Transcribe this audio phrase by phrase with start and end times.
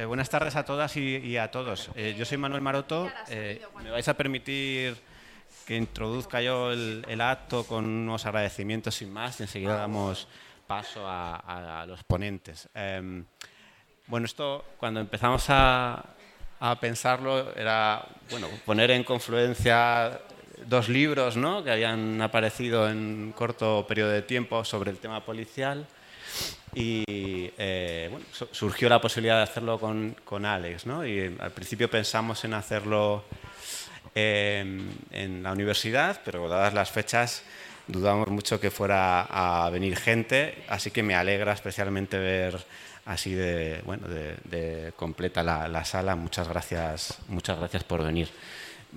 [0.00, 1.90] Eh, buenas tardes a todas y, a todos.
[1.94, 3.12] Eh, yo soy Manuel Maroto.
[3.28, 4.96] Eh, me vais a permitir
[5.66, 10.26] que introduzca yo el, acto con unos agradecimientos sin más y enseguida damos
[10.66, 12.66] paso a, los ponentes.
[12.72, 13.26] Em,
[14.06, 16.02] bueno, esto cuando empezamos a,
[16.80, 20.18] pensarlo era bueno, poner en confluencia
[20.64, 21.62] dos libros ¿no?
[21.62, 25.86] que habían aparecido en un corto periodo de tiempo sobre el tema policial
[26.74, 30.86] y eh, bueno, surgió la posibilidad de hacerlo con, con Alex.
[30.86, 31.06] ¿no?
[31.06, 33.24] Y al principio pensamos en hacerlo
[34.14, 37.42] en, en la universidad, pero dadas las fechas
[37.86, 42.58] dudamos mucho que fuera a venir gente, así que me alegra especialmente ver
[43.06, 46.14] así de, bueno, de, completa la, la, sala.
[46.16, 48.28] Muchas gracias, muchas gracias por venir.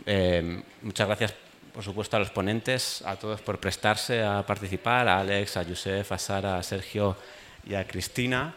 [0.06, 1.34] Eh, muchas gracias,
[1.74, 6.12] por supuesto, a los ponentes, a todos por prestarse a participar, a Alex, a Josef,
[6.12, 7.16] a Sara, a Sergio
[7.66, 8.56] y a Cristina.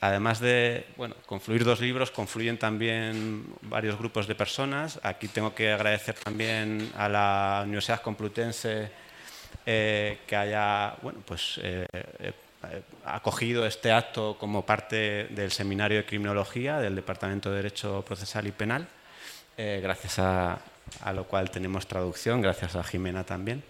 [0.00, 4.98] Además de bueno, confluir dos libros, confluyen también varios grupos de personas.
[5.04, 8.90] Aquí tengo que agradecer también a la Universidad Complutense
[9.64, 12.32] eh, que haya bueno, pues, eh, eh,
[13.04, 18.52] acogido este acto como parte del Seminario de Criminología del Departamento de Derecho Procesal y
[18.52, 18.88] Penal,
[19.56, 20.58] gracias a,
[21.04, 23.62] a lo cual tenemos traducción, gracias a Jimena también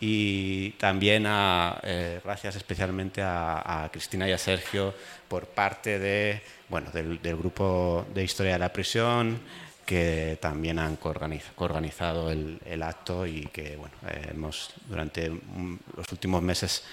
[0.00, 4.94] y también a, eh, gracias especialmente a, Cristina y a Sergio
[5.28, 9.38] por parte de, bueno, del, grupo de Historia de la Prisión
[9.84, 16.84] que también han coorganizado el, acto y que bueno, eh, hemos durante los últimos meses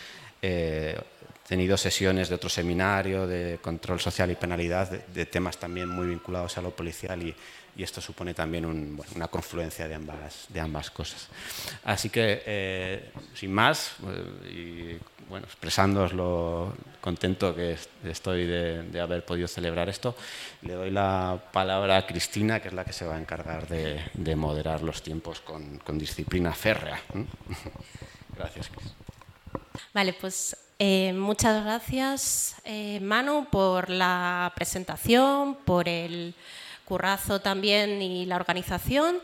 [0.41, 0.99] eh,
[1.47, 6.57] tenido sesiones de otro seminario de control social y penalidad de temas también muy vinculados
[6.57, 7.35] a lo policial y,
[7.77, 11.27] y esto supone también una confluencia de ambas, de ambas cosas.
[11.83, 19.23] Así que, eh, sin más, eh, y bueno, expresándoos lo contento que estoy de, haber
[19.23, 20.15] podido celebrar esto,
[20.63, 24.35] le doy la palabra a Cristina, que es la que se va a encargar de,
[24.35, 26.99] moderar los tiempos con, disciplina férrea.
[28.35, 28.91] Gracias, Cris.
[29.93, 32.55] Vale, pues eh, muchas gracias,
[33.01, 36.35] Manu, por la presentación, por el
[36.87, 39.19] currazo también y la organización.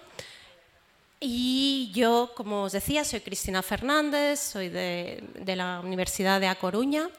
[1.20, 5.24] Y yo, como os decía, soy Cristina Fernández, soy de,
[5.56, 7.10] la Universidad de A Coruña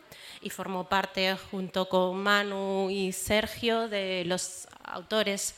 [0.43, 5.55] y formo parte, junto con Manu y Sergio, de los autores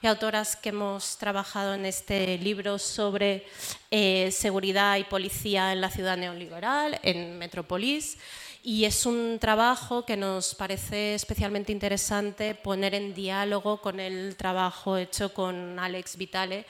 [0.00, 3.44] y autoras que hemos trabajado en este libro sobre
[3.90, 8.16] eh, seguridad y policía en la ciudad neoliberal, en Metrópolis.
[8.62, 14.98] Y es un trabajo que nos parece especialmente interesante poner en diálogo con el trabajo
[14.98, 16.66] hecho con Alex Vitale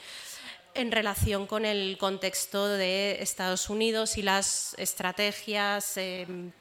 [0.75, 6.53] en relación con el contexto de Estados Unidos y las estrategias, em,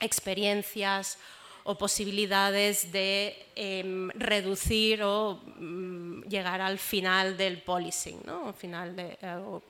[0.00, 1.18] experiencias
[1.64, 8.54] o posibilidades de em, reducir o mm, llegar al final del policing, ¿no?
[8.54, 9.60] final de, eh,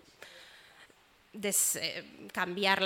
[1.42, 2.82] eh, cambiar,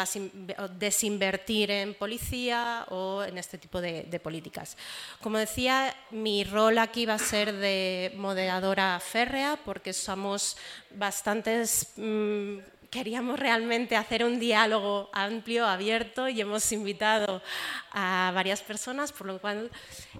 [0.78, 4.76] desinvertir en policía o en este tipo de, políticas.
[5.20, 10.56] Como decía, mi rol aquí va a ser de moderadora férrea porque somos
[10.90, 11.92] bastantes...
[11.96, 12.58] Mm,
[12.92, 17.42] queríamos realmente hacer un diálogo amplio, abierto y hemos invitado
[17.90, 19.70] a varias personas, por lo cual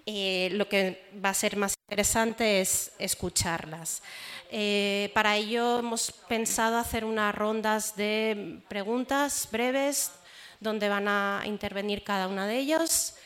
[0.07, 4.03] eh, lo que va a ser más interesante es escucharlas.
[4.51, 10.11] Eh, para ello hemos pensado hacer unas rondas de preguntas breves
[10.59, 13.17] donde van a intervenir cada una de ellos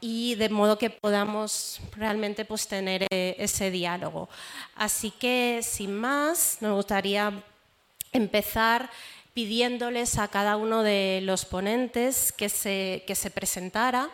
[0.00, 4.28] y de modo que podamos realmente pues, tener eh, ese diálogo.
[4.74, 7.44] Así que, sin más, nos gustaría
[8.12, 8.90] empezar
[9.34, 14.08] pidiéndoles a cada uno de los ponentes que se, que se presentara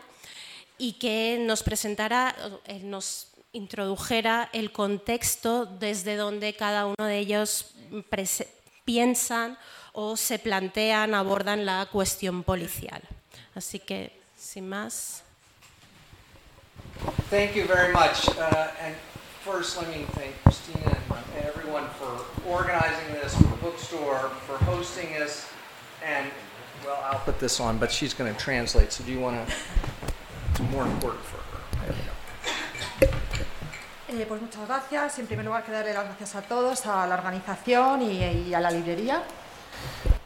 [0.79, 2.35] y que nos presentara,
[2.67, 7.75] eh, nos introdujera el contexto desde donde cada uno de ellos
[8.85, 9.59] piensan
[9.93, 13.03] o se plantean, abordan la cuestión policial.
[13.55, 15.23] Así que, sin más.
[17.31, 18.29] Thank you very much.
[18.29, 18.97] Uh, and
[19.45, 21.02] first, let
[21.37, 25.49] and everyone for organizing this, for the bookstore, for hosting us,
[26.05, 26.31] and
[26.85, 28.93] well, I'll put this on, but she's going to translate.
[28.93, 29.55] So, do you want to?
[30.51, 31.87] It's more important for her.
[31.87, 32.03] There we
[34.17, 34.23] go.
[34.23, 35.19] Eh, pues muchas gracias.
[35.19, 38.61] En primer lugar, quiero darle las gracias a todos, a la organización y, y a
[38.61, 39.23] la librería.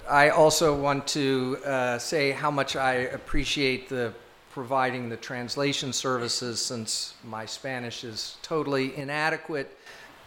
[0.08, 4.12] I also want to uh, say how much I appreciate the
[4.52, 9.75] providing the translation services since my Spanish is totally inadequate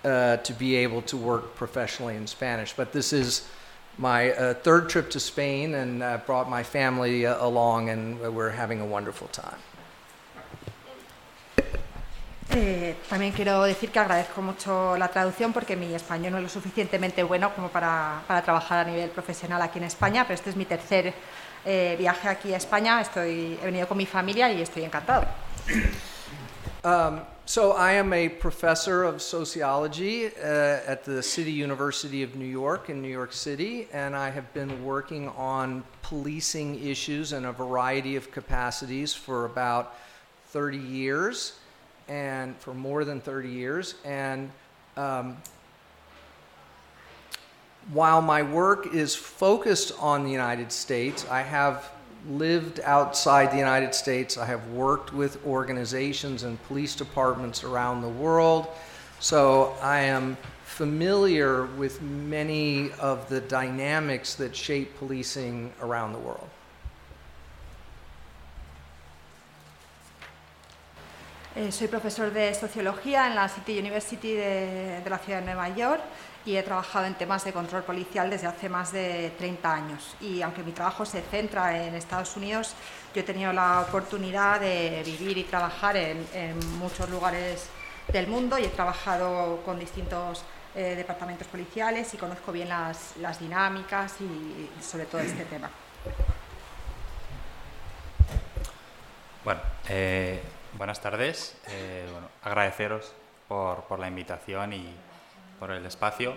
[0.03, 2.73] uh, to be able to work professionally in Spanish.
[2.73, 3.47] But this is
[3.97, 8.51] my uh, third trip to Spain and uh, brought my family uh, along, and we're
[8.51, 9.59] having a wonderful time.
[12.51, 16.49] Eh, también quiero decir que agradezco mucho la traducción porque mi español no es lo
[16.49, 20.55] suficientemente bueno como para, para trabajar a nivel profesional aquí en España, pero este es
[20.55, 21.13] mi tercer
[21.63, 23.01] eh, viaje aquí a España.
[23.01, 25.25] Estoy, he venido con mi familia y estoy encantado.
[26.83, 27.19] Um,
[27.49, 30.39] so I am a professor of sociology uh,
[30.85, 34.85] at the City University of New York in New York City, and I have been
[34.85, 39.95] working on policing issues in a variety of capacities for about
[40.49, 41.57] 30 years,
[42.07, 43.95] and for more than 30 years.
[44.05, 44.51] And
[44.95, 45.35] um,
[47.91, 51.91] while my work is focused on the United States, I have
[52.27, 54.37] lived outside the United States.
[54.37, 58.67] I have worked with organizations and police departments around the world.
[59.19, 66.49] So I am familiar with many of the dynamics that shape policing around the world.
[71.55, 75.67] Eh, soy profesor de sociología en la City University de, de la ciudad de Nueva
[75.75, 76.01] York
[76.45, 80.15] y he trabajado en temas de control policial desde hace más de 30 años.
[80.21, 82.73] Y aunque mi trabajo se centra en Estados Unidos,
[83.13, 86.25] yo he tenido la oportunidad de vivir y trabajar en,
[86.77, 87.69] muchos lugares
[88.07, 90.43] del mundo y he trabajado con distintos
[90.75, 95.69] eh, departamentos policiales y conozco bien las, dinámicas y sobre todo este tema.
[99.43, 100.41] Bueno, eh,
[100.73, 101.57] buenas tardes.
[101.67, 103.13] Eh, bueno, agradeceros
[103.47, 104.95] por la invitación y
[105.59, 106.33] por el espacio.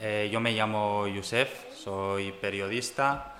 [0.00, 3.36] Eh, yo me llamo Yusef, soy periodista,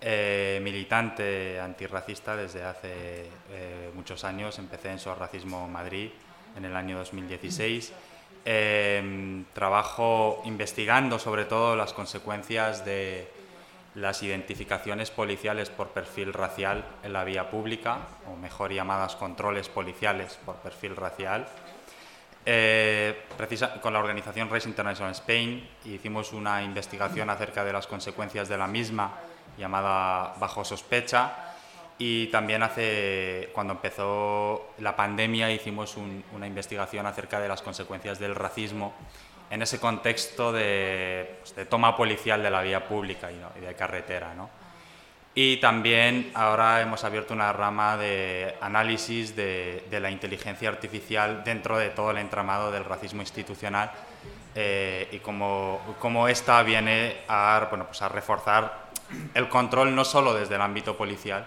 [0.00, 4.58] eh, militante antirracista desde hace eh, muchos años.
[4.58, 6.10] Empecé en SOS Racismo Madrid
[6.56, 7.92] en el año 2016.
[9.52, 13.28] trabajo investigando sobre todo las consecuencias de
[13.94, 20.38] las identificaciones policiales por perfil racial en la vía pública, o mejor llamadas controles policiales
[20.44, 21.46] por perfil racial.
[22.44, 28.48] Eh, precisa, con la organización Race International Spain hicimos una investigación acerca de las consecuencias
[28.48, 29.12] de la misma
[29.56, 31.52] llamada Bajo sospecha
[31.98, 38.18] y también hace cuando empezó la pandemia hicimos un, una investigación acerca de las consecuencias
[38.18, 38.92] del racismo
[39.48, 44.34] en ese contexto de, pues, toma policial de la vía pública y, y de carretera.
[44.34, 44.50] ¿no?
[45.34, 51.88] Y también ahora hemos abierto una rama de análisis de, la inteligencia artificial dentro de
[51.88, 53.90] todo el entramado del racismo institucional
[54.54, 58.90] eh, y cómo, cómo esta viene a, bueno, pues a reforzar
[59.32, 61.46] el control no solo desde el ámbito policial,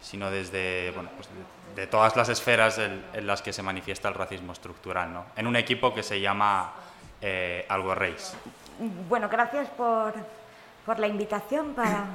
[0.00, 1.28] sino desde bueno, pues
[1.76, 5.26] de, todas las esferas en, en, las que se manifiesta el racismo estructural, ¿no?
[5.36, 6.72] en un equipo que se llama
[7.20, 8.34] eh, Algo Reis.
[9.08, 10.14] Bueno, gracias por,
[10.86, 12.06] por la invitación para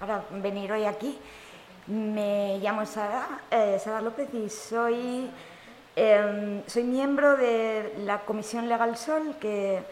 [0.00, 1.16] para venir hoy aquí.
[1.86, 5.30] Me llamo Sara, eh, López y soy,
[5.94, 9.82] eh, soy miembro de la Comisión Legal Sol, que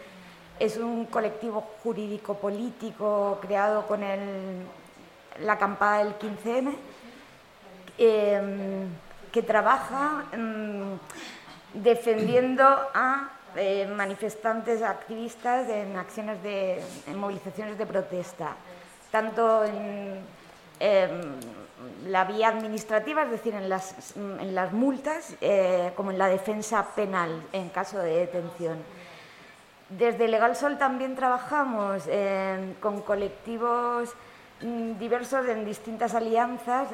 [0.59, 6.73] es un colectivo jurídico-político creado con la acampada del 15M,
[7.97, 8.87] eh,
[9.31, 18.55] que trabaja mm, defendiendo a eh, manifestantes activistas en acciones de en movilizaciones de protesta
[19.11, 20.19] tanto en
[20.79, 21.07] eh,
[22.07, 27.69] la vía administrativa, es decir, en las, multas, eh, como en la defensa penal en
[27.69, 28.77] caso de detención.
[29.89, 34.13] Desde Legal Sol también trabajamos eh, con colectivos
[34.61, 36.89] mm, diversos en distintas alianzas.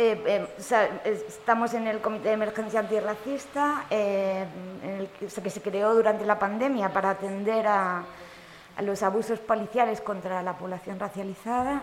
[0.00, 6.38] Eh, o sea, estamos en el Comité de Emergencia Antirracista, que, se creó durante la
[6.38, 8.04] pandemia para atender a
[8.82, 11.82] los abusos policiales contra la población racializada.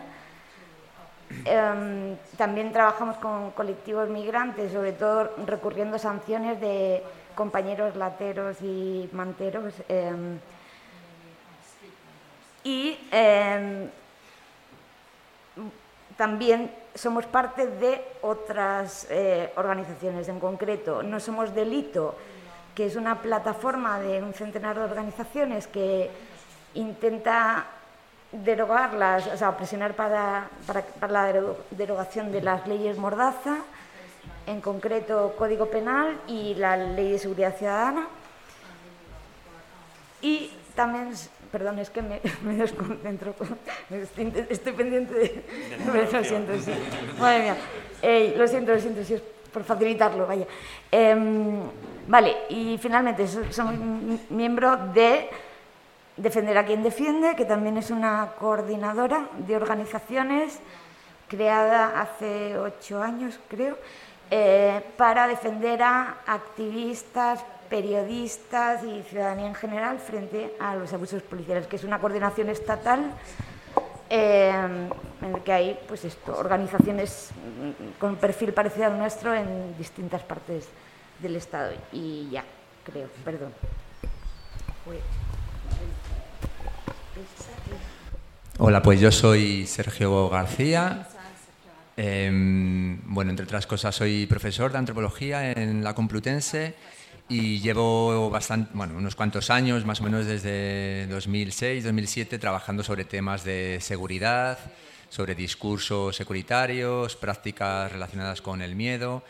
[1.46, 7.04] Eh, también trabajamos con colectivos migrantes, sobre todo recurriendo a sanciones de
[7.36, 9.74] compañeros lateros y manteros.
[9.90, 10.38] Eh,
[12.64, 13.90] y eh,
[16.18, 22.16] también somos parte de otras eh, organizaciones, en concreto No Somos Delito,
[22.74, 26.10] que es una plataforma de un centenar de organizaciones que
[26.76, 27.66] intenta
[28.32, 31.42] derogarlas, o sea, presionar para, para, para, la
[31.72, 33.58] derogación de las leyes Mordaza,
[34.46, 38.08] en concreto Código Penal y la Ley de Seguridad Ciudadana.
[40.22, 41.12] Y también,
[41.52, 43.34] perdón, es que me, me desconcentro,
[43.90, 45.44] estoy, estoy, pendiente de...
[46.12, 46.72] lo siento, sí.
[47.20, 47.56] Madre mía.
[48.02, 50.46] Eh, lo siento, lo siento, si es por facilitarlo, vaya.
[50.92, 51.16] Eh,
[52.08, 53.78] vale, y finalmente soy
[54.30, 55.30] miembro de
[56.18, 60.60] Defender a quien defiende, que también es una coordinadora de organizaciones
[61.28, 63.78] creada hace ocho años, creo,
[64.32, 71.68] eh, para defender a activistas, periodistas y ciudadanía en general frente a los abusos policiales,
[71.68, 73.12] que es una coordinación estatal
[74.10, 74.90] eh,
[75.22, 77.32] en la que hay pues esto, organizaciones
[78.00, 80.68] con perfil parecido al nuestro en distintas partes
[81.20, 81.74] del Estado.
[81.92, 82.44] Y ya,
[82.84, 83.52] creo, perdón.
[88.58, 91.08] Hola, pues yo soy Sergio García.
[91.98, 96.76] Em, bueno, entre otras cosas, soy profesor de antropología en la Complutense
[97.30, 103.06] y llevo bastante, bueno, unos cuantos años, más o menos desde 2006, 2007, trabajando sobre
[103.06, 104.60] temas de seguridad,
[105.10, 109.24] sobre discursos securitarios, prácticas relacionadas con el miedo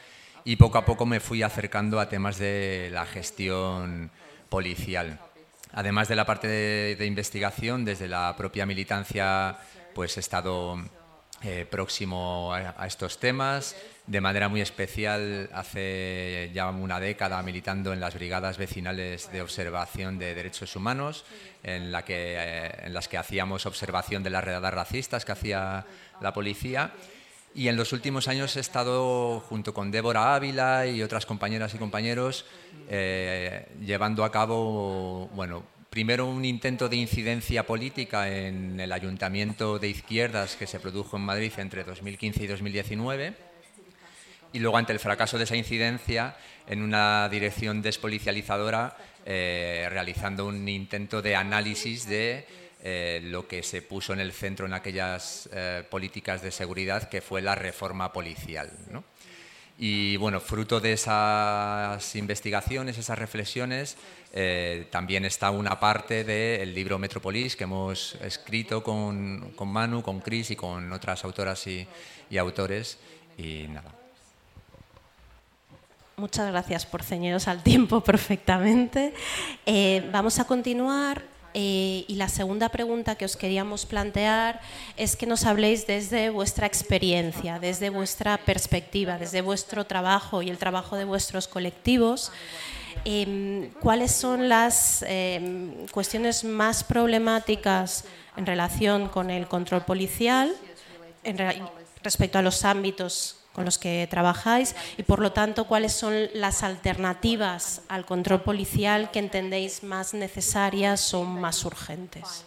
[0.43, 4.11] y poco a poco me fui acercando a temas de la gestión
[4.49, 5.19] policial.
[5.75, 9.57] Además de la parte de, investigación, desde la propia militancia,
[9.93, 10.77] pues he estado
[11.43, 13.75] eh, próximo a, estos temas.
[14.07, 20.17] De manera muy especial, hace ya una década militando en las brigadas vecinales de observación
[20.17, 21.25] de derechos humanos,
[21.61, 25.85] en, eh, en las que hacíamos observación de las redadas racistas que hacía
[26.21, 26.93] la policía
[27.55, 31.77] y en los últimos años he estado junto con Débora Ávila y otras compañeras y
[31.77, 32.45] compañeros
[32.89, 39.87] eh, llevando a cabo, bueno, primero un intento de incidencia política en el ayuntamiento de
[39.87, 43.33] izquierdas que se produjo en Madrid entre 2015 y 2019
[44.51, 46.35] y luego ante el fracaso de esa incidencia
[46.67, 53.81] en una dirección despolicializadora eh, realizando un intento de análisis de eh, lo que se
[53.81, 58.69] puso en el centro en aquellas eh, políticas de seguridad, que fue la reforma policial.
[59.79, 63.97] Y bueno, fruto de esas investigaciones, esas reflexiones,
[64.33, 70.19] eh, también está una parte del libro Metropolis que hemos escrito con, con, Manu, con
[70.19, 71.87] Chris y con otras autoras y,
[72.29, 72.99] y autores.
[73.35, 73.95] Y nada.
[76.17, 79.11] Muchas gracias por ceñiros al tiempo perfectamente.
[80.11, 84.59] vamos a continuar eh, y la segunda pregunta que os queríamos plantear
[84.97, 90.57] es que nos habléis desde vuestra experiencia, desde vuestra perspectiva, desde vuestro trabajo y el
[90.57, 92.33] trabajo de vuestros colectivos.
[93.05, 98.03] Em, ¿Cuáles son las em, cuestiones más problemáticas
[98.35, 100.53] en relación con el control policial
[102.03, 106.61] respecto a los ámbitos con los que trabajáis y por lo tanto cuáles son las
[106.61, 112.43] alternativas al control policial que entendéis más necesarias o más urgentes.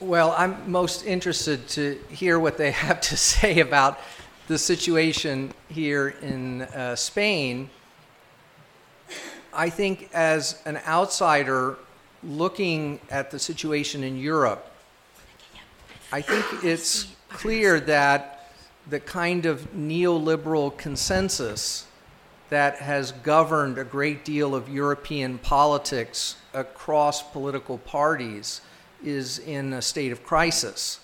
[0.00, 3.98] Well, I'm most interested to hear what they have to say about
[4.48, 7.70] the situation here in uh, Spain.
[9.52, 11.76] I think, as an outsider
[12.22, 14.73] looking at the situation in Europe,
[16.14, 18.48] I think it's clear that
[18.88, 21.88] the kind of neoliberal consensus
[22.50, 28.60] that has governed a great deal of European politics across political parties
[29.02, 31.00] is in a state of crisis,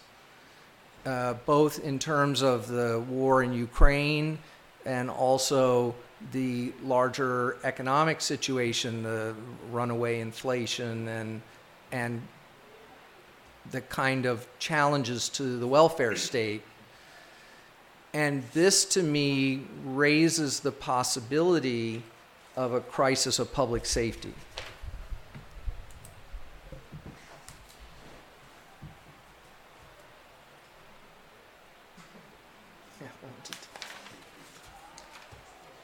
[1.05, 4.39] uh, both in terms of the war in Ukraine
[4.87, 5.93] and also
[6.31, 9.35] the larger economic situation, the
[9.73, 11.43] runaway inflation and
[11.91, 12.23] and
[13.71, 16.63] the kind of challenges to the welfare state.
[18.13, 22.03] And this, to me, raises the possibility
[22.57, 24.35] of a crisis of public safety.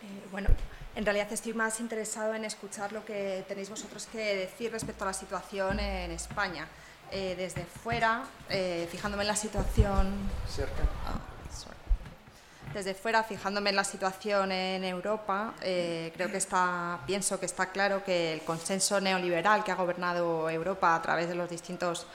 [0.02, 0.46] Eh,
[0.96, 5.08] en realidad estoy más interesado en escuchar lo que tenéis vosotros que decir respecto a
[5.08, 6.66] la situación en España.
[7.12, 10.12] Eh, desde fuera, eh, fijándome en la situación.
[11.06, 11.20] Ah,
[12.74, 17.66] desde fuera, fijándome en la situación en Europa, eh, creo que está, pienso que está
[17.66, 22.06] claro que el consenso neoliberal que ha gobernado Europa a través de los distintos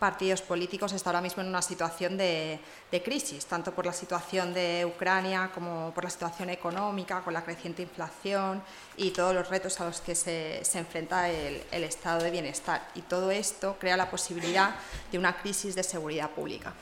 [0.00, 2.58] partidos políticos está ahora mismo en una situación de,
[3.04, 7.82] crisis, tanto por la situación de Ucrania como por la situación económica, con la creciente
[7.82, 8.62] inflación
[8.96, 12.88] y todos los retos a los que se, enfrenta el, el, estado de bienestar.
[12.94, 14.74] Y todo esto crea la posibilidad
[15.12, 16.72] de una crisis de seguridad pública.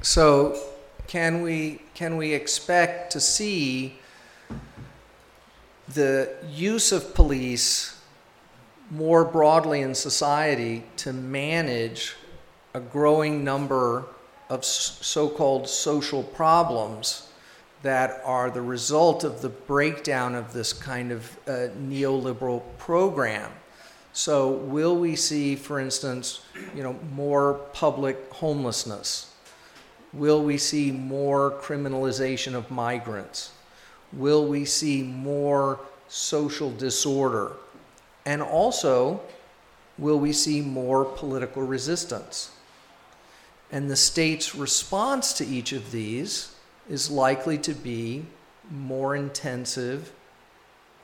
[0.00, 0.54] So,
[1.06, 3.98] can we, can we expect to see
[5.94, 8.01] the use of police
[8.92, 12.14] more broadly in society to manage
[12.74, 14.04] a growing number
[14.50, 17.28] of so called social problems
[17.82, 23.50] that are the result of the breakdown of this kind of uh, neoliberal program.
[24.12, 26.42] So, will we see, for instance,
[26.74, 29.34] you know, more public homelessness?
[30.12, 33.52] Will we see more criminalization of migrants?
[34.12, 37.52] Will we see more social disorder?
[38.24, 39.20] And also,
[39.98, 42.50] will we see more political resistance?
[43.70, 46.54] And the state's response to each of these
[46.88, 48.26] is likely to be
[48.70, 50.12] more intensive,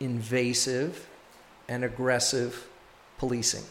[0.01, 1.09] invasive,
[1.69, 2.67] and aggressive
[3.19, 3.65] policing.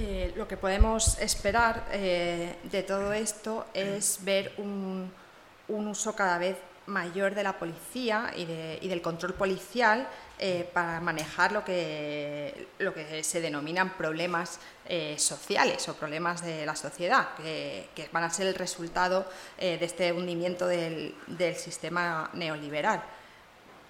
[0.00, 5.10] Eh, lo que podemos esperar eh, de todo esto es ver un,
[5.66, 11.00] uso cada vez mayor de la policía y, de, y del control policial eh, para
[11.00, 12.68] manejar lo que,
[13.22, 14.60] se denominan problemas
[15.16, 19.26] sociales o problemas de la sociedad, que, van a ser el resultado
[19.58, 23.02] de este hundimiento del sistema neoliberal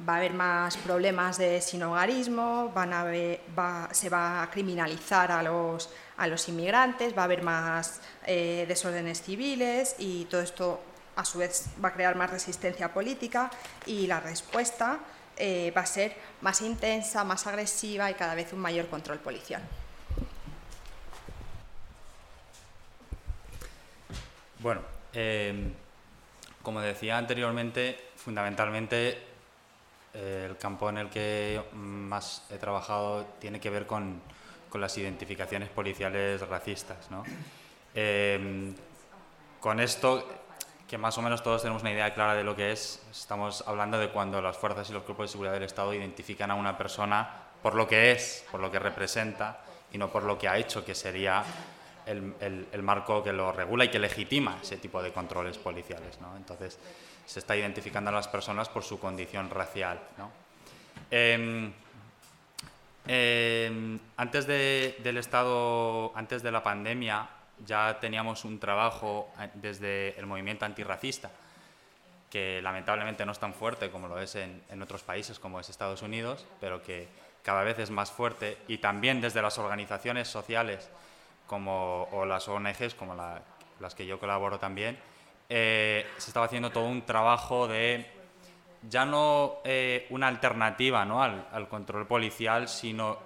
[0.07, 6.27] va a haber más problemas de sinhogarismo, va, se va a criminalizar a los, a
[6.27, 10.81] los inmigrantes, va a haber más eh, desórdenes civiles y todo esto
[11.17, 13.51] a su vez va a crear más resistencia política
[13.87, 14.99] y la respuesta
[15.37, 19.63] eh, va a ser más intensa, más agresiva y cada vez un mayor control policial.
[24.61, 25.73] Bueno, eh,
[26.63, 29.28] como decía anteriormente, fundamentalmente
[30.15, 34.21] el campo en el que más he trabajado tiene que ver con,
[34.69, 37.11] con las identificaciones policiales racistas.
[37.11, 37.25] ¿no?
[37.95, 38.73] Eh,
[39.61, 40.27] con esto,
[40.87, 43.99] que más o menos todos tenemos una idea clara de lo que es, estamos hablando
[43.99, 47.29] de cuando las fuerzas y los cuerpos de seguridad del Estado identifican a una persona
[47.63, 49.61] por lo que es, por lo que representa
[49.93, 51.43] y no por lo que ha hecho, que sería
[52.07, 56.21] el, el, el marco que lo regula y que legitima ese tipo de controles policiales.
[56.21, 56.37] ¿no?
[56.37, 56.79] Entonces,
[57.29, 60.01] se está identificando a las personas por su condición racial.
[61.11, 61.71] Eh,
[63.07, 67.29] eh, antes de, del estado, antes de la pandemia,
[67.67, 71.31] ya teníamos un trabajo desde el movimiento antirracista,
[72.31, 76.01] que lamentablemente no es tan fuerte como lo es en, otros países, como es Estados
[76.01, 77.09] Unidos, pero que
[77.43, 80.89] cada vez es más fuerte, y también desde las organizaciones sociales
[81.47, 83.43] como, o las ONGs, como la,
[83.81, 84.99] las que yo colaboro también,
[85.49, 88.07] eh, se estaba haciendo todo un trabajo de
[88.89, 91.23] ya no eh, una alternativa ¿no?
[91.23, 93.19] al, control policial, sino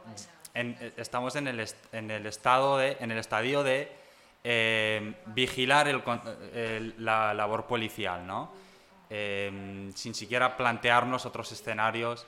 [0.54, 3.92] en, estamos en el, en el, estado de, en el estadio de
[4.44, 6.02] eh, vigilar
[6.98, 8.52] la labor policial, ¿no?
[9.10, 12.26] Eh, sin siquiera plantearnos otros escenarios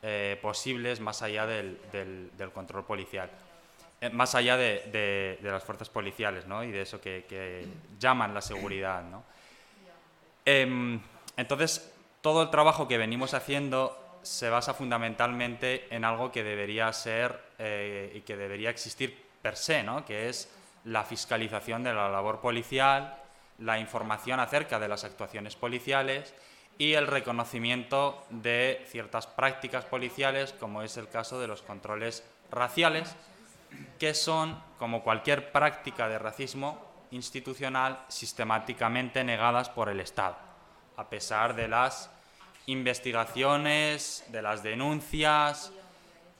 [0.00, 3.30] eh, posibles más allá del control policial
[4.12, 6.64] más allá de, las fuerzas policiales ¿no?
[6.64, 7.66] y de eso que, que
[7.98, 9.02] llaman la seguridad.
[9.02, 9.24] ¿no?
[10.44, 10.98] Eh,
[11.36, 17.40] entonces, todo el trabajo que venimos haciendo se basa fundamentalmente en algo que debería ser
[17.58, 20.04] eh, y que debería existir per se, ¿no?
[20.04, 20.50] que es
[20.84, 23.16] la fiscalización de la labor policial,
[23.58, 26.34] la información acerca de las actuaciones policiales
[26.78, 33.14] y el reconocimiento de ciertas prácticas policiales, como es el caso de los controles raciales,
[33.98, 40.36] que son, como cualquier práctica de racismo institucional, sistemáticamente negadas por el Estado,
[40.96, 42.10] a pesar de las
[42.66, 45.72] investigaciones, de las denuncias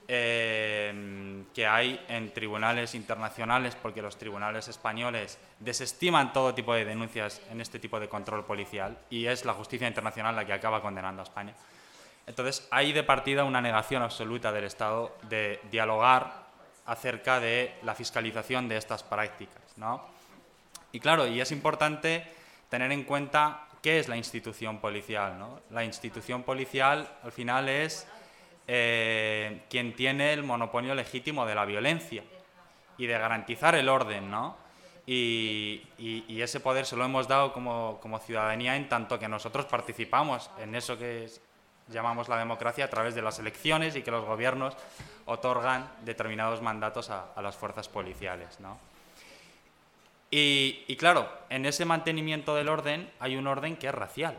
[0.07, 7.41] eh, que hay en tribunales internacionales, porque los tribunales españoles desestiman todo tipo de denuncias
[7.49, 11.21] en este tipo de control policial y es la justicia internacional la que acaba condenando
[11.21, 11.53] a España.
[12.27, 16.40] Entonces, hay de partida una negación absoluta del Estado de dialogar
[16.85, 19.61] acerca de la fiscalización de estas prácticas.
[19.77, 20.05] ¿no?
[20.91, 22.25] Y claro, y es importante
[22.69, 25.37] tener en cuenta qué es la institución policial.
[25.37, 25.61] ¿no?
[25.69, 28.07] La institución policial al final es
[28.67, 32.23] eh, quien tiene el monopolio legítimo de la violencia
[32.97, 34.29] y de garantizar el orden.
[34.29, 34.57] ¿no?
[35.05, 39.65] Y, y, ese poder se lo hemos dado como, como ciudadanía en tanto que nosotros
[39.65, 41.41] participamos en eso que es,
[41.91, 44.75] llamamos la democracia a través de las elecciones y que los gobiernos
[45.25, 48.59] otorgan determinados mandatos a, las fuerzas policiales.
[48.59, 48.77] ¿no?
[50.29, 54.37] Y, y, claro, en ese mantenimiento del orden hay un orden que es racial.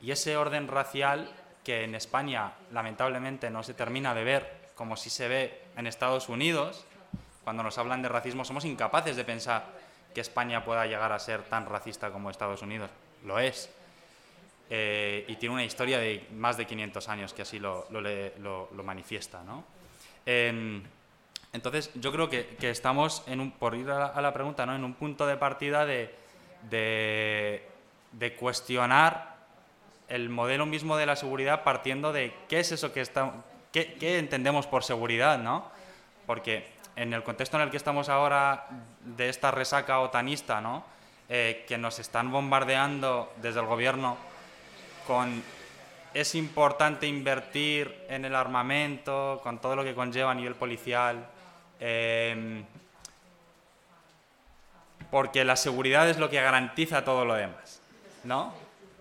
[0.00, 1.32] Y ese orden racial
[1.64, 6.28] que en España lamentablemente no se termina de ver como si se ve en Estados
[6.28, 6.84] Unidos,
[7.42, 9.64] cuando nos hablan de racismo somos incapaces de pensar
[10.14, 12.90] que España pueda llegar a ser tan racista como Estados Unidos.
[13.24, 13.70] Lo es
[14.70, 18.68] eh, y tiene una historia de más de 500 años que así lo, lo, lo,
[18.72, 19.42] lo manifiesta.
[19.44, 19.64] ¿no?
[20.26, 20.82] Eh,
[21.52, 24.66] entonces, yo creo que, que estamos, en un, por ir a la, a la, pregunta,
[24.66, 24.74] ¿no?
[24.74, 26.14] en un punto de partida de,
[26.68, 27.68] de,
[28.12, 29.36] de cuestionar
[30.08, 33.32] el modelo mismo de la seguridad partiendo de qué es eso que está,
[33.72, 35.70] qué, qué entendemos por seguridad, ¿no?
[36.26, 38.66] Porque en el contexto en el que estamos ahora
[39.00, 40.84] de esta resaca otanista, ¿no?
[41.28, 44.18] Eh, que nos están bombardeando desde el gobierno
[45.06, 45.42] con
[46.12, 51.26] es importante invertir en el armamento, con todo lo que conlleva a nivel policial,
[51.80, 52.64] em,
[55.10, 57.80] porque la seguridad es lo que garantiza todo lo demás,
[58.22, 58.54] ¿no?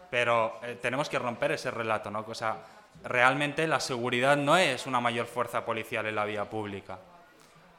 [0.09, 2.25] Pero eh, tenemos que romper ese relato, ¿no?
[2.27, 2.57] O sea,
[3.03, 6.97] realmente la seguridad no es una mayor fuerza policial en la vía pública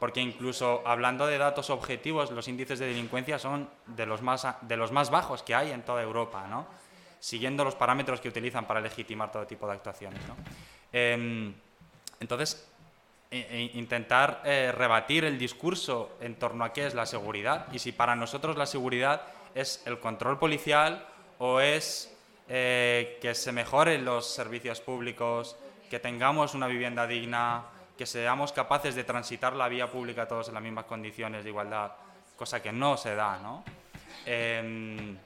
[0.05, 4.77] porque incluso hablando de datos objetivos, los índices de delincuencia son de los más, de
[4.77, 6.67] los más bajos que hay en toda Europa, ¿no?
[7.25, 10.21] Siguiendo los parámetros que utilizan para legitimar todo tipo de actuaciones.
[10.29, 10.37] ¿no?
[10.93, 11.55] Em,
[12.21, 12.69] entonces,
[13.31, 17.93] e, intentar eh, rebatir el discurso en torno a qué es la seguridad y si
[17.93, 19.23] para nosotros la seguridad
[19.55, 21.07] es el control policial
[21.39, 22.15] o es
[22.51, 25.57] eh, que se mejoren los servicios públicos,
[25.89, 27.65] que tengamos una vivienda digna,
[27.97, 31.93] que seamos capaces de transitar la vía pública todos en las mismas condiciones de igualdad,
[32.37, 33.65] cosa que no se da, ¿no?
[34.27, 35.17] Em,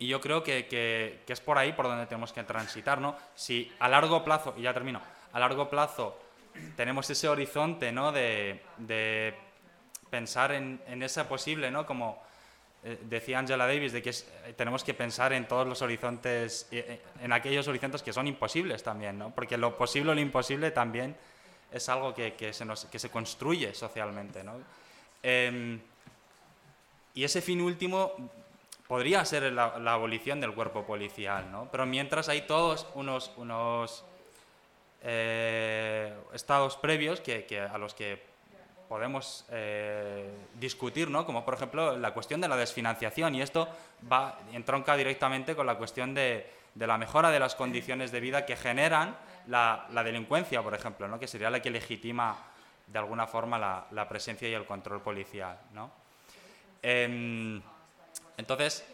[0.00, 3.16] y yo creo que, que, es por ahí por donde tenemos que transitar, ¿no?
[3.36, 5.00] Si a largo plazo, y ya termino,
[5.32, 6.18] a largo plazo
[6.74, 8.10] tenemos ese horizonte, ¿no?
[8.10, 9.34] De, de
[10.10, 11.86] pensar en, en ese posible, ¿no?
[11.86, 12.20] Como
[12.82, 17.00] eh, decía Angela Davis, de que eh, tenemos que pensar en todos los horizontes, eh,
[17.20, 19.30] en aquellos horizontes que son imposibles también, ¿no?
[19.34, 21.14] Porque lo posible o lo imposible también
[21.70, 24.42] es algo que, que, se, nos, que se, construye socialmente.
[24.42, 24.54] ¿no?
[25.22, 25.80] Em,
[27.14, 28.12] y ese fin último
[28.90, 31.68] podría ser la, abolición del cuerpo policial, ¿no?
[31.70, 34.04] pero mientras hay todos unos, unos
[35.04, 38.20] eh, estados previos que, a los que
[38.88, 41.24] podemos eh, discutir, ¿no?
[41.24, 43.68] como por ejemplo la cuestión de la desfinanciación, y esto
[44.12, 48.44] va, entronca directamente con la cuestión de, de la mejora de las condiciones de vida
[48.44, 51.20] que generan la, delincuencia, por ejemplo, ¿no?
[51.20, 52.36] que sería la que legitima
[52.88, 55.60] de alguna forma la, presencia y el control policial.
[55.74, 55.92] ¿no?
[56.82, 57.62] Em,
[58.40, 58.84] entonces,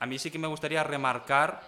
[0.00, 1.60] a mí sí que me gustaría remarcar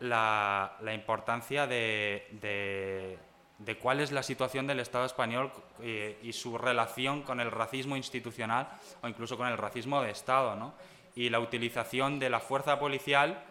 [0.00, 3.18] la, importancia de,
[3.58, 5.50] de, cuál es la situación del Estado español
[5.82, 8.68] y, y, su relación con el racismo institucional
[9.02, 10.74] o incluso con el racismo de Estado, ¿no?
[11.16, 13.42] y la utilización de la fuerza policial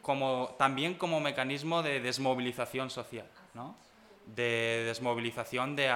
[0.00, 3.76] como, también como mecanismo de desmovilización social, ¿no?
[4.24, 5.94] de desmovilización de,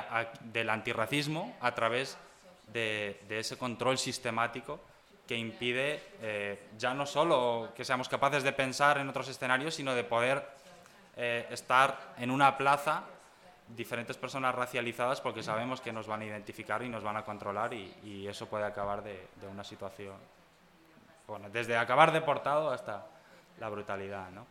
[0.53, 2.19] del antirracismo a través
[2.73, 4.81] de, ese control sistemático
[5.27, 9.95] que impide eh, ya no solo que seamos capaces de pensar en otros escenarios, sino
[9.95, 10.47] de poder
[11.17, 13.05] eh, estar en una plaza
[13.69, 17.73] diferentes personas racializadas porque sabemos que nos van a identificar y nos van a controlar
[17.73, 20.17] y, y eso puede acabar de, de, una situación,
[21.27, 23.07] bueno, desde acabar deportado hasta
[23.59, 24.47] la brutalidad, ¿no?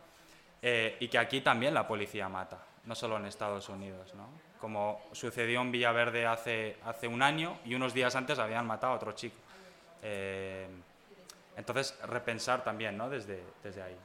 [0.62, 4.30] Eh, y que aquí también la policía mata, no solo en Estados Unidos, ¿no?
[4.60, 8.96] Como sucedió en Villaverde hace, hace un año y unos días antes habían matado a
[8.96, 9.36] otro chico.
[10.02, 10.68] Eh,
[11.56, 13.10] entonces, repensar también, ¿no?
[13.10, 13.98] Desde, desde ahí.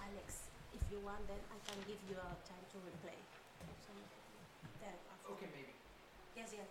[0.00, 3.16] Alex, if you want, then I can give you a time to replay.
[5.32, 5.72] Okay, maybe.
[6.36, 6.68] Yes, yes,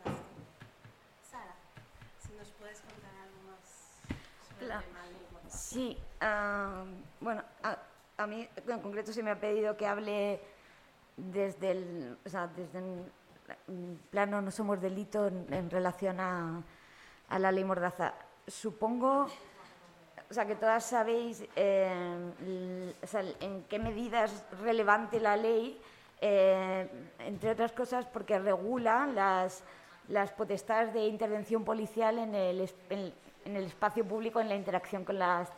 [1.23, 1.55] Sara,
[2.19, 3.87] si nos puedes contar algo más
[4.47, 5.01] sobre el tema.
[5.49, 5.97] Sí,
[7.19, 7.43] bueno,
[8.17, 10.39] a, mí en concreto se me ha pedido que hable
[11.17, 13.11] desde el, o sea, desde el
[14.09, 16.61] plano no somos delito en, relación a,
[17.37, 18.13] la ley Mordaza.
[18.47, 19.27] Supongo,
[20.29, 22.93] o sea, que todas sabéis eh,
[23.39, 25.79] en qué medida es relevante la ley,
[26.19, 26.87] eh,
[27.19, 29.63] entre otras cosas porque regula las,
[30.07, 33.13] las potestades de intervención policial en el, en,
[33.45, 35.49] en el espacio público en la interacción con las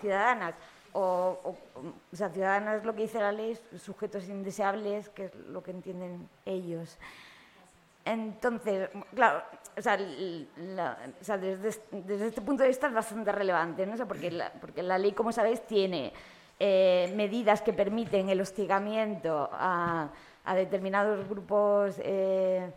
[0.00, 0.54] ciudadanas.
[0.92, 5.70] O, o, sea, ciudadanas lo que dice la ley, sujetos indeseables, que es lo que
[5.70, 6.98] entienden ellos.
[8.08, 9.42] Entonces, claro,
[9.76, 14.08] o sea, desde, este punto de vista es bastante relevante, ¿no?
[14.08, 16.14] porque, la, porque la ley, como sabéis, tiene
[16.58, 20.08] eh, medidas que permiten el hostigamiento a,
[20.54, 22.72] determinados grupos eh,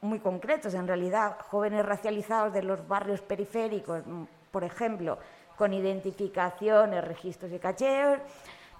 [0.00, 4.04] muy concretos, en realidad, jóvenes racializados de los barrios periféricos,
[4.52, 5.18] por ejemplo,
[5.56, 8.20] con identificaciones, registros y cacheos,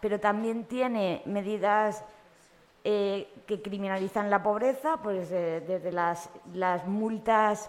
[0.00, 2.04] pero también tiene medidas
[2.84, 6.28] eh, que criminalizan la pobreza, pues eh, desde las,
[6.86, 7.68] multas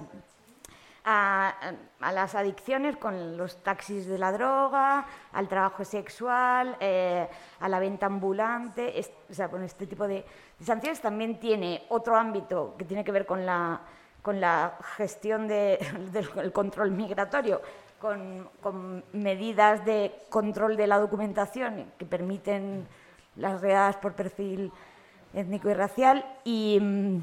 [1.06, 1.54] a,
[2.00, 7.28] las adicciones con los taxis de la droga, al trabajo sexual, eh,
[7.60, 8.94] a la venta ambulante,
[9.30, 10.26] o sea, con este tipo de,
[10.64, 13.82] sanciones también tiene otro ámbito que tiene que ver con la,
[14.24, 17.62] con la gestión del control migratorio,
[18.00, 22.88] con, medidas de control de la documentación que permiten
[23.36, 24.72] las redadas por perfil
[25.34, 27.22] étnico y racial y, mm,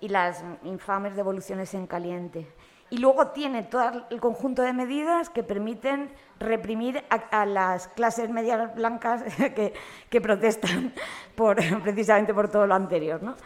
[0.00, 2.46] y las infames devoluciones en caliente.
[2.90, 8.74] Y luego tiene todo el conjunto de medidas que permiten reprimir a, las clases medias
[8.74, 9.74] blancas que,
[10.08, 10.92] que, protestan
[11.36, 13.22] por, precisamente por todo lo anterior.
[13.22, 13.36] ¿no?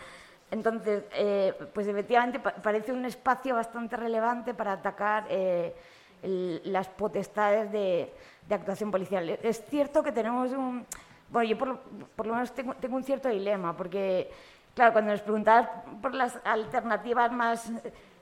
[0.55, 5.75] Entonces, eh, pues efectivamente parece un espacio bastante relevante para atacar eh,
[6.23, 8.13] las potestades de,
[8.49, 9.29] actuación policial.
[9.43, 10.87] Es cierto que tenemos un...
[11.35, 14.31] Bueno, yo por, lo menos tengo, un cierto dilema, porque,
[14.73, 15.69] claro, cuando nos preguntabas
[16.01, 17.73] por las alternativas más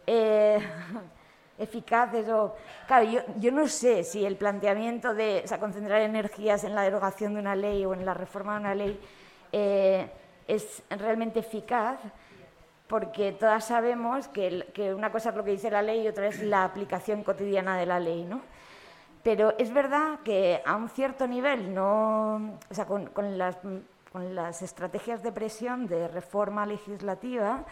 [0.07, 0.59] eh,
[1.59, 6.85] eficaces, o, claro, yo, yo, no sé si el planteamiento de concentrar energías en la
[6.85, 8.99] derogación de una ley o en la reforma de una ley
[10.49, 12.01] es realmente eficaz,
[12.87, 16.43] porque todas sabemos que, una cosa es lo que dice la ley y otra es
[16.43, 18.25] la aplicación cotidiana de la ley.
[18.25, 18.41] ¿no?
[19.23, 23.57] Pero es verdad que a un cierto nivel, no, o sea, con, las,
[24.11, 27.65] con, las, estrategias de presión de reforma legislativa,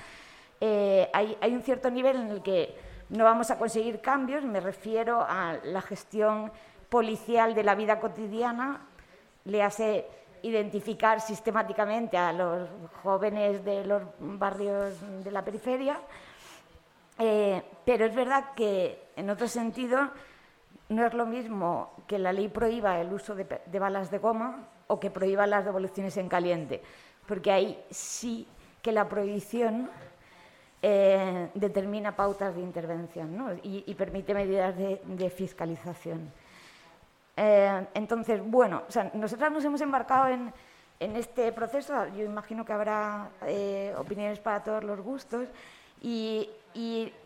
[0.60, 2.76] eh, hay, hay, un cierto nivel en el que
[3.08, 6.52] no vamos a conseguir cambios, me refiero a la gestión
[6.88, 8.82] policial de la vida cotidiana,
[9.44, 10.06] le hace
[10.42, 12.68] identificar sistemáticamente a los
[13.02, 16.00] jóvenes de los barrios de la periferia,
[17.18, 20.10] eh, pero es verdad que en otro sentido
[20.90, 23.46] no es lo mismo que la ley prohíba el uso de,
[23.78, 26.82] balas de goma o que prohíba las devoluciones en caliente,
[27.26, 28.46] porque ahí sí
[28.82, 29.88] que la prohibición
[30.82, 36.30] eh, determina pautas de intervención y, permite medidas de fiscalización.
[37.42, 38.82] Eh, entonces, bueno,
[39.14, 40.52] nosotras nos hemos embarcado en,
[40.98, 45.48] este proceso, yo imagino que habrá eh, opiniones para todos los gustos,
[46.02, 46.50] y,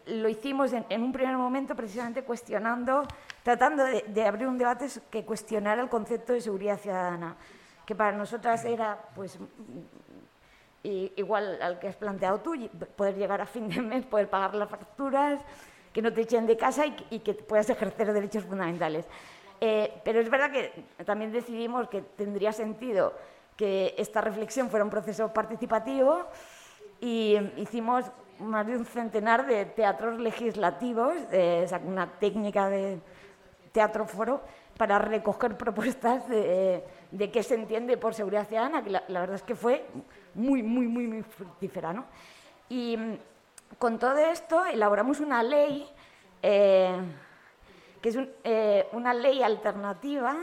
[0.06, 3.02] lo hicimos en, un primer momento precisamente cuestionando,
[3.44, 7.36] tratando de, abrir un debate que cuestionara el concepto de seguridad ciudadana,
[7.86, 9.38] que para nosotras era pues
[10.82, 12.54] igual al que has planteado tú,
[12.96, 15.40] poder llegar a fin de mes, poder pagar las facturas,
[15.92, 19.06] que no te echen de casa y, y que puedas ejercer derechos fundamentales.
[19.60, 23.14] Eh, pero es verdad que también decidimos que tendría sentido
[23.56, 26.26] que esta reflexión fuera un proceso participativo
[27.00, 28.06] y hicimos
[28.40, 31.14] más de un centenar de teatros legislativos,
[31.86, 32.98] una técnica de
[33.74, 34.40] teatro foro,
[34.78, 36.82] para recoger propuestas de,
[37.32, 39.84] qué se entiende por seguridad ciudadana, que la, verdad es que fue
[40.34, 41.92] muy, muy, muy, muy fructífera.
[41.92, 42.06] ¿no?
[42.68, 43.18] Y mm,
[43.78, 45.86] con todo esto elaboramos una ley
[46.40, 46.96] eh,
[48.00, 50.36] que es eh, una ley alternativa,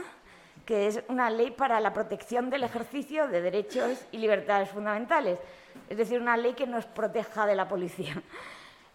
[0.65, 5.39] que es una ley para la protección del ejercicio de derechos y libertades fundamentales,
[5.87, 8.21] es decir, una ley que nos proteja de la policía.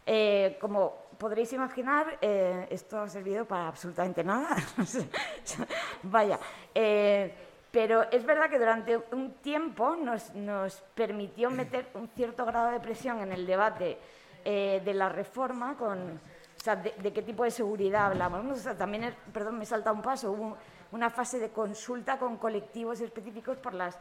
[0.08, 4.56] Eh, como podréis imaginar, eh, esto ha servido para absolutamente nada.
[6.02, 6.38] Vaya.
[7.70, 12.80] pero es verdad que durante un tiempo nos, nos, permitió meter un cierto grado de
[12.80, 13.98] presión en el debate
[14.44, 16.20] de la reforma con
[16.74, 18.62] de, qué tipo de seguridad hablamos.
[18.76, 20.56] también, perdón, me he saltado un paso, hubo
[20.92, 23.98] una fase de consulta con colectivos específicos por las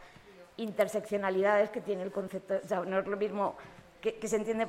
[0.58, 2.56] interseccionalidades que tiene el concepto.
[2.63, 3.56] O sea, no es lo mismo
[4.01, 4.67] que, se entiende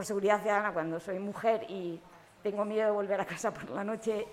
[0.00, 2.00] por seguridad ciudadana cuando soy mujer y
[2.42, 4.26] tengo miedo de volver a casa por la noche,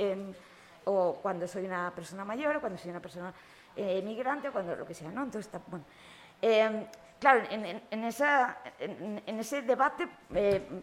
[0.85, 3.33] o cuando soy una persona mayor, o cuando soy una persona
[3.75, 5.23] eh, migrante, o cuando lo que sea, ¿no?
[5.23, 5.83] Entonces, bueno.
[6.41, 6.87] Eh,
[7.19, 10.07] claro, en, ese debate...
[10.33, 10.81] Eh,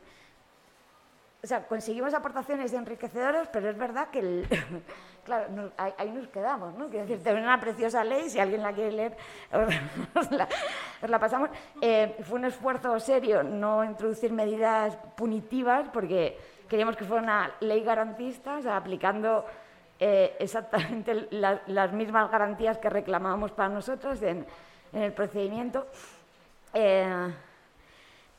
[1.42, 4.20] o sea, conseguimos aportaciones enriquecedoras, pero es verdad que,
[5.24, 6.88] claro, ahí, nos quedamos, ¿no?
[6.88, 9.16] Quiero decir, tenemos una preciosa ley, si alguien la quiere leer,
[10.14, 11.50] os la, pasamos.
[11.80, 17.82] Eh, fue un esfuerzo serio no introducir medidas punitivas, porque queríamos que fuera una ley
[17.82, 19.44] garantista, aplicando
[19.98, 24.46] eh, exactamente las mismas garantías que reclamábamos para nosotros en,
[24.92, 25.88] el procedimiento.
[26.72, 27.32] Eh,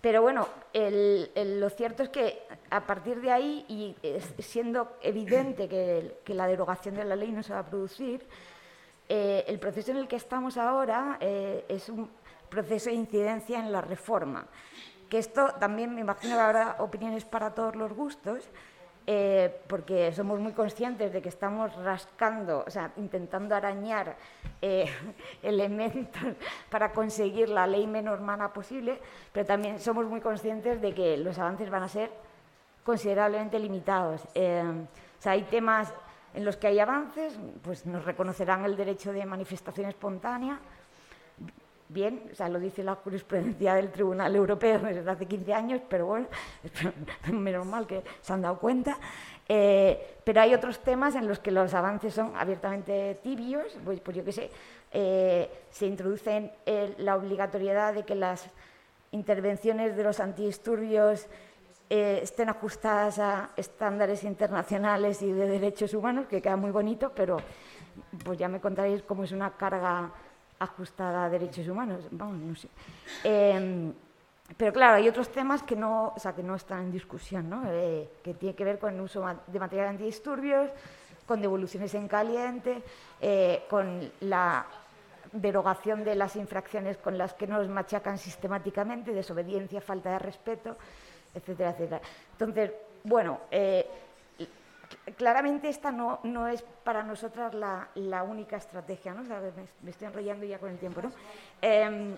[0.05, 3.95] pero bueno, lo cierto es que a partir de ahí, y
[4.39, 8.23] siendo evidente que, la derogación de la ley no se va a producir,
[9.09, 12.07] eh, el proceso en el que estamos ahora eh, es un
[12.49, 14.45] proceso de incidencia en la reforma.
[15.09, 18.43] Que esto también me imagino que habrá opiniones para todos los gustos,
[19.07, 24.15] eh, porque somos muy conscientes de que estamos rascando, o sea, intentando arañar
[24.61, 24.85] eh,
[25.43, 26.23] elementos
[26.69, 28.99] para conseguir la ley menos mala posible,
[29.31, 32.09] pero también somos muy conscientes de que los avances van a ser
[32.83, 34.21] considerablemente limitados.
[34.33, 35.93] Eh, o sea, hay temas
[36.33, 40.59] en los que hay avances, pues nos reconocerán el derecho de manifestación espontánea,
[41.95, 46.05] bien, o sea, lo dice la jurisprudencia del Tribunal Europeo desde hace 15 años, pero
[46.05, 46.27] bueno,
[47.31, 48.99] menos mal que se han dado cuenta.
[49.47, 54.17] Eh, pero hay otros temas en los que los avances son abiertamente tibios, pues, pues
[54.17, 54.51] yo qué sé,
[54.91, 56.51] eh, se introduce
[56.97, 58.49] la obligatoriedad de que las
[59.12, 61.27] intervenciones de los antidisturbios
[61.89, 67.38] eh, estén ajustadas a estándares internacionales y de derechos humanos, que queda muy bonito, pero
[68.23, 70.12] pues ya me contaréis cómo es una carga
[70.59, 72.07] ajustada a derechos humanos.
[72.11, 72.69] Vamos, no sé.
[73.23, 73.93] Em,
[74.57, 77.63] pero claro, hay otros temas que no, o sea, que no están en discusión, ¿no?
[77.67, 80.69] Eh, que tiene que ver con el uso de material antidisturbios,
[81.25, 82.83] con devoluciones en caliente,
[83.19, 84.65] eh, con la
[85.31, 90.77] derogación de las infracciones con las que nos machacan sistemáticamente, desobediencia, falta de respeto,
[91.33, 92.01] etcétera, etcétera.
[92.31, 92.71] Entonces,
[93.03, 93.85] bueno, eh,
[95.17, 99.23] claramente esta no, no, es para nosotras la, la única estrategia, ¿no?
[99.23, 101.11] me, estoy enrollando ya con el tiempo, ¿no?
[101.61, 102.15] Em,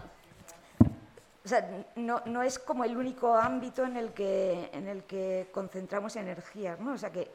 [1.46, 5.48] o sea, no, no, es como el único ámbito en el que, en el que
[5.52, 6.94] concentramos energías, ¿no?
[6.94, 7.32] O sea, que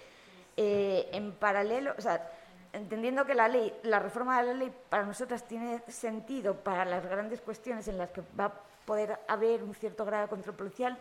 [0.56, 2.30] eh, en paralelo, o sea,
[2.72, 7.04] entendiendo que la ley, la reforma de la ley para nosotras tiene sentido para las
[7.06, 8.52] grandes cuestiones en las que va a
[8.84, 10.98] poder haber un cierto grado de control policial,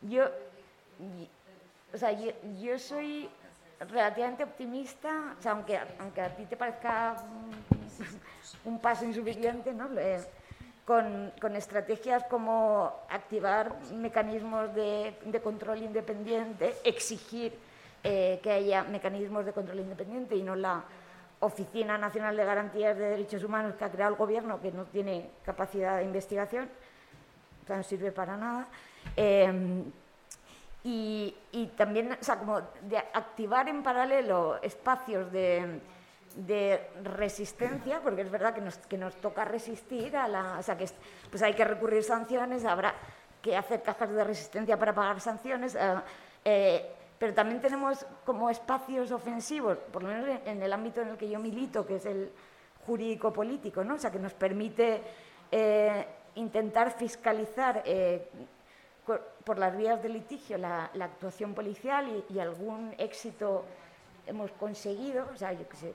[0.00, 0.24] yo,
[1.92, 3.28] o sea, yo, soy
[3.80, 7.16] relativamente optimista, o sea, aunque, aunque a ti te parezca
[8.64, 9.88] un, paso insuficiente, ¿no?
[10.84, 17.52] con, con, estrategias como activar mecanismos de, de control independiente, exigir
[18.04, 20.84] eh, que haya mecanismos de control independiente y no la
[21.40, 25.30] Oficina Nacional de Garantías de Derechos Humanos que ha creado el Gobierno, que no tiene
[25.44, 26.68] capacidad de investigación,
[27.68, 28.66] no sirve para nada.
[29.14, 29.84] Em,
[30.84, 35.80] y, también, o sea, como de activar en paralelo espacios de,
[37.02, 40.58] resistencia, porque es verdad que nos, que nos, toca resistir a la...
[40.58, 40.86] O sea, que
[41.30, 42.94] pues hay que recurrir sanciones, habrá
[43.42, 45.74] que hacer cajas de resistencia para pagar sanciones.
[45.74, 45.94] Eh,
[46.44, 51.16] eh, pero también tenemos como espacios ofensivos, por lo menos en el ámbito en el
[51.16, 52.30] que yo milito, que es el
[52.86, 53.94] jurídico-político, ¿no?
[53.94, 55.02] o sea, que nos permite
[55.50, 57.82] eh, intentar fiscalizar
[59.44, 63.64] por las vías de litigio la, actuación policial y, algún éxito
[64.26, 65.94] hemos conseguido, o sea, yo qué sé,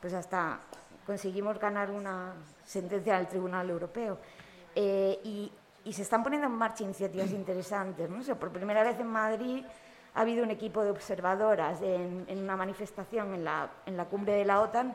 [0.00, 0.60] pues hasta
[1.06, 4.18] conseguimos ganar una sentencia del Tribunal Europeo.
[4.74, 5.52] Eh, y,
[5.84, 8.18] y, se están poniendo en marcha iniciativas interesantes, ¿no?
[8.18, 9.64] O sea, por primera vez en Madrid
[10.14, 14.44] ha habido un equipo de observadoras en, una manifestación en la, en la, cumbre de
[14.44, 14.94] la OTAN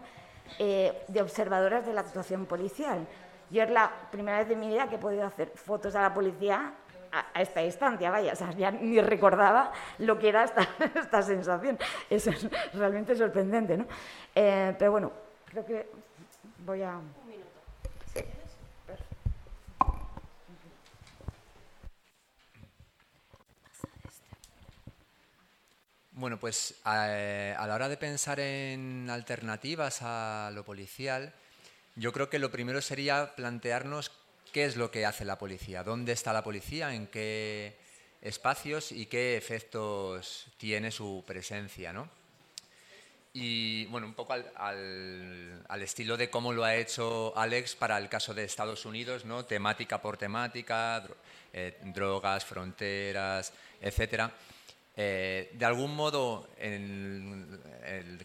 [0.57, 3.05] eh, de observadoras de la actuación policial.
[3.49, 6.13] Yo es la primera vez de mi vida que he podido hacer fotos a la
[6.13, 6.73] policía
[7.11, 11.77] a, esta distancia, vaya, o sea, ya ni recordaba lo que era esta, esta sensación.
[12.09, 13.85] Eso es realmente sorprendente, ¿no?
[14.35, 15.11] Eh, pero bueno,
[15.45, 15.89] creo que
[16.65, 16.99] voy a...
[26.19, 31.31] Bueno, pues eh, a, la hora de pensar en alternativas a lo policial,
[31.95, 34.11] yo creo que lo primero sería plantearnos
[34.49, 37.75] qué es lo que hace la policía, dónde está la policía, en qué
[38.21, 42.09] espacios y qué efectos tiene su presencia, ¿no?
[43.31, 48.33] Y bueno, un poco al, estilo de cómo lo ha hecho Alex para el caso
[48.33, 49.45] de Estados Unidos, ¿no?
[49.45, 51.07] Temática por temática,
[51.53, 54.31] eh, drogas, fronteras, etcétera.
[54.97, 56.49] Eh, de algún modo,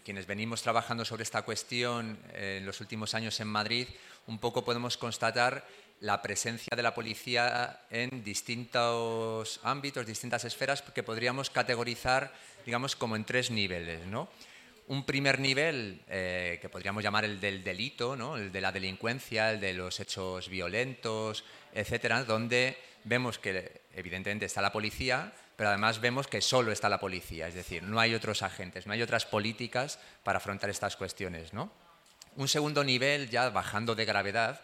[0.03, 3.87] quienes venimos trabajando sobre esta cuestión en los últimos años en Madrid,
[4.27, 5.65] un poco podemos constatar
[6.01, 12.33] la presencia de la policía en distintos ámbitos, distintas esferas, que podríamos categorizar,
[12.65, 14.29] digamos, como en tres niveles, ¿no?
[14.87, 18.37] Un primer nivel eh, que podríamos llamar el del delito, ¿no?
[18.37, 24.61] el de la delincuencia, el de los hechos violentos, etcétera, donde vemos que evidentemente está
[24.61, 28.43] la policía, pero además vemos que solo está la policía, es decir, no hay otros
[28.43, 31.51] agentes, no hay otras políticas para afrontar estas cuestiones.
[31.51, 31.71] ¿no?
[32.35, 34.61] Un segundo nivel, ya bajando de gravedad,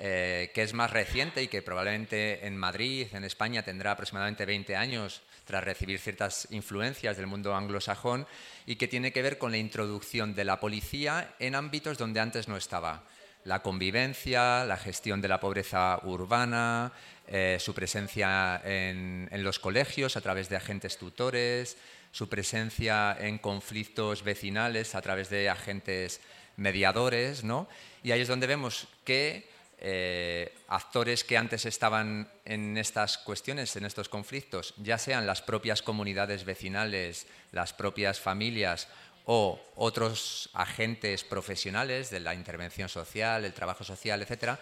[0.00, 4.76] eh, que es más reciente y que probablemente en Madrid, en España, tendrá aproximadamente 20
[4.76, 8.26] años tras recibir ciertas influencias del mundo anglosajón
[8.64, 12.46] y que tiene que ver con la introducción de la policía en ámbitos donde antes
[12.46, 13.02] no estaba.
[13.42, 16.92] La convivencia, la gestión de la pobreza urbana,
[17.26, 21.76] eh, su presencia en, los colegios a través de agentes tutores,
[22.12, 26.20] su presencia en conflictos vecinales a través de agentes
[26.56, 27.68] mediadores, ¿no?
[28.04, 33.84] Y ahí es donde vemos que eh, actores que antes estaban en estas cuestiones, en
[33.84, 38.88] estos conflictos, ya sean las propias comunidades vecinales, las propias familias
[39.24, 44.58] o otros agentes profesionales de la intervención social, el trabajo social, etcétera,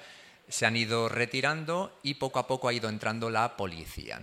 [0.48, 4.20] se han ido retirando y poco a poco ha ido entrando la policía.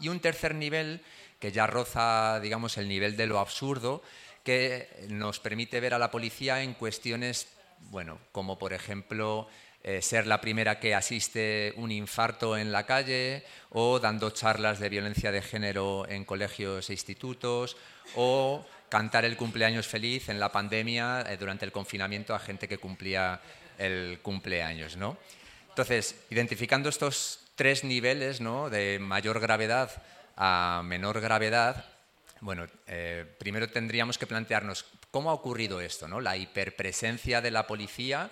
[0.00, 1.00] Y un tercer nivel
[1.38, 4.02] que ya roza, digamos, el nivel de lo absurdo,
[4.42, 7.48] que nos permite ver a la policía en cuestiones,
[7.90, 9.48] bueno, como por ejemplo
[9.84, 14.88] eh, ser la primera que asiste un infarto en la calle o dando charlas de
[14.88, 17.76] violencia de género en colegios e institutos
[18.16, 22.78] o cantar el cumpleaños feliz en la pandemia eh, durante el confinamiento a gente que
[22.78, 23.40] cumplía
[23.78, 25.16] el cumpleaños, ¿no?
[25.68, 28.70] Entonces, identificando estos tres niveles, ¿no?
[28.70, 30.02] De mayor gravedad
[30.36, 31.84] a menor gravedad,
[32.40, 36.20] bueno, eh, primero tendríamos que plantearnos cómo ha ocurrido esto, ¿no?
[36.20, 38.30] La hiperpresencia de la policía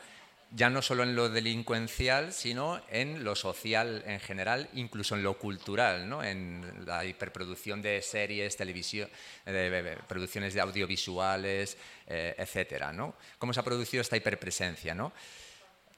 [0.50, 5.38] ya no solo en lo delincuencial, sino en lo social en general, incluso en lo
[5.38, 6.22] cultural, ¿no?
[6.22, 9.08] en la hiperproducción de series, televisión,
[10.06, 11.76] producciones de audiovisuales,
[12.06, 12.92] eh, etcétera.
[12.92, 13.16] ¿no?
[13.38, 14.94] ¿Cómo se ha producido esta hiperpresencia?
[14.94, 15.12] ¿no?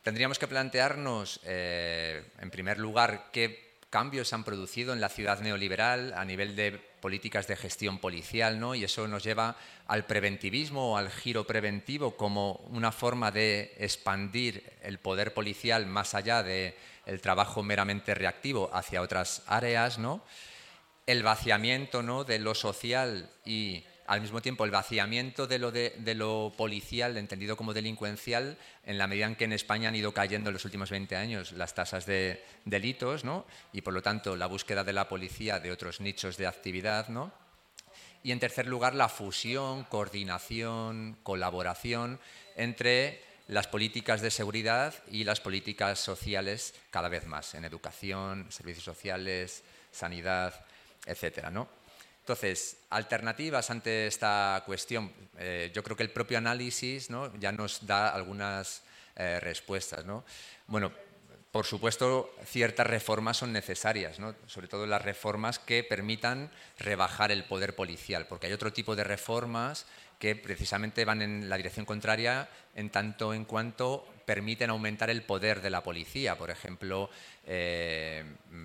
[0.02, 5.40] Tendríamos que plantearnos, eh, en primer lugar, qué cambios se han producido en la ciudad
[5.40, 8.74] neoliberal a nivel de políticas de gestión policial, ¿no?
[8.74, 14.72] y eso nos lleva al preventivismo o al giro preventivo como una forma de expandir
[14.82, 16.74] el poder policial más allá del
[17.20, 20.22] trabajo meramente reactivo hacia otras áreas, ¿no?
[21.06, 22.24] el vaciamiento ¿no?
[22.24, 28.56] de lo social y al mismo tiempo el vaciamiento de lo, policial, entendido como delincuencial,
[28.86, 31.52] en la medida en que en España han ido cayendo en los últimos 20 años
[31.52, 33.44] las tasas de delitos, ¿no?
[33.70, 37.08] y por lo tanto la búsqueda de la policía de otros nichos de actividad.
[37.08, 37.30] ¿no?
[38.22, 42.18] Y en tercer lugar, la fusión, coordinación, colaboración
[42.56, 48.84] entre las políticas de seguridad y las políticas sociales cada vez más, en educación, servicios
[48.84, 50.64] sociales, sanidad,
[51.04, 51.77] etcétera, ¿no?
[52.28, 55.10] Entonces, alternativas ante esta cuestión.
[55.38, 57.08] Eh, yo creo que el propio análisis
[57.40, 58.82] ya nos da algunas
[59.16, 60.04] eh, respuestas.
[60.66, 60.92] Bueno,
[61.50, 67.74] por supuesto, ciertas reformas son necesarias, sobre todo las reformas que permitan rebajar el poder
[67.74, 69.86] policial, porque hay otro tipo de reformas
[70.18, 75.62] que precisamente van en la dirección contraria en tanto en cuanto permiten aumentar el poder
[75.62, 76.36] de la policía.
[76.36, 77.08] Por ejemplo,
[77.50, 78.22] eh,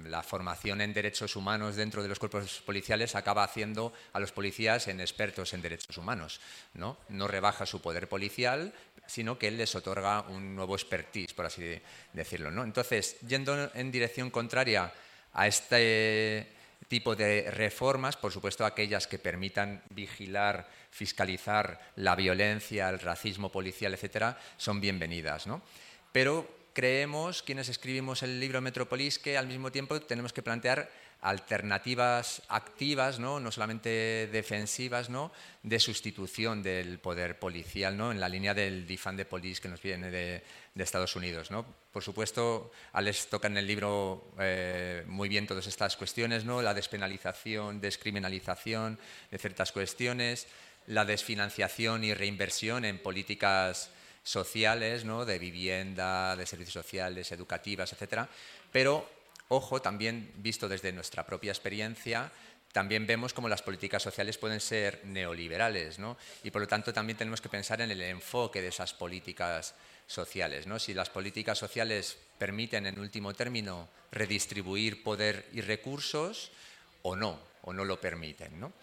[0.08, 4.90] la formación en derechos humanos dentro de los cuerpos policiales acaba haciendo a los policías
[4.90, 6.42] en expertos en derechos humanos.
[6.74, 8.74] No, no rebaja su poder policial,
[9.06, 11.82] sino que él les otorga un nuevo expertise, por así
[12.12, 12.52] decirlo.
[12.52, 12.66] ¿no?
[12.66, 14.92] Entonces, yendo en dirección contraria
[15.32, 16.52] a este
[16.90, 23.94] tipo de reformas, por supuesto aquellas que permitan vigilar, fiscalizar la violencia, el racismo policial,
[23.94, 25.48] etcétera, son bienvenidas.
[25.48, 25.62] ¿no?
[26.12, 30.90] Pero creemos, quienes escribimos el libro Metropolis, que al mismo tiempo tenemos que plantear
[31.24, 33.40] alternativas activas, ¿no?
[33.40, 35.32] no solamente defensivas, ¿no?
[35.64, 38.12] de sustitución del poder policial, ¿no?
[38.12, 40.44] en la línea del defund de police que nos viene de,
[40.76, 41.50] Estados Unidos.
[41.50, 41.66] ¿no?
[41.94, 46.62] Por supuesto, Alex toca en el libro eh, muy bien todas estas cuestiones, ¿no?
[46.62, 49.00] la despenalización, descriminalización
[49.32, 50.48] de ciertas cuestiones,
[50.88, 53.92] la desfinanciación y reinversión en políticas
[54.24, 55.26] sociales, ¿no?
[55.26, 58.28] de vivienda, de servicios sociales, educativas, etcétera,
[58.72, 59.08] pero
[59.50, 62.32] Ojo, también visto desde nuestra propia experiencia,
[62.72, 66.18] también vemos cómo las políticas sociales pueden ser neoliberales, ¿no?
[66.44, 69.76] Y por lo tanto también tenemos que pensar en el enfoque de esas políticas
[70.08, 70.80] sociales, ¿no?
[70.80, 76.52] Si las políticas sociales permiten, en último término, redistribuir poder y recursos
[77.04, 78.74] o no, o no lo permiten, ¿no?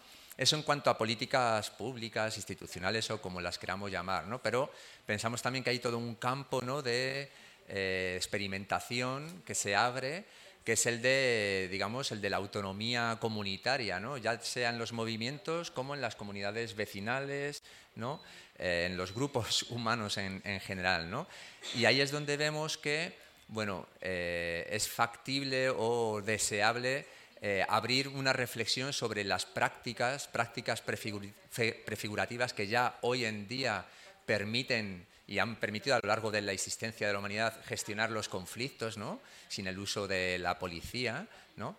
[0.41, 4.41] Eso en cuanto a políticas públicas, institucionales o como las queramos llamar, ¿no?
[4.41, 4.71] Pero
[5.05, 6.81] pensamos también que hay todo un campo ¿no?
[6.81, 7.29] de
[7.67, 10.25] eh, experimentación que se abre
[10.65, 14.17] que es el de, digamos, el de la autonomía comunitaria, ¿no?
[14.17, 17.61] ya sea en los movimientos como en las comunidades vecinales,
[17.95, 18.19] ¿no?
[18.57, 21.11] Eh, en los grupos humanos en, general.
[21.11, 21.27] ¿no?
[21.75, 23.15] Y ahí es donde vemos que
[23.47, 27.05] bueno, eh, es factible o deseable
[27.43, 33.85] eh, abrir una reflexión sobre las prácticas, prácticas prefigurativas que ya hoy en día
[34.27, 38.29] permiten y han permitido a lo largo de la existencia de la humanidad gestionar los
[38.29, 39.19] conflictos ¿no?
[39.47, 41.25] sin el uso de la policía.
[41.55, 41.77] ¿no?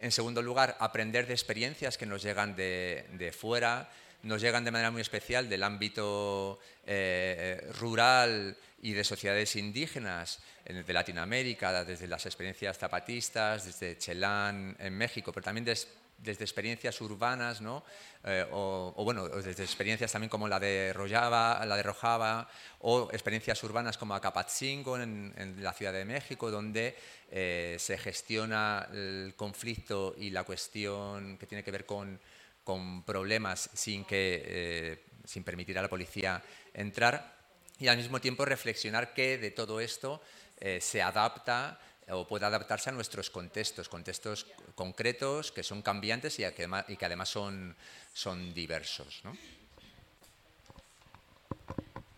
[0.00, 3.90] En segundo lugar, aprender de experiencias que nos llegan de, fuera,
[4.22, 10.92] nos llegan de manera muy especial del ámbito eh, rural y de sociedades indígenas de
[10.92, 17.84] Latinoamérica, desde las experiencias zapatistas, desde Chelán en México, pero también desde experiencias urbanas, ¿no?
[18.24, 22.48] Eh, o, bueno, desde experiencias también como la de Rojava, la de Rojava,
[22.80, 26.96] o experiencias urbanas como Acapatzingo en, en la Ciudad de México, donde
[27.30, 32.18] eh, se gestiona el conflicto y la cuestión que tiene que ver con,
[32.64, 36.42] con problemas sin, que, eh, sin permitir a la policía
[36.74, 37.35] entrar,
[37.78, 40.22] y al mismo tiempo reflexionar qué de todo esto
[40.60, 46.44] eh, se adapta o puede adaptarse a nuestros contextos, contextos concretos que son cambiantes y
[46.52, 47.74] que además, son,
[48.14, 49.22] son diversos.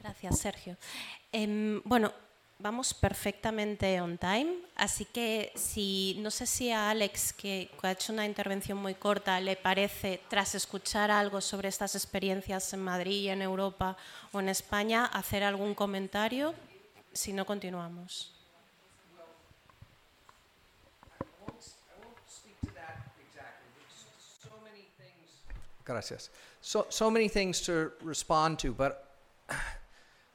[0.00, 0.76] Gracias, Sergio.
[1.32, 2.12] Em, bueno,
[2.58, 8.12] vamos perfectamente on time, así que si no sé si a Alex, que ha hecho
[8.12, 13.42] una intervención muy corta, le parece, tras escuchar algo sobre estas experiencias en Madrid, en
[13.42, 13.96] Europa
[14.32, 16.54] o en España, hacer algún comentario.
[17.12, 18.34] Si no, continuamos.
[25.84, 26.30] Gracias.
[26.60, 29.08] So, so many things to respond to, but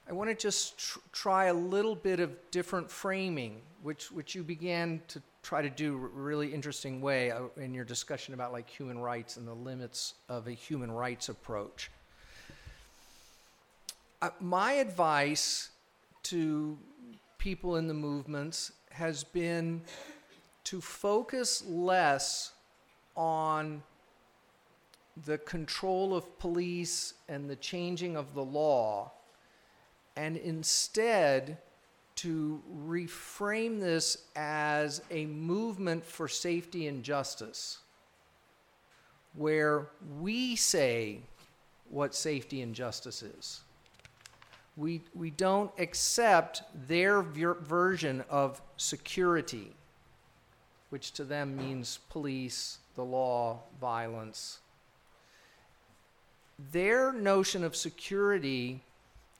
[0.08, 4.44] I want to just tr- try a little bit of different framing, which, which you
[4.44, 8.70] began to try to do a really interesting way uh, in your discussion about like
[8.70, 11.90] human rights and the limits of a human rights approach.
[14.22, 15.70] Uh, my advice
[16.24, 16.78] to
[17.38, 19.82] people in the movements has been
[20.64, 22.52] to focus less
[23.16, 23.84] on
[25.26, 29.12] the control of police and the changing of the law
[30.16, 31.58] and instead
[32.16, 37.80] to reframe this as a movement for safety and justice,
[39.36, 39.88] where
[40.20, 41.20] we say
[41.90, 43.62] what safety and justice is.
[44.76, 49.72] We, we don't accept their ver- version of security,
[50.90, 54.60] which to them means police, the law, violence.
[56.72, 58.84] Their notion of security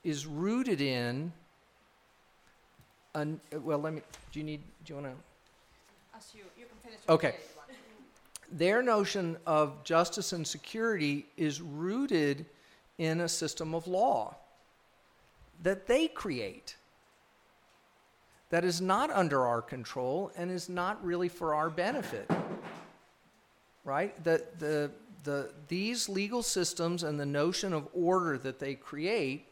[0.04, 1.32] is rooted in
[3.16, 4.02] an, well let me
[4.32, 6.66] do you need do you want to you, you
[7.10, 7.36] okay.
[8.52, 12.46] Their notion of justice and security is rooted
[12.98, 14.36] in a system of law
[15.64, 16.76] that they create
[18.52, 22.30] that is not under our control and is not really for our benefit
[23.84, 24.22] right?
[24.24, 24.92] The, the,
[25.24, 29.46] the, these legal systems and the notion of order that they create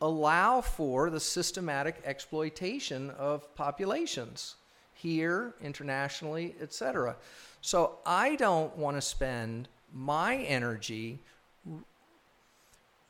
[0.00, 4.56] allow for the systematic exploitation of populations
[4.94, 7.16] here, internationally, etc.
[7.60, 11.18] So I don't want to spend my energy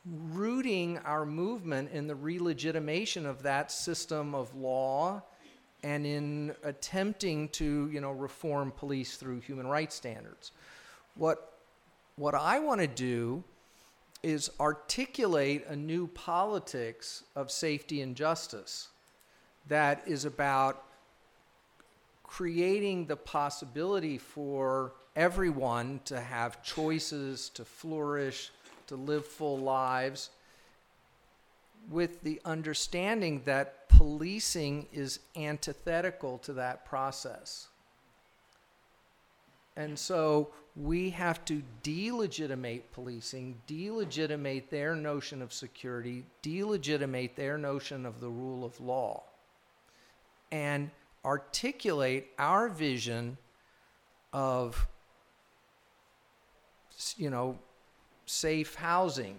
[0.06, 5.22] rooting our movement in the relegitimation of that system of law
[5.82, 10.52] and in attempting to, you know, reform police through human rights standards.
[11.14, 11.46] What
[12.16, 13.42] what I want to do
[14.22, 18.88] is articulate a new politics of safety and justice
[19.68, 20.84] that is about
[22.22, 28.50] creating the possibility for everyone to have choices, to flourish,
[28.86, 30.30] to live full lives,
[31.90, 37.68] with the understanding that policing is antithetical to that process.
[39.76, 40.50] And so
[40.82, 48.28] we have to delegitimate policing, delegitimate their notion of security, delegitimate their notion of the
[48.28, 49.22] rule of law,
[50.50, 50.90] and
[51.24, 53.36] articulate our vision
[54.32, 54.86] of,
[57.16, 57.58] you know,
[58.24, 59.36] safe housing,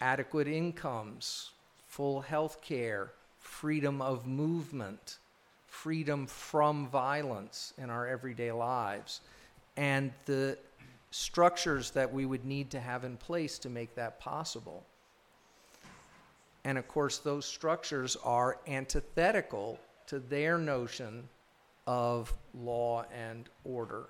[0.00, 1.50] adequate incomes,
[1.88, 5.18] full health care, freedom of movement
[5.66, 9.20] freedom from violence in our everyday lives
[9.76, 10.58] and the
[11.10, 14.84] structures that we would need to have in place to make that possible.
[16.64, 21.28] And of course, those structures are antithetical to their notion
[21.86, 24.08] of law and order.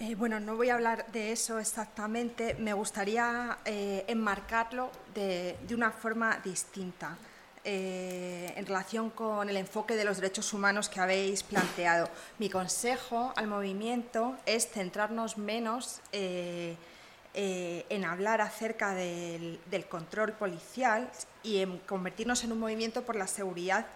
[0.00, 5.90] Eh, bueno, no voy a hablar de eso exactamente, me gustaría eh, enmarcarlo de, una
[5.90, 7.18] forma distinta
[7.64, 12.08] eh, en relación con el enfoque de los derechos humanos que habéis planteado.
[12.38, 21.10] Mi consejo al movimiento es centrarnos menos en hablar acerca del control policial
[21.42, 23.86] y en convertirnos en un movimiento por la seguridad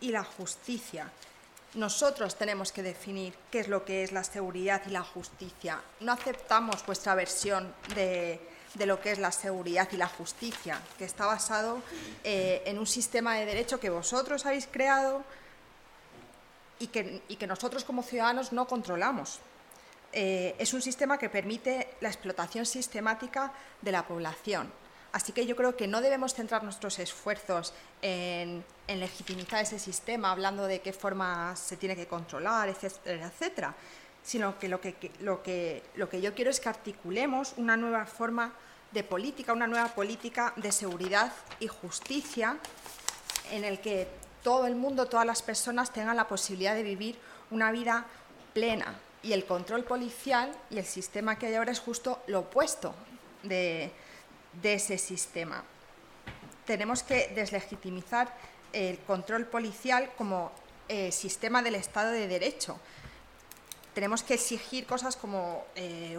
[0.00, 1.12] y la justicia
[1.74, 5.80] nosotros tenemos que definir qué es lo que es la seguridad y la justicia.
[6.00, 8.40] No aceptamos vuestra versión de,
[8.84, 11.80] lo que es la seguridad y la justicia, que está basado
[12.24, 15.22] eh, en un sistema de derecho que vosotros habéis creado
[16.78, 19.38] y que, nosotros como ciudadanos no controlamos.
[20.12, 24.72] Eh, es un sistema que permite la explotación sistemática de la población
[25.12, 30.66] Así que yo creo que no debemos centrar nuestros esfuerzos en, legitimizar ese sistema, hablando
[30.66, 33.74] de qué forma se tiene que controlar, etcétera, etcétera,
[34.22, 38.06] sino que lo que, lo que, lo que yo quiero es que articulemos una nueva
[38.06, 38.52] forma
[38.92, 42.56] de política, una nueva política de seguridad y justicia
[43.50, 44.08] en el que
[44.42, 47.18] todo el mundo, todas las personas tengan la posibilidad de vivir
[47.50, 48.06] una vida
[48.52, 48.94] plena.
[49.22, 52.94] Y el control policial y el sistema que hay ahora es justo lo opuesto
[53.42, 53.92] de,
[54.62, 55.64] ese sistema.
[56.66, 58.34] Tenemos que deslegitimizar
[58.72, 60.52] el control policial como
[60.88, 62.78] eh, sistema del Estado de Derecho.
[63.94, 66.18] Tenemos que exigir cosas como eh,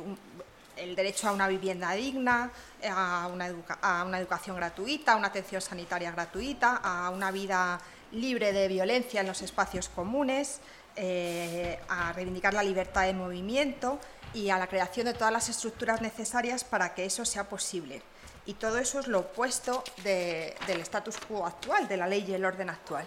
[0.77, 2.51] el derecho a una vivienda digna,
[2.89, 7.79] a una, a una, educación gratuita, a una atención sanitaria gratuita, a una vida
[8.11, 10.59] libre de violencia en los espacios comunes,
[10.95, 13.99] eh, a reivindicar la libertad de movimiento
[14.33, 18.01] y a la creación de todas las estructuras necesarias para que eso sea posible.
[18.45, 22.43] Y todo eso es lo opuesto del status quo actual, de la ley y el
[22.43, 23.05] orden actual.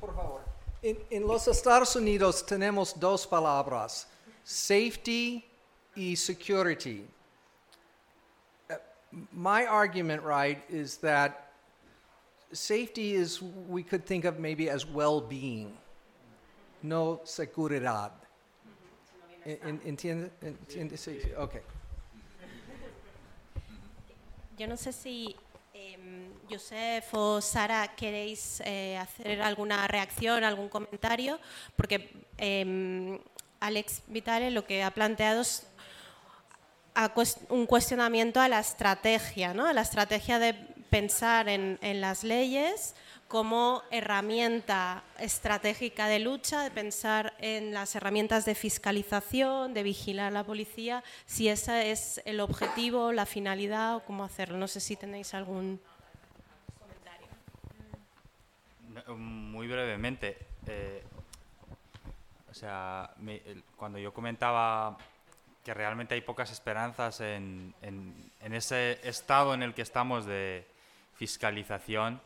[0.00, 0.40] Por favor.
[0.80, 4.06] En, los Estados Unidos tenemos dos palabras,
[4.44, 5.44] safety
[5.96, 7.04] y security.
[8.70, 8.74] Uh,
[9.32, 11.50] my argument, right, is that
[12.52, 15.76] safety is, we could think of maybe as well being,
[16.82, 18.12] no seguridad.
[19.44, 20.30] ¿Entiende?
[20.42, 20.96] ¿Entiende?
[20.96, 21.60] Sí, ok.
[24.58, 25.36] Yo no sé si
[25.72, 25.96] eh,
[27.12, 31.38] o Sara queréis eh, hacer alguna reacción, algún comentario,
[31.76, 33.20] porque eh,
[33.60, 35.68] Alex Vitale lo que ha planteado es
[37.48, 39.66] un cuestionamiento a la estrategia, ¿no?
[39.66, 40.54] a la estrategia de
[40.90, 42.96] pensar en, las leyes
[43.28, 50.30] como herramienta estratégica de lucha, de pensar en las herramientas de fiscalización, de vigilar a
[50.30, 54.56] la policía, si ese es el objetivo, la finalidad o cómo hacerlo.
[54.56, 55.78] No sé si tenéis algún
[56.78, 57.28] comentario.
[59.14, 60.38] Muy brevemente.
[60.66, 61.04] Eh,
[62.50, 63.10] o sea,
[63.76, 64.96] cuando yo comentaba
[65.62, 70.66] que realmente hay pocas esperanzas en, en, ese estado en el que estamos de
[71.16, 72.22] fiscalización,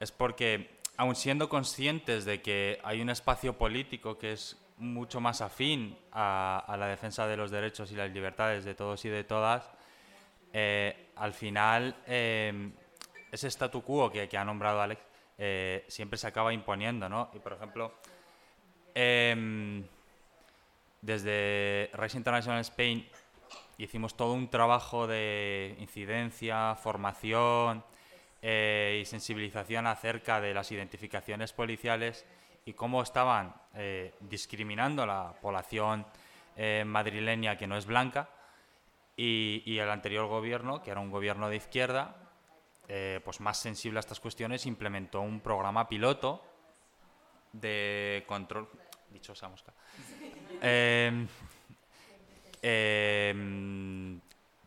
[0.00, 5.42] es porque, aun siendo conscientes de que hay un espacio político que es mucho más
[5.42, 9.70] afín a, la defensa de los derechos y las libertades de todos y de todas,
[10.54, 12.70] eh, al final eh,
[13.30, 15.02] ese statu quo que, ha nombrado Alex
[15.36, 17.30] eh, siempre se acaba imponiendo, ¿no?
[17.34, 17.94] Y por ejemplo,
[18.94, 19.84] em,
[21.02, 23.06] desde Rise International Spain
[23.76, 27.84] hicimos todo un trabajo de incidencia, formación
[28.42, 32.24] eh, y sensibilización acerca de las identificaciones policiales
[32.64, 36.06] y cómo estaban eh, discriminando a la población
[36.56, 38.28] eh, madrileña que no es blanca
[39.16, 42.16] y, y, el anterior gobierno, que era un gobierno de izquierda,
[43.22, 46.42] pues más sensible a estas cuestiones, implementó un programa piloto
[47.52, 48.68] de control,
[49.10, 49.72] dichosa mosca,
[50.62, 51.26] Em,
[52.62, 54.20] em,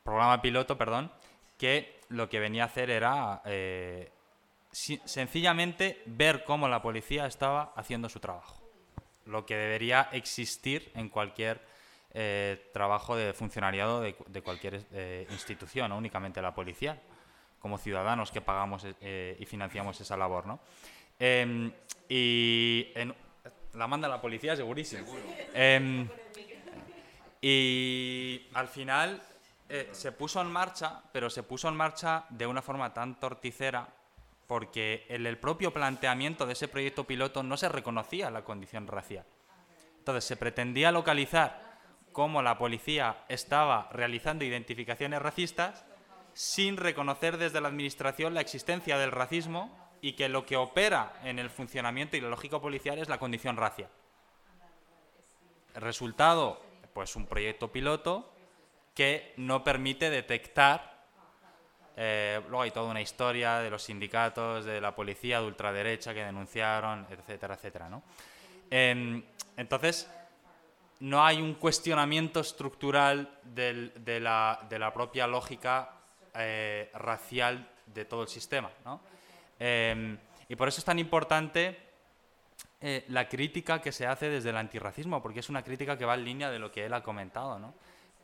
[0.03, 1.11] programa piloto, perdón,
[1.57, 4.11] que lo que venía a hacer era eh,
[4.71, 8.61] sencillamente ver cómo la policía estaba haciendo su trabajo.
[9.25, 11.61] Lo que debería existir en cualquier
[12.13, 17.01] eh, trabajo de funcionariado de, cualquier eh, institución, no únicamente la policía,
[17.59, 20.45] como ciudadanos que pagamos y financiamos esa labor.
[20.45, 20.59] ¿no?
[21.17, 21.71] Em,
[22.09, 23.15] y en,
[23.73, 25.07] la manda la policía, segurísimo.
[25.53, 26.07] Em,
[27.41, 29.21] y al final
[29.75, 33.87] eh, se puso en marcha, pero se puso en marcha de una forma tan torticera
[34.45, 39.25] porque en el propio planteamiento de ese proyecto piloto no se reconocía la condición racial.
[39.97, 41.79] Entonces se pretendía localizar
[42.11, 45.85] cómo la policía estaba realizando identificaciones racistas
[46.33, 51.39] sin reconocer desde la administración la existencia del racismo y que lo que opera en
[51.39, 53.89] el funcionamiento y la lógica policial es la condición racial.
[55.73, 56.61] Resultado,
[56.93, 58.32] pues un proyecto piloto
[58.93, 60.93] que no permite detectar,
[61.95, 66.23] eh, luego hay toda una historia de los sindicatos, de la policía de ultraderecha que
[66.23, 67.89] denunciaron, etcétera, etcétera.
[67.89, 68.03] ¿no?
[68.69, 69.23] Em,
[69.57, 70.09] entonces,
[70.99, 75.91] no hay un cuestionamiento estructural de, la, propia lógica
[76.33, 78.71] eh, racial de todo el sistema.
[78.85, 79.01] ¿no?
[79.59, 80.17] Em,
[80.47, 81.77] y por eso es tan importante
[82.81, 86.15] eh, la crítica que se hace desde el antirracismo, porque es una crítica que va
[86.15, 87.73] en línea de lo que él ha comentado, ¿no?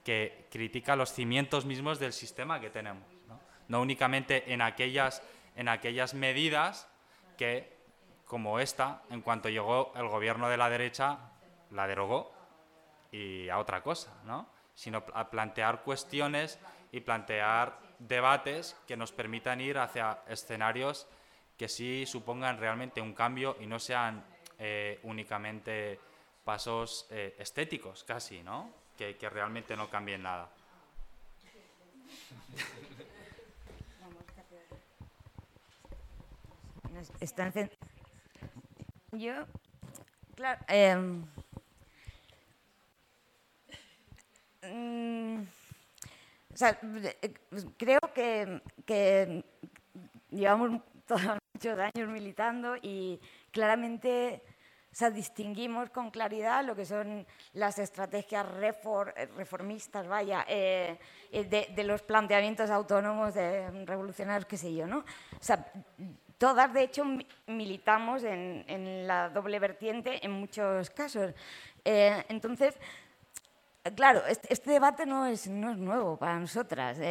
[0.09, 3.03] Que critica los cimientos mismos del sistema que tenemos,
[3.67, 5.21] no, únicamente en aquellas,
[5.55, 6.89] en aquellas medidas
[7.37, 7.77] que,
[8.25, 11.19] como esta, en cuanto llegó el gobierno de la derecha,
[11.69, 12.33] la derogó
[13.11, 14.49] y a otra cosa, ¿no?
[14.73, 16.57] sino a plantear cuestiones
[16.91, 21.05] y plantear debates que nos permitan ir hacia escenarios
[21.55, 24.25] que sí supongan realmente un cambio y no sean
[24.57, 25.99] eh, únicamente
[26.43, 28.78] pasos eh, estéticos casi, ¿no?
[28.99, 30.49] Que, que realmente no cambien nada.
[39.13, 39.45] Yo,
[40.35, 41.25] claro, em,
[44.63, 45.43] mm,
[46.53, 46.77] o sea,
[47.21, 47.33] eh,
[47.77, 49.45] creo que, que
[50.29, 53.17] llevamos todos muchos años militando y
[53.51, 54.43] claramente
[54.91, 58.45] o sea, distinguimos con claridad lo que son las estrategias
[59.35, 60.97] reformistas, vaya, eh,
[61.31, 64.99] eh, de, los planteamientos autónomos de revolucionarios, qué sé yo, ¿no?
[64.99, 65.71] O sea,
[66.39, 67.05] todas, de hecho,
[67.45, 71.33] militamos en, la doble vertiente en muchos casos.
[71.85, 72.75] Eh, entonces,
[73.95, 76.97] Claro, este, debate no es, no es, nuevo para nosotras.
[76.97, 77.01] o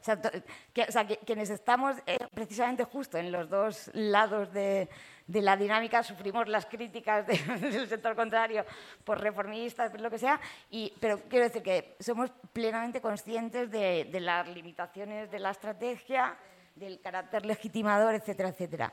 [0.00, 1.96] sea, quienes estamos
[2.32, 4.88] precisamente justo en los dos lados de,
[5.26, 7.26] de la dinámica, sufrimos las críticas
[7.60, 8.64] del sector contrario
[9.04, 14.08] por reformistas, por lo que sea, y, pero quiero decir que somos plenamente conscientes de,
[14.20, 16.36] las limitaciones de la estrategia,
[16.74, 18.92] del carácter legitimador, etcétera, etcétera.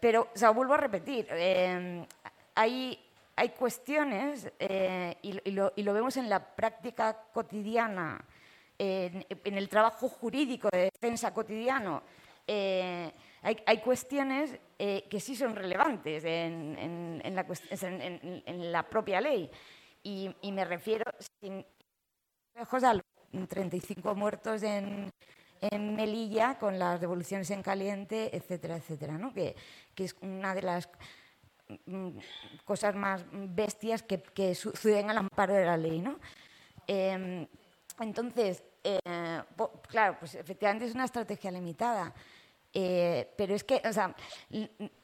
[0.00, 2.06] Pero, o vuelvo a repetir, eh,
[2.54, 2.98] hay,
[3.36, 8.22] hay cuestiones, eh, y, lo, vemos en la práctica cotidiana,
[8.76, 12.02] en, el trabajo jurídico de defensa cotidiano,
[12.46, 13.12] eh,
[13.44, 19.50] hay, cuestiones eh, que sí son relevantes en, la, propia ley.
[20.02, 21.04] Y, me refiero,
[21.40, 21.64] sin
[22.54, 25.12] lejos, a los 35 muertos en,
[25.72, 29.32] Melilla con las devoluciones en caliente, etcétera, etcétera, ¿no?
[29.32, 29.54] que,
[29.96, 30.88] es una de las
[31.86, 32.18] mm,
[32.64, 36.00] cosas más bestias que, suceden al amparo de la ley.
[36.00, 36.18] ¿no?
[36.86, 37.46] Em,
[38.00, 38.98] entonces, eh,
[39.88, 42.14] claro, pues efectivamente es una estrategia limitada.
[42.76, 43.80] Eh, pero es que,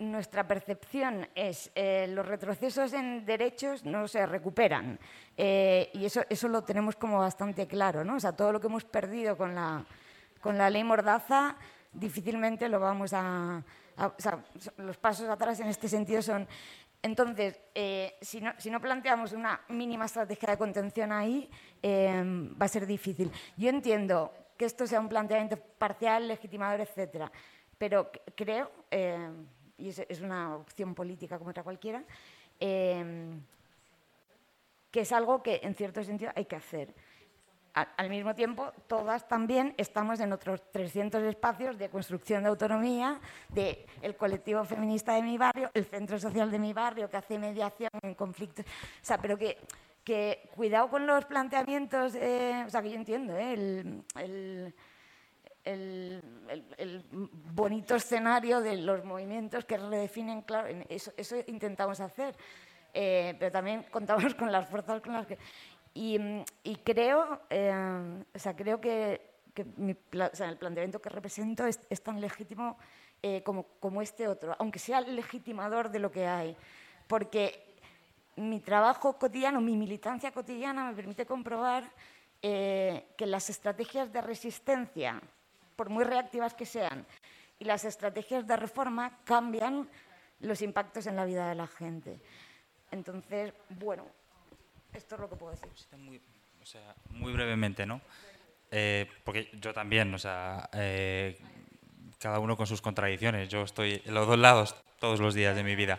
[0.00, 4.98] nuestra percepción es eh, los retrocesos en derechos no se recuperan.
[5.36, 8.16] Eh, y eso, eso lo tenemos como bastante claro, ¿no?
[8.16, 9.84] O sea, todo lo que hemos perdido con la,
[10.40, 11.56] con la ley Mordaza
[11.92, 13.62] difícilmente lo vamos a,
[14.78, 16.48] los pasos atrás en este sentido son...
[17.02, 17.58] Entonces,
[18.20, 21.48] si, no, si, no, planteamos una mínima estrategia de contención ahí,
[21.82, 23.32] va a ser difícil.
[23.56, 27.32] Yo entiendo que esto sea un planteamiento parcial, legitimador, etcétera
[27.80, 29.30] pero creo, eh,
[29.78, 32.04] y es, una opción política como otra cualquiera,
[32.60, 33.32] eh,
[34.90, 36.94] que es algo que en cierto sentido hay que hacer.
[37.72, 43.18] Al, mismo tiempo, todas también estamos en otros 300 espacios de construcción de autonomía,
[43.48, 47.38] del el colectivo feminista de mi barrio, el centro social de mi barrio que hace
[47.38, 48.66] mediación en conflictos.
[48.66, 49.56] O sea, pero que,
[50.04, 54.74] que cuidado con los planteamientos, eh, o sea, que yo entiendo, el el,
[57.54, 62.34] bonito escenario de los movimientos que redefinen, claro, eso, eso intentamos hacer,
[62.94, 65.38] eh, pero también contamos con las fuerzas con las que...
[65.92, 66.18] Y,
[66.84, 72.78] creo, eh, o sea, creo que, el planteamiento que represento es, tan legítimo
[73.22, 76.56] eh, como, como este otro, aunque sea el legitimador de lo que hay,
[77.08, 77.74] porque
[78.36, 81.84] mi trabajo cotidiano, mi militancia cotidiana me permite comprobar
[82.40, 85.20] que las estrategias de resistencia
[85.80, 87.06] por muy reactivas que sean,
[87.58, 89.88] y las estrategias de reforma cambian
[90.40, 92.20] los impactos en la vida de la gente.
[92.90, 94.04] Entonces, bueno,
[94.92, 95.70] esto es lo que puedo decir.
[97.08, 98.02] Muy, brevemente, ¿no?
[98.70, 101.38] Eh, porque yo también, o sea, eh,
[102.18, 103.48] cada uno con sus contradicciones.
[103.48, 105.98] Yo estoy en los dos lados todos los días de mi vida.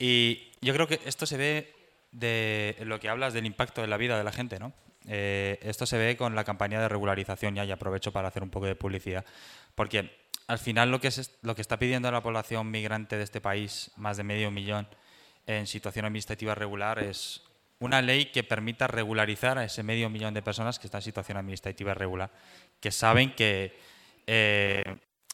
[0.00, 1.72] Y yo creo que esto se ve
[2.10, 4.72] de lo que hablas del impacto en la vida de la gente, ¿no?
[5.06, 8.50] Eh, esto se ve con la campaña de regularización, ya y aprovecho para hacer un
[8.50, 9.24] poco de publicidad,
[9.74, 13.40] porque al final lo que, es, lo que está pidiendo la población migrante de este
[13.40, 14.88] país, más de medio millón
[15.46, 17.42] en situación administrativa regular, es
[17.78, 21.38] una ley que permita regularizar a ese medio millón de personas que están en situación
[21.38, 22.30] administrativa irregular,
[22.80, 23.76] que saben que
[24.26, 24.84] eh,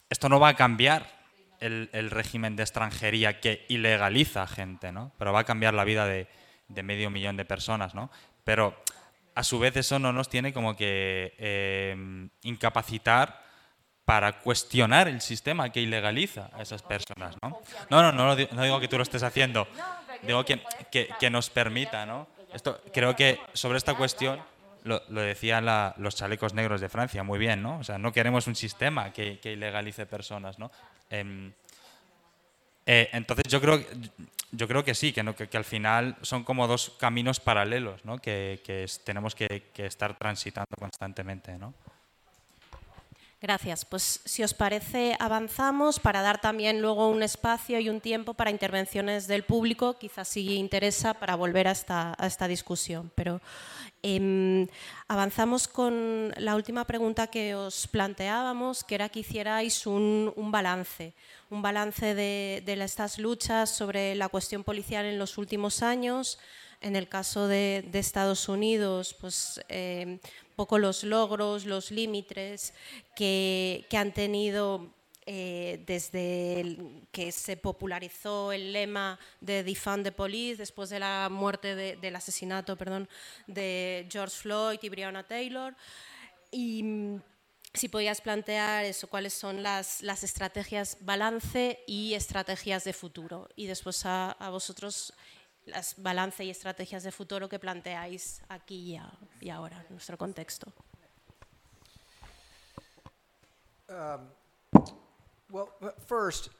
[0.08, 1.18] esto no va a cambiar
[1.60, 5.12] el, régimen de extranjería que ilegaliza gente, ¿no?
[5.18, 6.28] pero va a cambiar la vida de,
[6.68, 7.94] de medio millón de personas.
[7.94, 8.10] ¿no?
[8.44, 8.80] Pero
[9.38, 13.40] a su vez eso no nos tiene como que em, incapacitar
[14.04, 17.60] para cuestionar el sistema que ilegaliza a esas personas, ¿no?
[17.88, 19.68] No, no, no, digo que tú lo estés haciendo,
[20.24, 20.60] digo que,
[20.90, 22.26] que, nos permita, ¿no?
[22.52, 24.40] Esto, creo que sobre esta cuestión
[24.82, 25.64] lo, decían
[25.98, 27.78] los chalecos negros de Francia, muy bien, ¿no?
[27.78, 30.72] O sea, no queremos un sistema que, ilegalice personas, ¿no?
[31.10, 31.52] Em,
[32.90, 33.84] eh, entonces yo creo,
[34.50, 38.18] yo creo que sí, que, que, al final son como dos caminos paralelos ¿no?
[38.18, 41.58] que, tenemos que, estar transitando constantemente.
[41.58, 41.74] ¿no?
[43.40, 43.84] Gracias.
[43.84, 48.50] Pues si os parece, avanzamos para dar también luego un espacio y un tiempo para
[48.50, 53.12] intervenciones del público, quizás si interesa, para volver a esta, a esta discusión.
[53.14, 53.40] Pero
[54.02, 54.66] em,
[55.06, 61.14] avanzamos con la última pregunta que os planteábamos, que era que hicierais un, balance,
[61.48, 66.40] un balance de, estas luchas sobre la cuestión policial en los últimos años.
[66.80, 70.20] En el caso de, Estados Unidos, pues em,
[70.54, 72.72] poco los logros, los límites
[73.16, 74.94] que, han tenido
[75.26, 81.74] eh, desde que se popularizó el lema de Defund the Police después de la muerte
[81.96, 83.08] del asesinato perdón,
[83.46, 85.74] de George Floyd y Breonna Taylor.
[86.52, 87.22] Y mm,
[87.74, 93.48] si podías plantear eso, cuáles son las, las estrategias balance y estrategias de futuro.
[93.56, 95.12] Y después a, a vosotros
[95.68, 99.10] las balance y estrategias de futuro que planteáis aquí y, a,
[99.40, 100.72] y ahora, en nuestro contexto.
[103.88, 104.28] Um,
[105.50, 105.70] well,
[106.06, 106.50] first,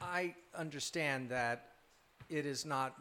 [0.00, 1.72] I understand that
[2.28, 2.94] it is not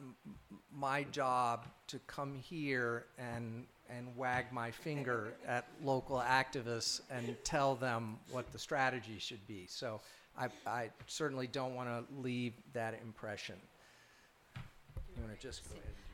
[0.71, 7.75] my job to come here and and wag my finger at local activists and tell
[7.75, 9.65] them what the strategy should be.
[9.67, 9.99] So
[10.37, 13.55] I, I certainly don't want to leave that impression.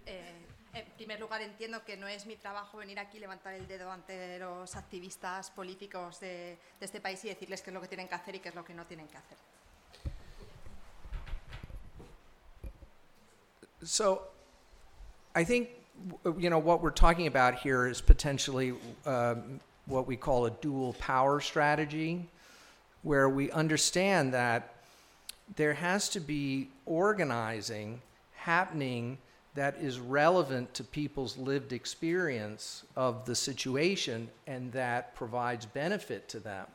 [0.05, 3.91] Eh, en primer lugar, entiendo que no es mi trabajo venir aquí levantar el dedo
[3.91, 8.07] ante los activistas políticos de, de este país y decirles qué es lo que tienen
[8.07, 9.37] que hacer y qué es lo que no tienen que hacer.
[13.83, 14.21] So,
[15.35, 15.69] I think
[16.37, 18.73] you know what we're talking about here is potentially
[19.05, 22.27] um, what we call a dual power strategy,
[23.03, 24.73] where we understand that
[25.55, 28.01] there has to be organizing
[28.45, 29.17] happening
[29.55, 36.39] that is relevant to people's lived experience of the situation and that provides benefit to
[36.39, 36.67] them.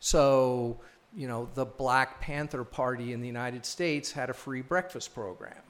[0.00, 0.78] So,
[1.16, 5.62] you know, the Black Panther Party in the United States had a free breakfast program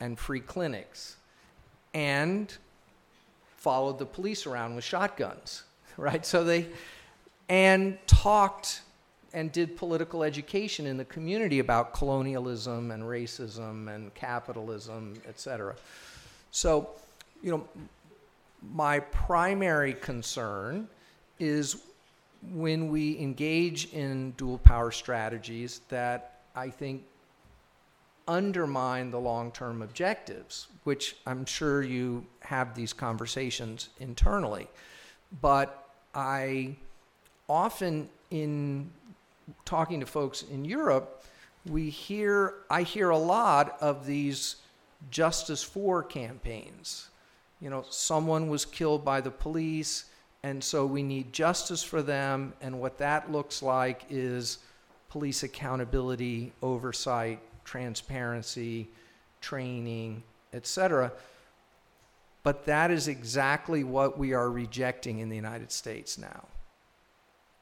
[0.00, 1.16] and free clinics
[1.92, 2.56] and
[3.58, 5.64] followed the police around with shotguns,
[5.98, 6.24] right?
[6.24, 6.68] So they,
[7.50, 8.80] and talked
[9.34, 15.74] and did political education in the community about colonialism and racism and capitalism, et cetera.
[16.52, 16.90] So,
[17.42, 17.68] you know,
[18.72, 20.88] my primary concern
[21.40, 21.82] is
[22.52, 27.02] when we engage in dual power strategies that I think
[28.28, 34.68] undermine the long term objectives, which I'm sure you have these conversations internally.
[35.42, 36.76] But I
[37.48, 38.90] often, in
[39.64, 41.24] talking to folks in Europe,
[41.66, 44.56] we hear I hear a lot of these
[45.10, 47.08] justice for campaigns.
[47.60, 50.06] You know, someone was killed by the police,
[50.42, 52.52] and so we need justice for them.
[52.60, 54.58] And what that looks like is
[55.08, 58.88] police accountability, oversight, transparency,
[59.40, 60.22] training,
[60.52, 61.12] etc.
[62.42, 66.44] But that is exactly what we are rejecting in the United States now.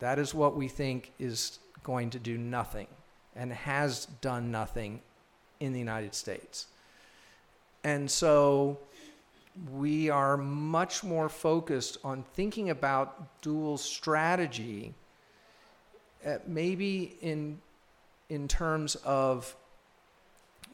[0.01, 2.87] That is what we think is going to do nothing
[3.35, 5.01] and has done nothing
[5.61, 6.67] in the United States.
[7.85, 8.79] And so
[9.71, 14.95] we are much more focused on thinking about dual strategy,
[16.27, 17.61] uh, maybe in,
[18.29, 19.55] in terms of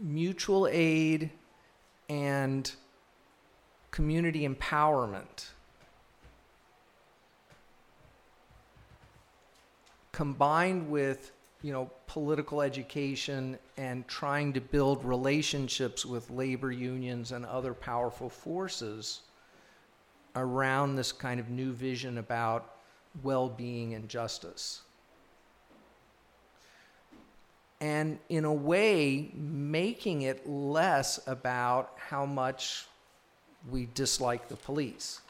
[0.00, 1.30] mutual aid
[2.08, 2.72] and
[3.90, 5.46] community empowerment.
[10.18, 11.30] Combined with
[11.62, 18.28] you know political education and trying to build relationships with labor unions and other powerful
[18.28, 19.20] forces
[20.34, 22.74] around this kind of new vision about
[23.22, 24.82] well-being and justice.
[27.80, 32.88] And in a way making it less about how much
[33.70, 35.20] we dislike the police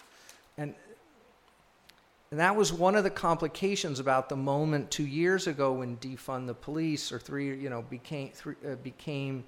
[2.31, 6.47] and that was one of the complications about the moment two years ago when defund
[6.47, 9.45] the police or three, you know, became three, uh, became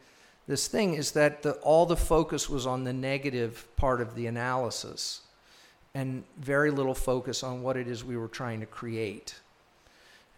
[0.49, 4.27] this thing is that the, all the focus was on the negative part of the
[4.27, 5.21] analysis,
[5.95, 9.35] and very little focus on what it is we were trying to create.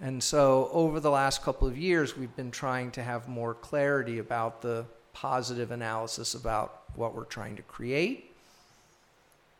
[0.00, 4.18] And so, over the last couple of years, we've been trying to have more clarity
[4.18, 8.34] about the positive analysis about what we're trying to create.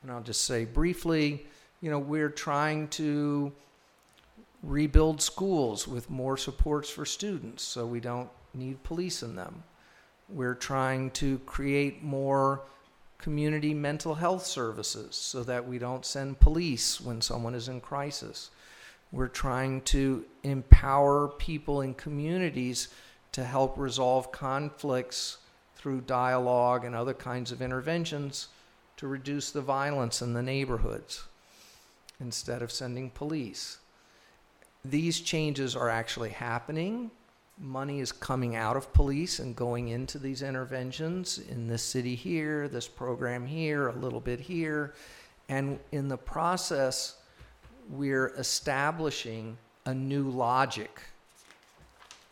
[0.02, 1.46] And I'll just say briefly
[1.82, 3.52] you know, we're trying to
[4.62, 9.64] rebuild schools with more supports for students so we don't need police in them.
[10.28, 12.62] We're trying to create more
[13.18, 18.50] community mental health services so that we don't send police when someone is in crisis.
[19.10, 22.88] We're trying to empower people in communities
[23.32, 25.38] to help resolve conflicts
[25.74, 28.48] through dialogue and other kinds of interventions
[28.98, 31.24] to reduce the violence in the neighborhoods
[32.22, 33.78] instead of sending police.
[34.84, 37.10] These changes are actually happening.
[37.58, 42.68] Money is coming out of police and going into these interventions in this city here,
[42.68, 44.94] this program here, a little bit here.
[45.48, 47.16] And in the process,
[47.90, 51.02] we're establishing a new logic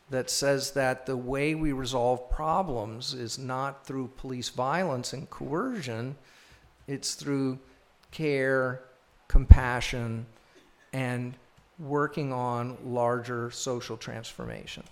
[0.09, 6.17] that says that the way we resolve problems is not through police violence and coercion,
[6.89, 7.59] it's through
[8.11, 8.83] care,
[9.31, 10.27] compassion,
[10.93, 11.35] and
[11.79, 14.83] working on larger social transformation.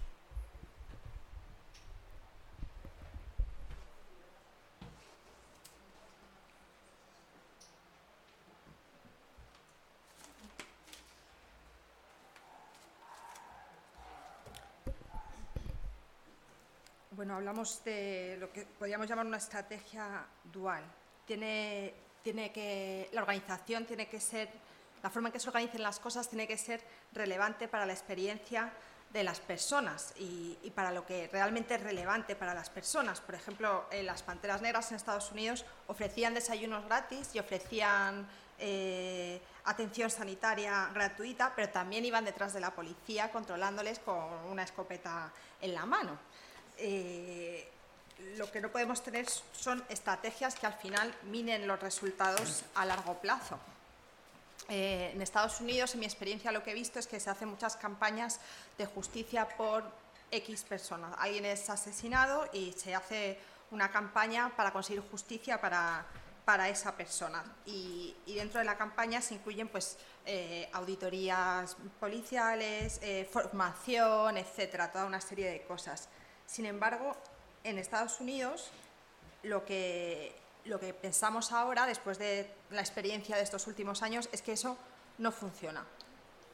[17.10, 20.84] Bueno, hablamos de lo que podríamos llamar una estrategia dual.
[21.26, 21.92] Tiene,
[22.32, 24.50] tiene que, la organización tiene que ser,
[25.02, 26.82] la forma en que se organicen las cosas tiene que ser
[27.14, 28.70] relevante para la experiencia
[29.14, 33.22] de las personas y, y, para lo que realmente es relevante para las personas.
[33.22, 39.40] Por ejemplo, en las Panteras Negras en Estados Unidos ofrecían desayunos gratis y ofrecían eh,
[39.64, 44.18] atención sanitaria gratuita, pero también iban detrás de la policía controlándoles con
[44.50, 46.18] una escopeta en la mano
[46.76, 47.68] eh,
[48.36, 53.14] lo que no podemos tener son estrategias que al final minen los resultados a largo
[53.14, 53.58] plazo.
[54.68, 57.48] Eh, en Estados Unidos, en mi experiencia, lo que he visto es que se hacen
[57.48, 58.38] muchas campañas
[58.76, 59.84] de justicia por
[60.30, 61.14] X personas.
[61.18, 63.38] Alguien es asesinado y se hace
[63.70, 66.04] una campaña para conseguir justicia para,
[66.44, 67.44] para esa persona.
[67.66, 75.06] Y, dentro de la campaña se incluyen pues, eh, auditorías policiales, eh, formación, etcétera, toda
[75.06, 76.08] una serie de cosas.
[76.46, 77.16] Sin embargo,
[77.64, 78.70] en Estados Unidos,
[79.42, 80.34] lo que,
[80.64, 84.76] lo que pensamos ahora, después de la experiencia de estos últimos años, es que eso
[85.18, 85.84] no funciona.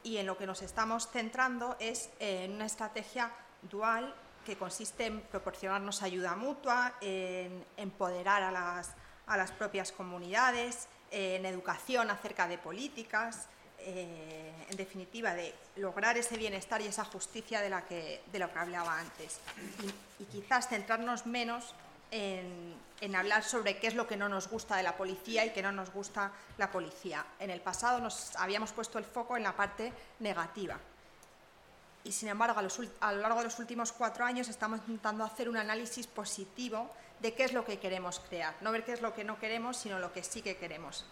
[0.03, 3.31] Y en lo que nos estamos centrando es en una estrategia
[3.63, 4.13] dual
[4.45, 8.91] que consiste en proporcionarnos ayuda mutua, en empoderar a las,
[9.25, 13.47] a las propias comunidades, en educación acerca de políticas,
[13.87, 18.51] eh, en definitiva, de lograr ese bienestar y esa justicia de, la que, de lo
[18.51, 19.39] que hablaba antes.
[20.19, 21.75] Y, quizás centrarnos menos
[22.09, 25.61] en, hablar sobre qué es lo que no nos gusta de la policía y qué
[25.61, 27.23] no nos gusta la policía.
[27.39, 30.79] En el pasado nos habíamos puesto el foco en la parte negativa.
[32.03, 35.47] Y sin embargo, a, a lo largo de los últimos cuatro años estamos intentando hacer
[35.47, 38.55] un análisis positivo de qué es lo que queremos crear.
[38.61, 41.05] No ver qué es lo que no queremos, sino lo que sí que queremos.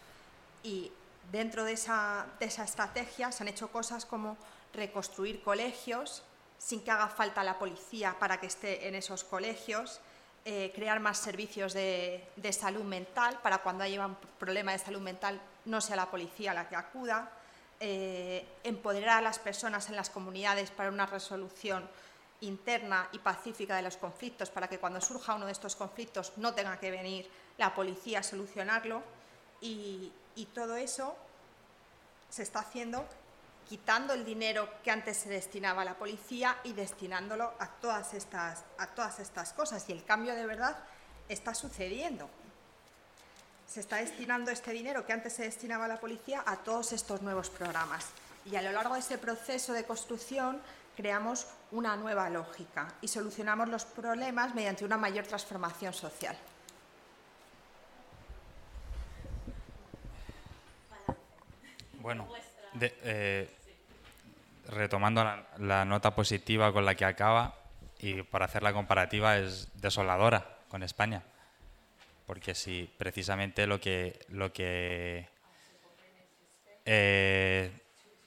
[0.63, 0.91] Y
[1.31, 4.37] dentro de esa, de esa, estrategia se han hecho cosas como
[4.73, 6.23] reconstruir colegios
[6.57, 9.99] sin que haga falta la policía para que esté en esos colegios,
[10.45, 15.41] eh, crear más servicios de, salud mental para cuando haya un problema de salud mental
[15.65, 17.31] no sea la policía la que acuda,
[17.79, 21.89] eh, empoderar a las personas en las comunidades para una resolución
[22.41, 26.53] interna y pacífica de los conflictos para que cuando surja uno de estos conflictos no
[26.53, 29.01] tenga que venir la policía a solucionarlo
[29.63, 31.15] y, todo eso
[32.29, 33.05] se está haciendo
[33.67, 38.63] quitando el dinero que antes se destinaba a la policía y destinándolo a todas estas,
[38.77, 39.87] a todas estas cosas.
[39.87, 40.77] Y el cambio de verdad
[41.29, 42.29] está sucediendo.
[43.67, 47.21] Se está destinando este dinero que antes se destinaba a la policía a todos estos
[47.21, 48.07] nuevos programas.
[48.45, 50.61] Y a lo largo de ese proceso de construcción
[50.95, 56.37] creamos una nueva lógica y solucionamos los problemas mediante una mayor transformación social.
[62.03, 62.27] Bueno,
[62.81, 63.49] eh,
[64.67, 67.55] retomando la, la, nota positiva con la que acaba
[67.97, 71.23] y para hacer la comparativa es desoladora con España,
[72.25, 75.29] porque si precisamente lo que lo que
[76.83, 77.71] eh,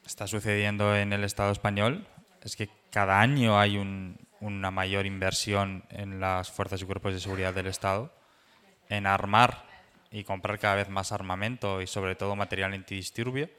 [0.07, 2.07] está sucediendo en el Estado español
[2.43, 7.21] es que cada año hay un, una mayor inversión en las fuerzas y cuerpos de
[7.21, 8.11] seguridad del Estado,
[8.89, 9.67] en armar
[10.11, 13.51] y comprar cada vez más armamento y sobre todo material antidisturbio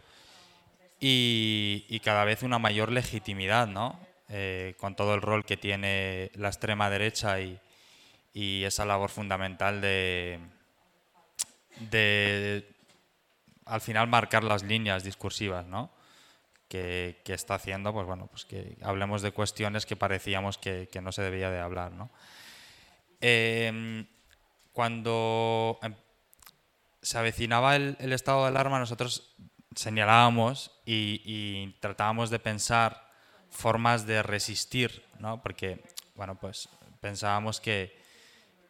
[0.99, 3.99] y, cada vez una mayor legitimidad, ¿no?
[4.29, 7.59] Eh, con todo el rol que tiene la extrema derecha y,
[8.33, 10.39] y esa labor fundamental de,
[11.91, 12.67] de,
[13.65, 15.91] al final, marcar las líneas discursivas, ¿no?
[16.67, 21.21] Que, está haciendo, pues bueno, pues que hablemos de cuestiones que parecíamos que, no se
[21.21, 22.09] debía de hablar, ¿no?
[23.21, 24.05] Eh,
[24.73, 25.79] cuando
[27.01, 29.35] se avecinaba el, el estado de alarma, nosotros
[29.77, 33.07] señalábamos y, tratábamos de pensar
[33.49, 35.41] formas de resistir, ¿no?
[35.41, 35.79] Porque,
[36.15, 36.67] bueno, pues
[36.99, 37.97] pensábamos que,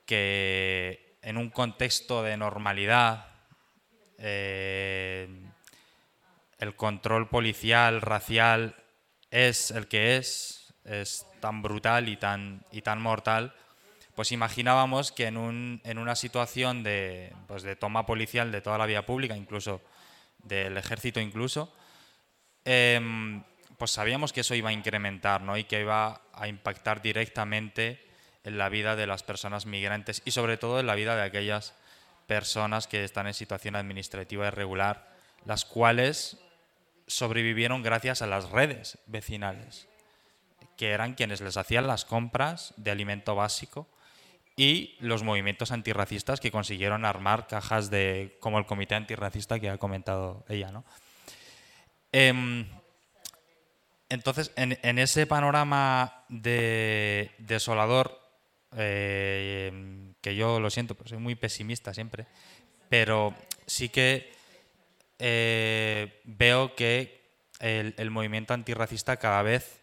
[0.06, 3.28] que en un contexto de normalidad,
[4.18, 5.28] eh,
[6.60, 8.76] el control policial, racial,
[9.32, 13.54] es el que es, es tan brutal y tan, y tan mortal,
[14.16, 18.78] pues imaginábamos que en, un, en una situación de, pues de toma policial de toda
[18.78, 19.82] la vía pública, incluso
[20.40, 21.74] del ejército incluso,
[22.66, 23.44] em,
[23.78, 25.58] pues sabíamos que eso iba a incrementar ¿no?
[25.58, 28.04] y que iba a impactar directamente
[28.44, 31.76] en la vida de las personas migrantes y sobre todo en la vida de aquellas
[32.28, 35.08] personas que están en situación administrativa irregular,
[35.46, 36.38] las cuales
[37.08, 39.88] sobrevivieron gracias a las redes vecinales,
[40.76, 43.88] que eran quienes les hacían las compras de alimento básico
[44.58, 49.78] y los movimientos antirracistas que consiguieron armar cajas de como el comité antirracista que ha
[49.78, 50.84] comentado ella, ¿no?
[52.12, 52.66] Em,
[54.10, 58.20] entonces, en, ese panorama de desolador,
[58.76, 62.26] eh, que yo lo siento, pues soy muy pesimista siempre,
[62.90, 63.36] pero
[63.66, 64.32] sí que
[65.20, 67.22] eh, veo que
[67.60, 69.77] el, movimiento antirracista cada vez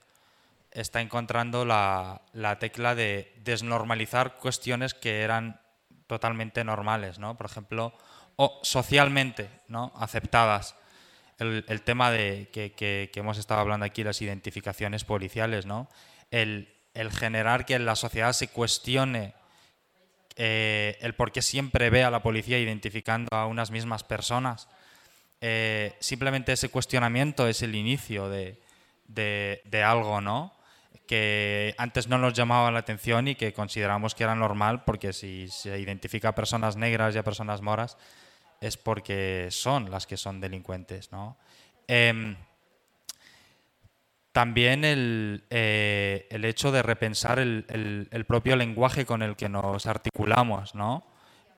[0.75, 2.21] está encontrando la,
[2.61, 5.61] tecla de desnormalizar cuestiones que eran
[6.07, 7.37] totalmente normales, ¿no?
[7.37, 7.97] Por ejemplo,
[8.37, 9.93] o socialmente ¿no?
[9.97, 10.77] aceptadas.
[11.39, 15.89] El, tema de que, hemos estado hablando aquí, las identificaciones policiales, ¿no?
[16.31, 16.69] El,
[17.11, 19.35] generar que en la sociedad se cuestione
[20.37, 24.69] eh, el por qué siempre ve a la policía identificando a unas mismas personas
[25.47, 28.57] eh, simplemente ese cuestionamiento es el inicio de,
[29.85, 30.54] algo, ¿no?
[31.07, 35.49] Que antes no nos llamaba la atención y que consideramos que era normal porque si
[35.49, 37.99] se identifica a personas negras y a personas moras
[38.61, 41.37] es porque son las que son delincuentes, ¿no?
[41.87, 42.37] Em,
[44.33, 51.07] también eh, el, hecho de repensar el, propio lenguaje con el que nos articulamos, ¿no?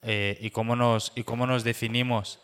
[0.03, 2.40] Eh, y, cómo nos, y cómo nos definimos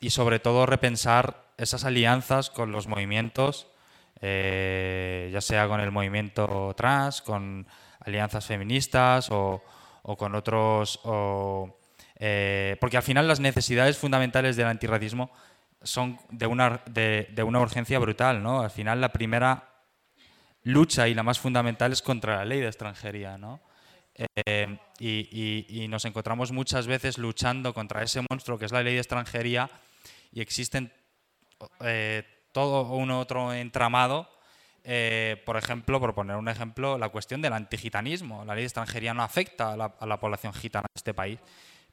[0.00, 3.66] y sobre todo repensar esas alianzas con los movimientos,
[4.20, 7.66] eh, ya sea con el movimiento trans, con
[8.00, 9.62] alianzas feministas o,
[10.02, 11.00] con otros...
[12.18, 15.30] Eh, porque al final las necesidades fundamentales del antirracismo
[15.82, 18.42] son de una, de, una urgencia brutal.
[18.42, 18.62] ¿no?
[18.62, 19.68] Al final la primera
[20.62, 23.36] lucha y la más fundamental es contra la ley de extranjería.
[23.36, 23.60] ¿no?
[24.14, 28.94] Eh, y, y, nos encontramos muchas veces luchando contra ese monstruo que es la ley
[28.94, 29.68] de extranjería
[30.32, 30.90] y existen
[31.80, 32.22] eh,
[32.56, 34.26] todo un otro entramado.
[34.82, 38.46] Eh, por ejemplo, por poner un ejemplo, la cuestión del antigitanismo.
[38.46, 41.38] La ley de extranjería no afecta a la, población gitana de este país,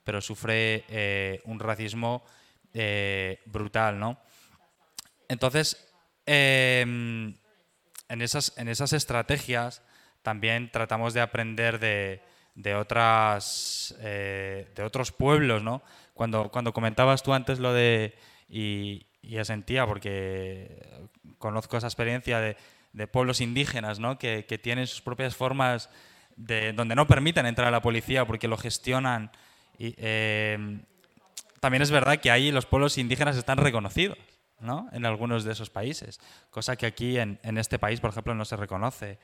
[0.06, 2.24] pero sufre eh, un racismo
[3.46, 4.00] brutal.
[4.00, 4.18] ¿no?
[5.28, 5.86] Entonces,
[6.26, 7.36] em,
[8.08, 9.82] en, esas, en esas estrategias
[10.22, 12.22] también tratamos de aprender de,
[12.56, 15.62] de otras, de otros pueblos.
[15.62, 15.84] ¿no?
[16.14, 18.16] Cuando, cuando comentabas tú antes lo de
[18.48, 21.08] y, y sentía porque
[21.38, 22.58] conozco esa experiencia de,
[22.92, 24.20] de pueblos indígenas ¿no?
[24.20, 25.90] que, que, tienen sus propias formas
[26.36, 29.32] de, donde no permiten entrar a la policía porque lo gestionan.
[29.80, 30.82] Y, eh,
[31.60, 34.18] también es verdad que ahí los pueblos indígenas están reconocidos
[34.60, 34.90] ¿no?
[34.92, 36.20] en algunos de esos países,
[36.50, 39.18] cosa que aquí en, en este país, por ejemplo, no se reconoce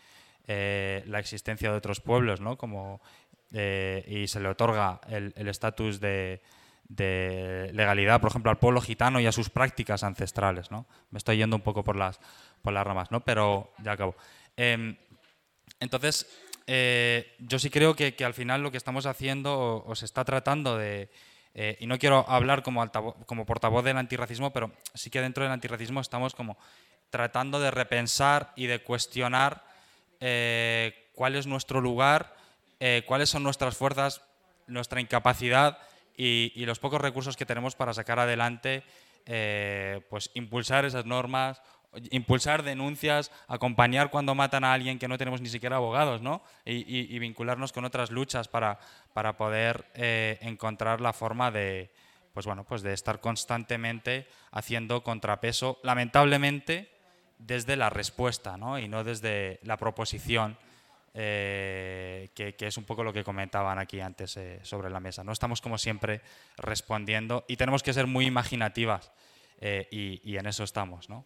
[0.48, 2.58] eh, la existencia de otros pueblos ¿no?
[2.58, 3.02] Como,
[3.52, 6.42] eh, y se le otorga el estatus de
[6.90, 10.72] de legalidad, por ejemplo, al pueblo gitano y a sus prácticas ancestrales.
[10.72, 10.88] ¿no?
[11.12, 12.20] Me estoy yendo un poco por las,
[12.62, 13.22] por las ramas, ¿no?
[13.22, 14.16] pero ya acabo.
[14.58, 14.98] Em,
[15.80, 16.28] entonces,
[16.66, 20.78] eh, yo sí creo que, al final lo que estamos haciendo o, se está tratando
[20.78, 21.10] de...
[21.54, 22.84] Eh, y no quiero hablar como,
[23.26, 26.58] como portavoz del antirracismo, pero sí que dentro del antirracismo estamos como
[27.10, 29.64] tratando de repensar y de cuestionar
[30.20, 32.36] eh, cuál es nuestro lugar,
[33.08, 34.22] cuáles son nuestras fuerzas,
[34.68, 35.80] nuestra incapacidad
[36.22, 38.84] y, los pocos recursos que tenemos para sacar adelante,
[39.26, 41.62] eh, pues impulsar esas normas,
[42.12, 46.44] impulsar denuncias, acompañar cuando matan a alguien que no tenemos ni siquiera abogados, ¿no?
[46.66, 48.80] Y, vincularnos con otras luchas para,
[49.14, 51.90] para poder eh, encontrar la forma de,
[52.34, 56.92] pues bueno, pues de estar constantemente haciendo contrapeso, lamentablemente
[57.38, 58.78] desde la respuesta, ¿no?
[58.78, 60.58] Y no desde la proposición
[61.22, 65.22] eh, que, es un poco lo que comentaban aquí antes eh, sobre la mesa.
[65.22, 66.22] No estamos como siempre
[66.56, 69.12] respondiendo y tenemos que ser muy imaginativas
[69.60, 71.26] eh, y, en eso estamos, ¿no?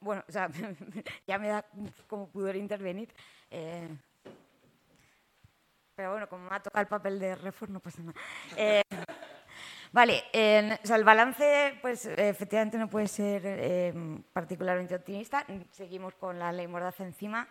[0.00, 0.24] bueno,
[1.26, 1.66] ya me da
[2.06, 3.12] como poder intervenir.
[5.94, 8.18] pero bueno, como me ha tocado el papel de reforma, no pasa nada.
[9.88, 13.94] Eh, vale, el balance, pues efectivamente no puede ser eh,
[14.32, 15.46] particularmente optimista.
[15.70, 17.48] Seguimos con la ley Mordaza encima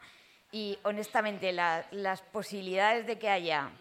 [0.52, 3.72] y honestamente las posibilidades de que haya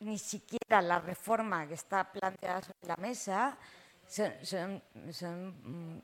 [0.00, 3.58] ni siquiera la reforma que está planteada sobre la mesa
[4.06, 4.82] son,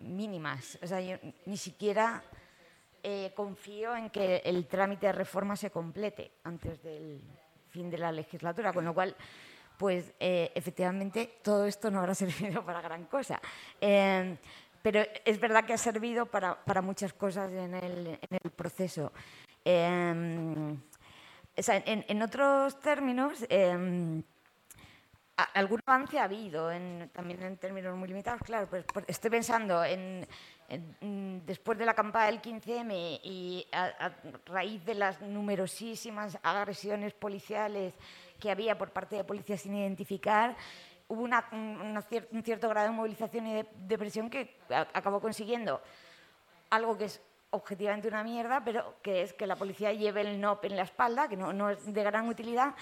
[0.01, 0.79] mínimas.
[0.83, 1.17] O sea, yo
[1.47, 2.23] ni siquiera
[3.03, 7.23] eh, confío en que el trámite de reforma se complete antes del
[7.69, 9.17] fin de la legislatura, con lo cual,
[9.77, 13.41] pues eh, efectivamente todo esto no habrá servido para gran cosa.
[13.81, 14.37] Eh,
[14.83, 18.19] pero es verdad que ha servido para, muchas cosas en el,
[18.55, 19.13] proceso.
[19.65, 20.83] en,
[22.23, 23.47] otros términos,
[25.37, 26.69] algún avance ha habido,
[27.13, 30.27] también en términos muy limitados, claro, pues, estoy pensando en,
[31.45, 34.13] después de la campaña del 15M y a,
[34.47, 37.95] raíz de las numerosísimas agresiones policiales
[38.45, 40.55] que había por parte de policías sin identificar,
[41.09, 45.81] hubo un cierto grado de movilización y de, presión que acabó consiguiendo
[46.69, 50.67] algo que es objetivamente una mierda, pero que es que la policía lleve el NOP
[50.67, 52.75] en la espalda, que no, no es de gran utilidad,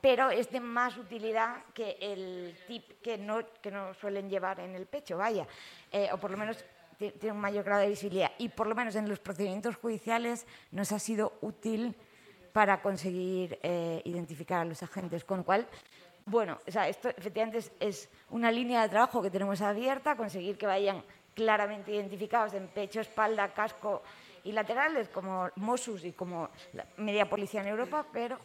[0.00, 4.76] pero es de más utilidad que el tip que no, que no suelen llevar en
[4.76, 5.48] el pecho, vaya,
[5.90, 6.64] eh, o por lo menos
[6.96, 8.30] tiene un mayor grado de visibilidad.
[8.38, 11.96] Y por lo menos en los procedimientos judiciales nos ha sido útil
[12.52, 15.66] para conseguir eh, identificar a los agentes, con lo cual,
[16.26, 21.02] bueno, esto efectivamente es, una línea de trabajo que tenemos abierta, conseguir que vayan
[21.34, 24.02] claramente identificados en pecho, espalda, casco
[24.44, 26.50] y laterales, como Mossus y como
[26.96, 28.38] media policía en Europa, pero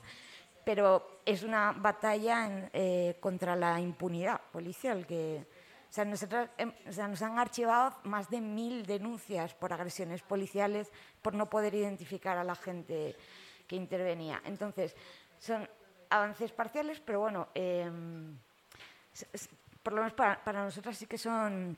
[1.25, 5.05] es una batalla eh, contra la impunidad policial.
[5.05, 5.45] Que,
[5.89, 6.49] o sea, nosotros,
[6.85, 12.43] nos han archivado más de mil denuncias por agresiones policiales por no poder identificar a
[12.43, 13.15] la gente
[13.75, 14.41] intervenía.
[14.45, 14.95] Entonces,
[15.39, 15.67] son
[16.09, 18.37] avances parciales, pero bueno, em,
[19.81, 21.77] por lo menos para, para nosotros sí que son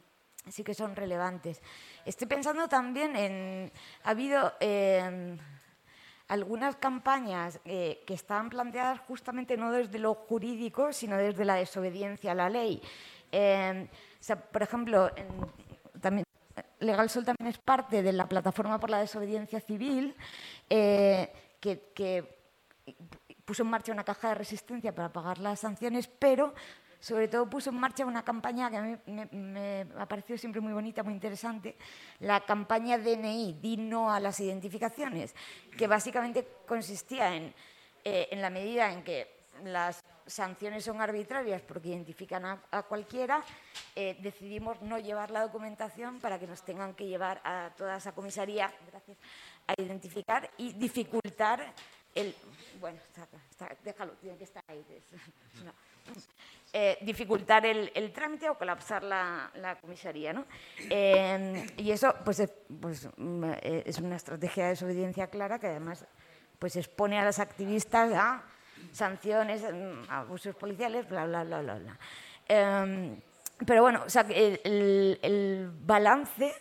[0.49, 1.61] sí que son relevantes.
[2.05, 3.71] Estoy pensando también en
[4.03, 5.37] ha habido em,
[6.27, 12.31] algunas campañas eh, que estaban planteadas justamente no desde lo jurídico, sino desde la desobediencia
[12.31, 12.81] a la ley.
[13.31, 13.87] Eh,
[14.51, 15.11] por ejemplo,
[16.01, 16.25] también,
[16.79, 20.15] Legal Sol también es parte de la plataforma por la desobediencia civil,
[20.69, 21.31] eh,
[21.93, 22.35] que,
[23.43, 26.53] puso en marcha una caja de resistencia para pagar las sanciones, pero
[26.99, 30.73] sobre todo puso en marcha una campaña que a mí me, ha parecido siempre muy
[30.73, 31.75] bonita, muy interesante,
[32.19, 35.35] la campaña DNI, Di No a las Identificaciones,
[35.77, 37.53] que básicamente consistía en,
[38.03, 43.43] eh, en la medida en que las sanciones son arbitrarias porque identifican a, cualquiera,
[43.95, 48.13] eh, decidimos no llevar la documentación para que nos tengan que llevar a toda esa
[48.13, 48.71] comisaría
[49.67, 51.73] a identificar y dificultar
[52.13, 52.35] el...
[52.79, 52.99] Bueno,
[53.83, 54.83] déjalo, tiene que estar ahí.
[56.77, 60.33] Eh, dificultar el, trámite o colapsar la, comisaría.
[60.33, 60.43] ¿no?
[60.89, 62.43] Eh, y eso pues,
[62.81, 66.05] pues mm, eh, es una estrategia de desobediencia clara que además
[66.59, 68.43] pues, expone a los activistas a
[68.91, 71.75] sanciones, mm, abusos policiales, bla, bla, bla, bla.
[71.75, 71.97] bla.
[73.65, 76.53] pero bueno, o sea, el, el, balance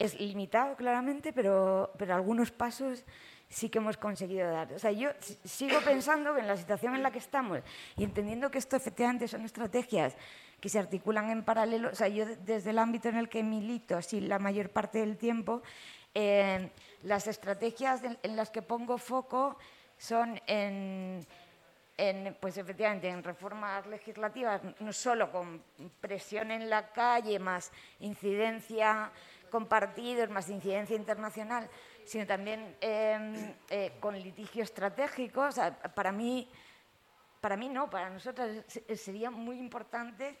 [0.00, 3.04] es limitado claramente, pero, pero algunos pasos
[3.50, 4.72] sí que hemos conseguido dar.
[4.72, 5.10] O sea, yo
[5.44, 7.60] sigo pensando que en la situación en la que estamos
[7.96, 10.16] y entendiendo que esto efectivamente son estrategias
[10.58, 13.96] que se articulan en paralelo, o sea, yo desde el ámbito en el que milito,
[13.96, 15.62] así la mayor parte del tiempo,
[16.14, 16.70] eh,
[17.02, 19.58] las estrategias en las que pongo foco
[19.98, 21.26] son en,
[21.96, 25.62] en, pues efectivamente, en reformas legislativas, no solo con
[26.00, 27.70] presión en la calle, más
[28.00, 29.10] incidencia
[29.50, 31.68] con partidos, más incidencia internacional,
[32.04, 35.48] sino también em, eh, con litigio estratégico.
[35.94, 36.48] para mí,
[37.40, 38.64] para mí no, para nosotros
[38.96, 40.38] sería muy importante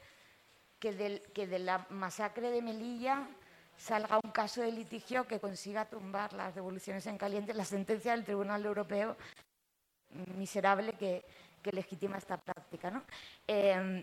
[0.78, 3.28] que, que de la masacre de Melilla
[3.76, 8.24] salga un caso de litigio que consiga tumbar las devoluciones en caliente, la sentencia del
[8.24, 9.16] Tribunal Europeo
[10.36, 11.24] miserable que,
[11.62, 12.90] que legitima esta práctica.
[12.90, 13.02] ¿no?
[13.46, 14.02] Em,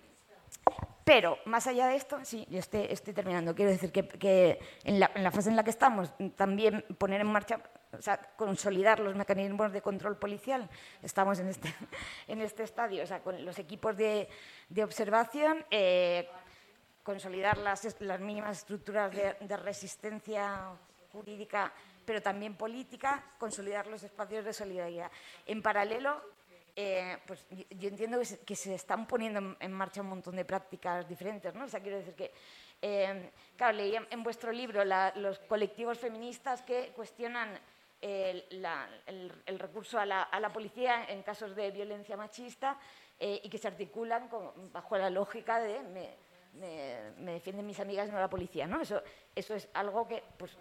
[1.08, 3.56] pero, más allá de esto, sí, yo estoy, terminando.
[3.56, 7.62] Quiero decir que, en, la, fase en la que estamos, también poner en marcha,
[7.98, 10.70] o sea, consolidar los mecanismos de control policial.
[11.02, 11.74] Estamos en este,
[12.28, 14.28] en este estadio, o sea, con los equipos de,
[14.84, 16.28] observación, eh,
[17.04, 20.72] consolidar las, las, mínimas estructuras de, de resistencia
[21.14, 21.72] jurídica,
[22.04, 25.10] pero también política, consolidar los espacios de solidaridad.
[25.46, 26.22] En paralelo,
[26.80, 31.52] eh, pues yo entiendo que se, están poniendo en marcha un montón de prácticas diferentes,
[31.56, 31.66] ¿no?
[31.66, 32.32] O sea, quiero decir que,
[32.80, 37.60] eh, claro, leí en, vuestro libro los colectivos feministas que cuestionan
[38.00, 38.62] el,
[39.58, 42.78] recurso a la, policía en casos de violencia machista
[43.20, 44.30] eh, y que se articulan
[44.72, 48.68] bajo la lógica de me, defienden mis amigas, no la policía.
[48.68, 48.82] ¿no?
[48.82, 49.02] Eso,
[49.34, 50.56] eso es algo que pues,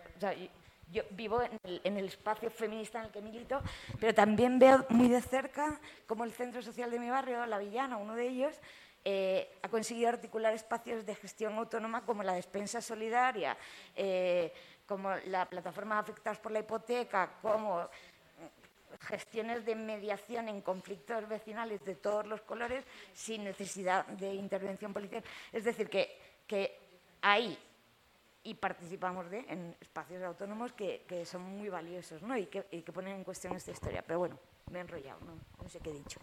[0.93, 3.61] yo vivo en el, espacio feminista en el que milito,
[4.01, 7.97] pero también veo muy de cerca cómo el centro social de mi barrio, La Villana,
[7.97, 8.61] uno de ellos,
[9.05, 13.57] eh, ha conseguido articular espacios de gestión autónoma como la despensa solidaria,
[13.95, 14.53] eh,
[14.87, 17.89] como la plataforma afectadas por la hipoteca, como
[19.01, 25.23] gestiones de mediación en conflictos vecinales de todos los colores sin necesidad de intervención policial.
[25.53, 26.79] Es decir, que, que
[27.21, 27.59] hay
[28.47, 32.36] y participamos de, en espacios autónomos que, que son muy valiosos ¿no?
[32.36, 34.02] y, que, y, que, ponen en cuestión esta historia.
[34.06, 34.39] Pero bueno,
[34.70, 35.32] me he enrollado, no,
[35.62, 36.20] no sé qué he dicho.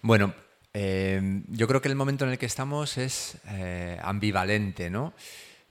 [0.00, 0.34] Bueno,
[0.72, 5.12] eh, yo creo que el momento en el que estamos es eh, ambivalente, ¿no?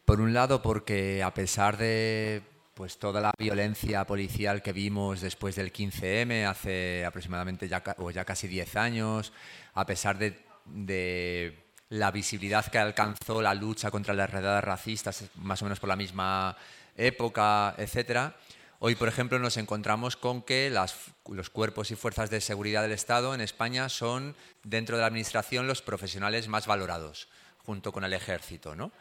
[0.05, 2.43] Por un lado, porque a pesar de
[2.73, 8.25] pues toda la violencia policial que vimos después del 15M hace aproximadamente ya, o ya
[8.25, 9.33] casi 10 años,
[9.73, 15.65] a pesar de, la visibilidad que alcanzó la lucha contra las redadas racistas más o
[15.65, 16.55] menos por la misma
[16.95, 18.35] época, etcétera,
[18.83, 23.35] Hoy, por ejemplo, nos encontramos con que los cuerpos y fuerzas de seguridad del Estado
[23.35, 27.27] en España son, dentro de la Administración, los profesionales más valorados,
[27.59, 28.73] junto con el Ejército.
[28.75, 28.91] ¿no?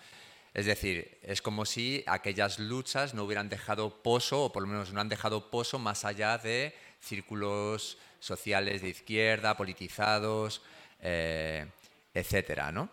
[0.53, 4.93] Es decir, es como si aquellas luchas no hubieran dejado pozo, o por lo menos
[4.93, 10.63] no han dejado pozo más allá de círculos sociales de izquierda, politizados,
[11.01, 11.67] eh,
[12.13, 12.91] etcétera, ¿no?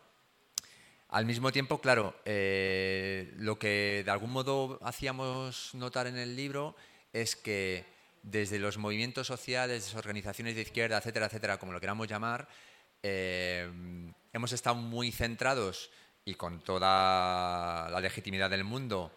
[1.10, 6.76] Al mismo tiempo, claro, eh, lo que de algún modo hacíamos notar en el libro
[7.14, 7.86] es que
[8.24, 12.48] desde los movimientos sociales, organizaciones de izquierda, etcétera, etcétera, como lo queramos llamar,
[13.04, 13.72] eh,
[14.34, 15.90] hemos estado muy centrados
[16.28, 19.14] y con toda la legitimidad del mundo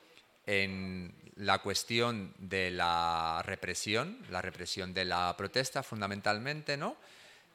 [0.47, 6.97] en la cuestión de la represión, la represión de la protesta fundamentalmente, ¿no?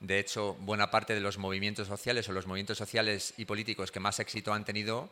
[0.01, 4.01] De hecho, buena parte de los movimientos sociales o los movimientos sociales y políticos que
[4.01, 5.09] más éxito han tenido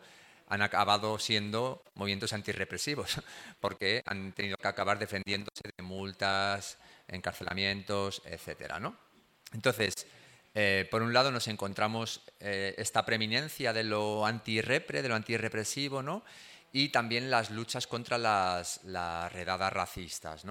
[0.50, 3.22] han acabado siendo movimientos antirrepresivos,
[3.62, 8.74] porque han tenido que acabar defendiéndose de multas, encarcelamientos, etc.
[8.82, 8.94] ¿no?
[9.54, 9.94] Entonces,
[10.56, 16.04] eh, por un lado nos encontramos eh, esta preeminencia de lo antirrepre, de lo antirrepresivo,
[16.04, 16.24] ¿no?
[16.72, 20.44] y también las luchas contra las, redadas racistas.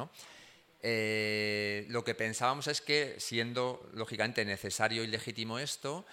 [0.80, 6.04] Eh, lo que pensábamos es que, siendo lógicamente necesario y legítimo esto,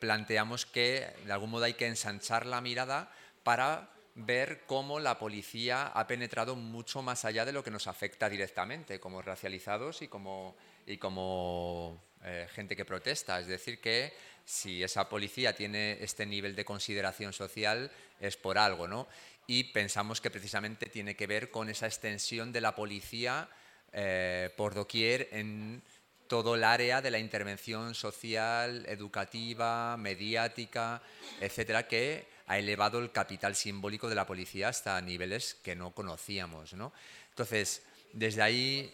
[0.00, 3.10] planteamos que de algún modo hay que ensanchar la mirada
[3.42, 8.28] para ver cómo la policía ha penetrado mucho más allá de lo que nos afecta
[8.28, 10.54] directamente, como racializados y como,
[10.86, 13.38] y como eh, gente que protesta.
[13.38, 14.12] Es decir, que
[14.44, 17.90] si esa policía tiene este nivel de consideración social
[18.20, 19.06] es por algo, ¿no?
[19.46, 23.48] Y pensamos que precisamente tiene que ver con esa extensión de la policía
[23.92, 25.82] eh, por doquier en
[26.26, 31.02] todo el área de la intervención social, educativa, mediática,
[31.40, 36.74] etcétera, que ha elevado el capital simbólico de la policía hasta niveles que no conocíamos.
[36.74, 36.92] ¿no?
[37.30, 37.82] Entonces,
[38.12, 38.92] desde ahí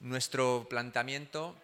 [0.00, 1.56] nuestro planteamiento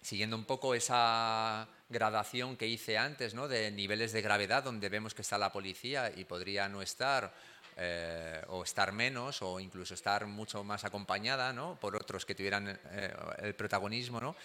[0.00, 3.48] siguiendo un poco esa gradación que hice antes, ¿no?
[3.48, 7.34] de niveles de gravedad donde vemos que está la policía y podría no estar,
[7.76, 11.78] eh, o estar menos, o incluso estar mucho más acompañada ¿no?
[11.78, 14.20] por otros que tuvieran eh, el protagonismo.
[14.20, 14.36] ¿no?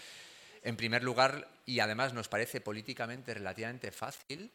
[0.64, 4.52] En primer lugar, y además nos parece políticamente relativamente fácil,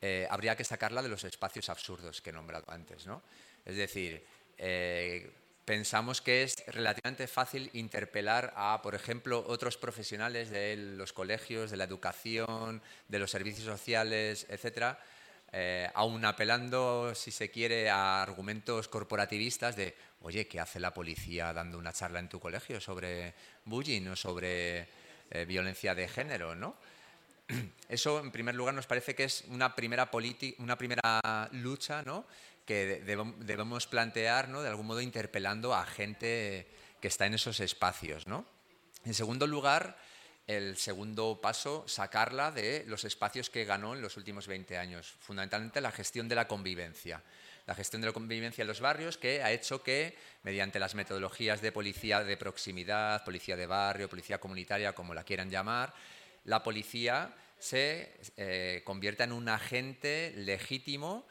[0.00, 3.06] eh, habría que sacarla de los espacios absurdos que he nombrado antes.
[3.06, 3.22] ¿no?
[3.64, 4.22] Es decir,
[5.64, 11.76] pensamos que es relativamente fácil interpelar a, por ejemplo, otros profesionales de los colegios, de
[11.76, 14.98] la educación, de los servicios sociales, etcétera,
[15.52, 21.52] eh, aún apelando, si se quiere, a argumentos corporativistas de, oye, ¿qué hace la policía
[21.52, 23.34] dando una charla en tu colegio sobre
[23.64, 24.88] bullying o sobre
[25.30, 26.76] eh, violencia de género, ¿no?
[27.88, 30.10] Eso, en primer lugar, nos parece que es una primera,
[30.58, 32.26] una primera lucha, ¿no?
[32.64, 34.62] Que debemos plantear, ¿no?
[34.62, 36.66] de algún modo interpelando a gente
[37.00, 38.26] que está en esos espacios.
[38.26, 38.46] ¿no?
[39.04, 39.98] En segundo lugar,
[40.46, 45.80] el segundo paso, sacarla de los espacios que ganó en los últimos 20 años, fundamentalmente
[45.80, 47.22] la gestión de la convivencia.
[47.66, 51.62] La gestión de la convivencia en los barrios que ha hecho que, mediante las metodologías
[51.62, 55.94] de policía de proximidad, policía de barrio, policía comunitaria, como la quieran llamar,
[56.44, 61.26] la policía se eh, convierta en un agente legítimo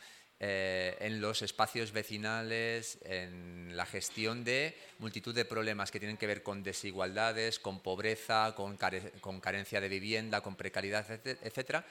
[0.45, 6.27] eh, en los espacios vecinales, en la gestión de multitud de problemas que tienen que
[6.27, 11.85] ver con desigualdades, con pobreza, con, carencia de vivienda, con precariedad, etcétera,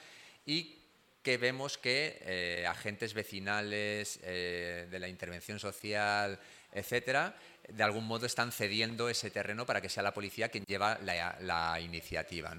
[0.45, 0.77] y
[1.23, 6.39] que vemos que eh, agentes vecinales eh, de la intervención social,
[6.71, 7.35] etcétera,
[7.67, 11.79] de algún modo están cediendo ese terreno para que sea la policía quien lleva la,
[11.79, 12.53] iniciativa.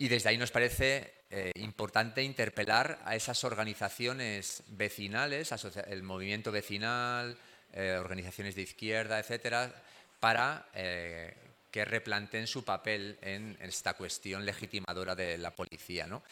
[0.00, 5.52] Y desde ahí nos parece eh, importante interpelar a esas organizaciones vecinales,
[5.86, 7.36] el movimiento vecinal,
[7.72, 9.72] organizaciones de izquierda, etcétera,
[10.18, 16.08] para que replanteen su papel en esta cuestión legitimadora de la policía.
[16.08, 16.22] ¿no?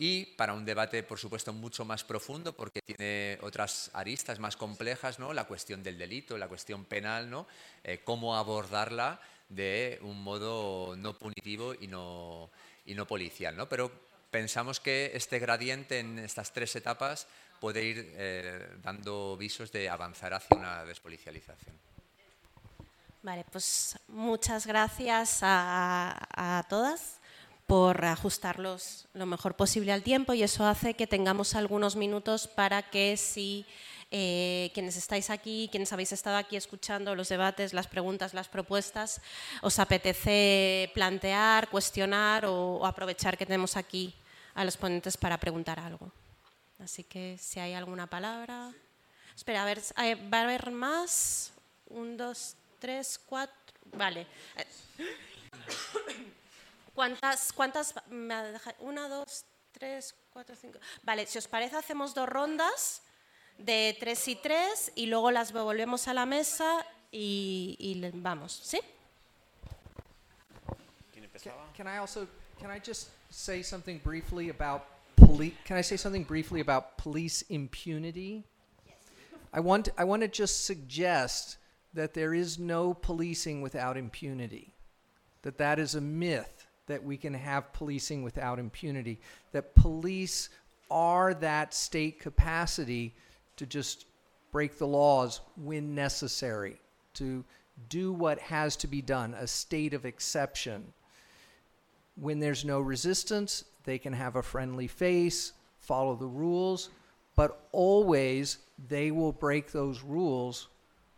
[0.00, 5.18] y para un debate, por supuesto, mucho más profundo, porque tiene otras aristas más complejas,
[5.18, 5.32] ¿no?
[5.32, 7.48] la cuestión del delito, la cuestión penal, ¿no?
[7.82, 12.48] Eh, cómo abordarla de un modo no punitivo y no,
[12.88, 13.56] y no policial.
[13.56, 13.68] ¿no?
[13.68, 13.92] Pero
[14.30, 17.26] pensamos que este gradiente en estas tres etapas
[17.60, 21.76] puede ir eh, dando visos de avanzar hacia una despolicialización.
[23.22, 27.18] Vale, pues muchas gracias a, a todas
[27.66, 32.82] por ajustarlos lo mejor posible al tiempo y eso hace que tengamos algunos minutos para
[32.82, 33.66] que si
[34.10, 39.20] eh, quienes estáis aquí, quienes habéis estado aquí escuchando los debates, las preguntas, las propuestas,
[39.60, 44.14] os apetece plantear, cuestionar o, aprovechar que tenemos aquí
[44.54, 46.10] a los ponentes para preguntar algo.
[46.82, 48.72] Así que si hay alguna palabra.
[49.36, 49.82] Espera, a ver,
[50.32, 51.52] ¿va a haber más?
[51.88, 53.54] Un, dos, tres, cuatro.
[53.92, 54.26] Vale.
[56.94, 57.94] ¿Cuántas, cuántas,
[58.80, 60.78] una, dos, tres, cuatro, cinco?
[61.02, 63.02] Vale, si os parece hacemos dos rondas
[63.58, 68.80] de tres y tres y luego las volvemos a la mesa y, y vamos, ¿sí?
[71.76, 72.26] Can I also,
[72.60, 74.86] can I just say something briefly about
[75.16, 78.42] police, can I say something briefly about police impunity?
[79.52, 81.56] I want, I want to just suggest
[81.94, 84.74] that there is no policing without impunity,
[85.42, 89.20] that that is a myth that we can have policing without impunity,
[89.52, 90.50] that police
[90.90, 93.14] are that state capacity
[93.58, 94.06] to just
[94.50, 96.80] break the laws when necessary,
[97.14, 97.44] to
[97.88, 100.92] do what has to be done, a state of exception.
[102.16, 106.90] When there's no resistance, they can have a friendly face, follow the rules,
[107.36, 108.58] but always
[108.88, 110.68] they will break those rules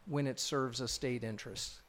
[0.06, 1.80] when it serves a state interest.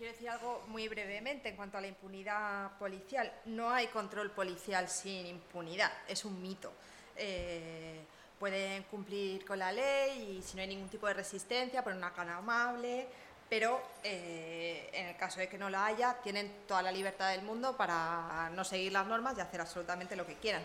[0.00, 3.30] Quiero decir algo muy brevemente en cuanto a la impunidad policial.
[3.44, 6.72] No hay control policial sin impunidad, es un mito.
[7.14, 8.00] Eh,
[8.38, 12.14] pueden cumplir con la ley y si no hay ningún tipo de resistencia, poner una
[12.14, 13.08] cana amable,
[13.46, 17.42] pero eh, en el caso de que no la haya, tienen toda la libertad del
[17.42, 20.62] mundo para no seguir las normas y hacer absolutamente lo que quieran.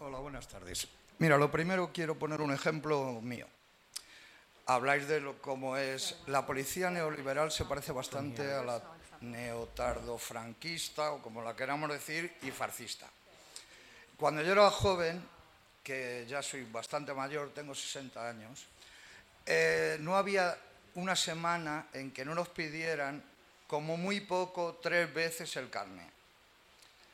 [0.00, 0.88] Hola, buenas tardes.
[1.18, 3.46] Mira, lo primero quiero poner un ejemplo mío
[4.66, 8.82] habláis de lo, cómo es la policía neoliberal se parece bastante a la
[9.20, 13.06] neotardo-franquista o como la queramos decir y farcista.
[14.16, 15.26] Cuando yo era joven,
[15.82, 18.66] que ya soy bastante mayor, tengo 60 años,
[19.46, 20.56] eh, no había
[20.94, 23.22] una semana en que no nos pidieran
[23.66, 26.10] como muy poco tres veces el carnet.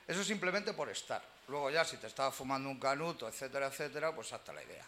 [0.07, 1.23] Eso simplemente por estar.
[1.49, 4.85] Luego ya si te estaba fumando un canuto, etcétera, etcétera, pues hasta la idea.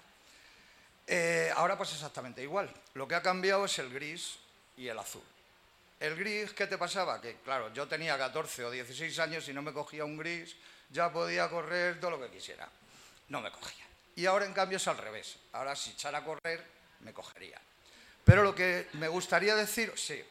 [1.06, 2.72] Eh, ahora pues exactamente igual.
[2.94, 4.38] Lo que ha cambiado es el gris
[4.76, 5.22] y el azul.
[6.00, 7.20] El gris, ¿qué te pasaba?
[7.20, 10.56] Que claro, yo tenía 14 o 16 años y no me cogía un gris,
[10.90, 12.68] ya podía correr todo lo que quisiera.
[13.28, 13.84] No me cogía.
[14.16, 15.36] Y ahora en cambio es al revés.
[15.52, 16.64] Ahora si echara a correr,
[17.00, 17.60] me cogería.
[18.24, 20.22] Pero lo que me gustaría decir, sí,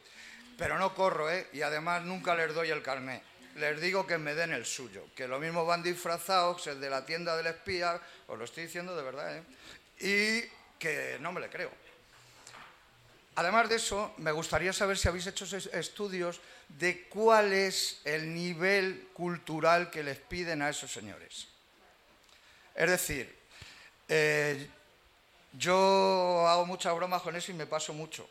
[0.58, 1.48] pero no corro, ¿eh?
[1.54, 3.24] Y además nunca les doy el carnet.
[3.56, 7.06] Les digo que me den el suyo, que lo mismo van disfrazados, el de la
[7.06, 9.44] tienda del espía, os lo estoy diciendo de verdad, ¿eh?
[10.00, 11.72] Y que no me le creo.
[13.36, 19.10] Además de eso, me gustaría saber si habéis hecho estudios de cuál es el nivel
[19.14, 21.48] cultural que les piden a esos señores.
[22.74, 23.34] Es decir,
[24.10, 24.68] eh,
[25.54, 28.28] yo hago muchas bromas con eso y me paso mucho.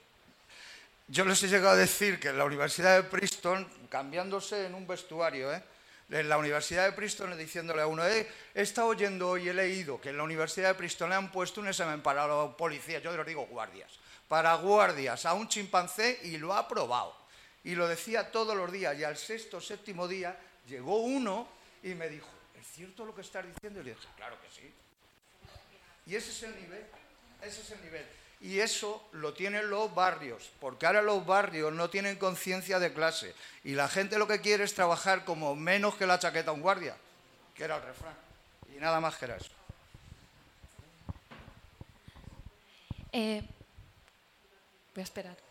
[1.06, 4.86] Yo les he llegado a decir que en la Universidad de Princeton, cambiándose en un
[4.86, 5.62] vestuario, ¿eh?
[6.11, 10.11] En la Universidad de Princeton diciéndole a uno, he estado oyendo y he leído que
[10.11, 13.27] en la Universidad de Princeton le han puesto un examen para los policías, yo les
[13.27, 13.93] digo guardias,
[14.28, 17.16] para guardias a un chimpancé y lo ha probado.
[17.62, 21.47] Y lo decía todos los días y al sexto séptimo día llegó uno
[21.82, 22.28] y me dijo,
[22.59, 23.81] ¿es cierto lo que estás diciendo?
[23.81, 24.73] Y le dije, claro que sí.
[26.07, 26.87] Y ese es el nivel,
[27.43, 28.07] ese es el nivel.
[28.41, 33.35] Y eso lo tienen los barrios, porque ahora los barrios no tienen conciencia de clase.
[33.65, 36.97] Y la gente lo que quiere es trabajar como menos que la chaqueta un guardia,
[37.55, 38.15] que era el refrán.
[38.75, 39.51] Y nada más que era eso.
[43.12, 43.43] Eh,
[44.95, 45.49] voy a esperar.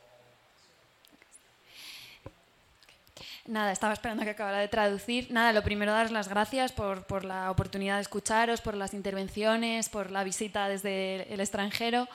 [3.49, 5.31] Nada, estaba esperando que acabara de traducir.
[5.31, 9.89] Nada, lo primero daros las gracias por, por, la oportunidad de escucharos, por las intervenciones,
[9.89, 12.07] por la visita desde el extranjero.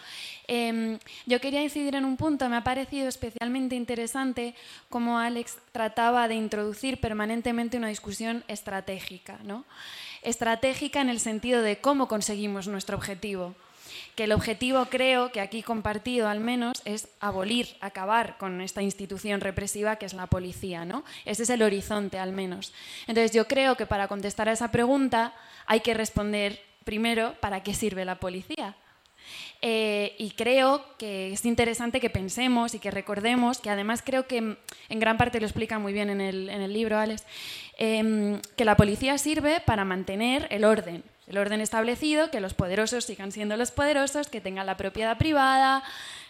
[0.46, 0.96] Eh,
[1.26, 4.54] yo quería incidir en un punto, me ha parecido especialmente interesante
[4.88, 9.64] cómo Alex trataba de introducir permanentemente una discusión estratégica, ¿no?
[10.22, 13.56] Estratégica en el sentido de cómo conseguimos nuestro objetivo
[14.14, 19.40] que el objetivo creo que aquí compartido al menos es abolir, acabar con esta institución
[19.40, 21.04] represiva que es la policía, ¿no?
[21.24, 22.72] Ese es el horizonte al menos.
[23.06, 25.34] Entonces yo creo que para contestar a esa pregunta
[25.66, 28.76] hay que responder primero para qué sirve la policía.
[29.62, 34.36] Eh, y creo que es interesante que pensemos y que recordemos, que además creo que
[34.36, 37.24] en gran parte lo explica muy bien en el, libro, Alex,
[37.78, 43.04] em, que la policía sirve para mantener el orden, el orden establecido, que los poderosos
[43.04, 45.82] sigan siendo los poderosos, que tengan la propiedad privada,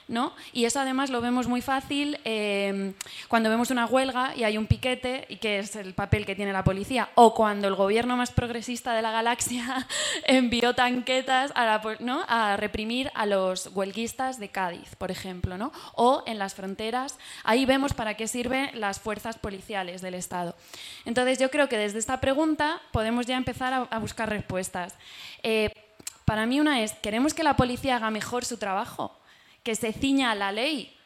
[0.09, 0.33] ¿no?
[0.53, 2.95] Y eso además lo vemos muy fácil em,
[3.29, 6.53] cuando vemos una huelga y hay un piquete, y que es el papel que tiene
[6.53, 9.87] la policía, o cuando el gobierno más progresista de la galaxia
[10.25, 15.55] envió tanquetas a, reprimir a los huelguistas de Cádiz, por ejemplo,
[15.95, 17.19] o en las fronteras.
[17.45, 20.55] Ahí vemos para qué sirven las fuerzas policiales del Estado.
[21.05, 24.95] Entonces yo creo que desde esta pregunta podemos ya empezar a, buscar respuestas.
[25.43, 25.71] Eh,
[26.25, 29.17] para mí una es, ¿queremos que la policía haga mejor su trabajo?
[29.65, 30.97] Que se ciña a la ley.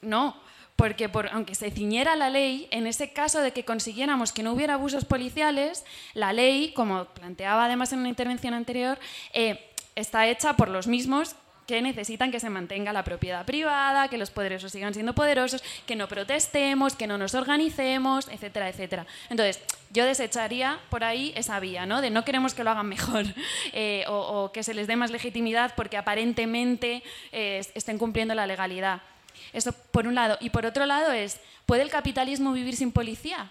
[0.00, 0.36] No,
[0.76, 4.74] porque aunque se ciñera la ley, en ese caso de que consiguiéramos que no hubiera
[4.74, 5.84] abusos policiales,
[6.14, 8.98] la ley, como planteaba además en una intervención anterior,
[9.32, 11.36] eh, está hecha por los mismos
[11.66, 15.96] que necesitan que se mantenga la propiedad privada, que los poderosos sigan siendo poderosos, que
[15.96, 19.06] no protestemos, que no nos organicemos, etcétera, etcétera.
[19.30, 19.60] Entonces,
[19.90, 22.00] yo desecharía por ahí esa vía, ¿no?
[22.00, 23.26] De no queremos que lo hagan mejor
[23.72, 29.02] eh, o, que se les dé más legitimidad porque aparentemente eh, estén cumpliendo la legalidad.
[29.52, 30.38] Eso por un lado.
[30.40, 33.50] Y por otro lado es, ¿puede el capitalismo vivir sin policía?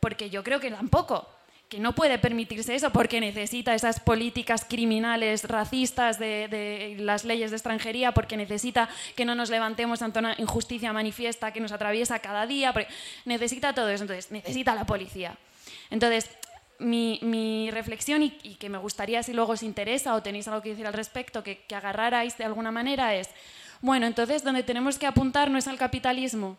[0.00, 1.28] Porque yo creo que tampoco
[1.68, 7.56] que no puede permitirse eso porque necesita esas políticas criminales racistas de, las leyes de
[7.56, 12.46] extranjería, porque necesita que no nos levantemos ante una injusticia manifiesta que nos atraviesa cada
[12.46, 12.72] día,
[13.24, 15.36] necesita todo eso, entonces necesita la policía.
[15.90, 16.30] Entonces,
[16.78, 20.86] mi, reflexión y, que me gustaría si luego os interesa o tenéis algo que decir
[20.86, 23.28] al respecto, que, que agarrarais de alguna manera es,
[23.80, 26.58] bueno, entonces donde tenemos que apuntar no es al capitalismo,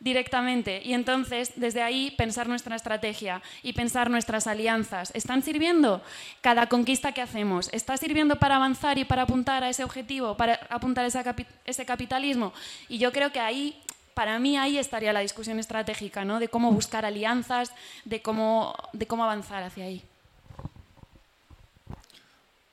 [0.00, 5.10] directamente y entonces desde ahí pensar nuestra estrategia y pensar nuestras alianzas.
[5.14, 6.02] ¿Están sirviendo?
[6.40, 10.60] Cada conquista que hacemos, ¿está sirviendo para avanzar y para apuntar a ese objetivo, para
[10.70, 12.52] apuntar a ese capitalismo?
[12.88, 13.80] Y yo creo que ahí
[14.16, 16.40] para mí ahí estaría la discusión estratégica, ¿no?
[16.40, 17.70] de cómo buscar alianzas,
[18.06, 20.02] de cómo, de cómo avanzar hacia ahí.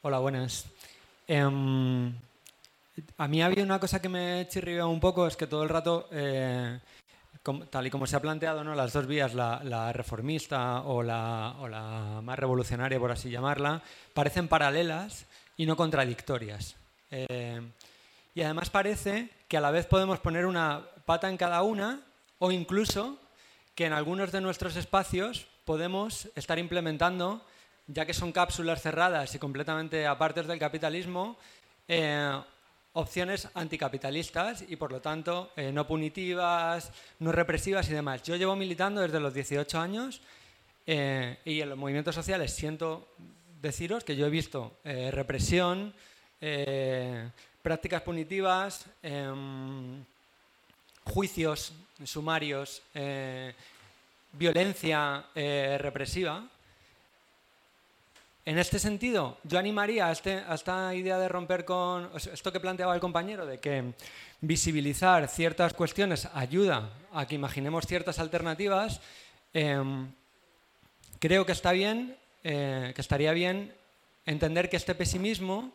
[0.01, 0.65] Hola, buenas.
[1.27, 2.13] Em,
[3.17, 5.69] a mí ha habido una cosa que me chirrió un poco, es que todo el
[5.69, 6.79] rato eh,
[7.69, 8.73] tal y como se ha planteado, ¿no?
[8.73, 13.81] las dos vías, la, reformista o la, más revolucionaria, por así llamarla,
[14.13, 15.25] parecen paralelas
[15.57, 16.75] y no contradictorias.
[17.11, 17.61] Eh,
[18.33, 22.01] y además parece que a la vez podemos poner una pata en cada una
[22.39, 23.17] o incluso
[23.75, 27.45] que en algunos de nuestros espacios podemos estar implementando,
[27.87, 31.37] ya que son cápsulas cerradas y completamente apartes del capitalismo,
[31.87, 32.41] eh,
[32.93, 38.23] opciones anticapitalistas y por lo tanto eh, no punitivas, no represivas y demás.
[38.23, 40.21] Yo llevo militando desde los 18 años
[40.85, 43.07] eh, y en los movimientos sociales siento
[43.61, 45.93] deciros que yo he visto eh, represión,
[47.61, 50.03] prácticas punitivas, em,
[51.05, 51.71] juicios
[52.03, 52.81] sumarios,
[54.33, 56.43] violencia represiva
[58.45, 62.93] en este sentido, yo animaría a, este, esta idea de romper con esto que planteaba
[62.93, 63.93] el compañero, de que
[64.41, 68.99] visibilizar ciertas cuestiones ayuda a que imaginemos ciertas alternativas.
[69.53, 70.11] Em,
[71.19, 73.73] creo que está bien, eh, que estaría bien
[74.25, 75.71] entender que este pesimismo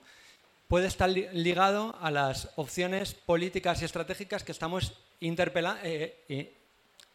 [0.68, 4.92] puede estar ligado a las opciones políticas y estratégicas que estamos
[5.22, 6.52] eh,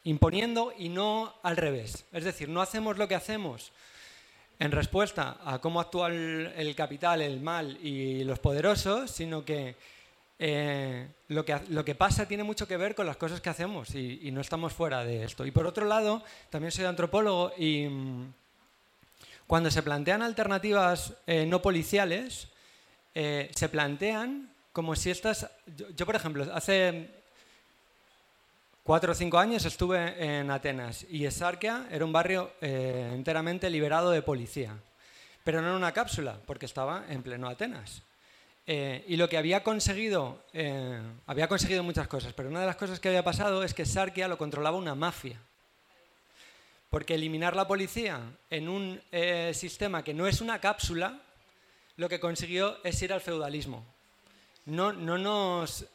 [0.03, 2.05] imponiendo y no al revés.
[2.11, 3.71] Es decir, no hacemos lo que hacemos
[4.59, 9.75] en respuesta a cómo actúa el, capital, el mal y los poderosos, sino que,
[10.39, 13.93] eh, lo que lo que pasa tiene mucho que ver con las cosas que hacemos
[13.95, 15.45] y, no estamos fuera de esto.
[15.45, 18.33] Y por otro lado, también soy antropólogo y mm,
[19.47, 22.47] cuando se plantean alternativas eh, no policiales,
[23.15, 25.49] eh, se plantean como si estas...
[25.95, 27.22] yo, por ejemplo, hace
[28.83, 34.11] Cuatro o cinco años estuve en Atenas y Esarquia era un barrio eh, enteramente liberado
[34.11, 34.75] de policía,
[35.45, 38.03] pero no en una cápsula, porque estaba en pleno Atenas.
[38.67, 42.75] Eh, y lo que había conseguido, eh, había conseguido muchas cosas, pero una de las
[42.75, 45.39] cosas que había pasado es que Esarquia lo controlaba una mafia.
[46.89, 48.19] Porque eliminar la policía
[48.49, 49.01] en un
[49.53, 51.21] sistema que no es una cápsula,
[51.95, 53.85] lo que consiguió es ir al feudalismo.
[54.65, 55.87] No, no nos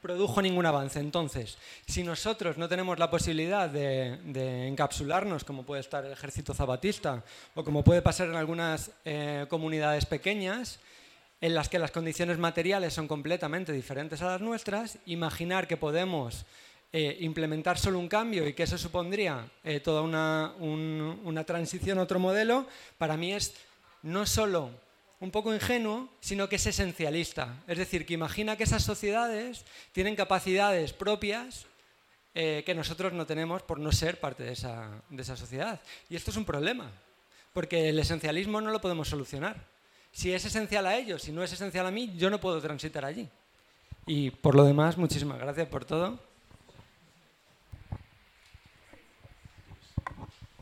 [0.00, 1.00] produjo ningún avance.
[1.00, 7.24] Entonces, si nosotros no tenemos la posibilidad de, encapsularnos, como puede estar el ejército zapatista
[7.54, 10.80] o como puede pasar en algunas eh, comunidades pequeñas,
[11.40, 16.46] en las que las condiciones materiales son completamente diferentes a las nuestras, imaginar que podemos
[16.92, 22.02] eh, implementar solo un cambio y que eso supondría eh, toda una, una transición a
[22.02, 22.66] otro modelo,
[22.96, 23.54] para mí es
[24.02, 24.70] no solo
[25.20, 27.62] un poco ingenuo, sino que es esencialista.
[27.66, 31.66] Es decir, que imagina que esas sociedades tienen capacidades propias
[32.34, 35.80] eh, que nosotros no tenemos por no ser parte de esa, de esa sociedad.
[36.08, 36.90] Y esto es un problema,
[37.52, 39.66] porque el esencialismo no lo podemos solucionar.
[40.12, 43.04] Si es esencial a ellos, si no es esencial a mí, yo no puedo transitar
[43.04, 43.28] allí.
[44.06, 46.27] Y por lo demás, muchísimas gracias por todo.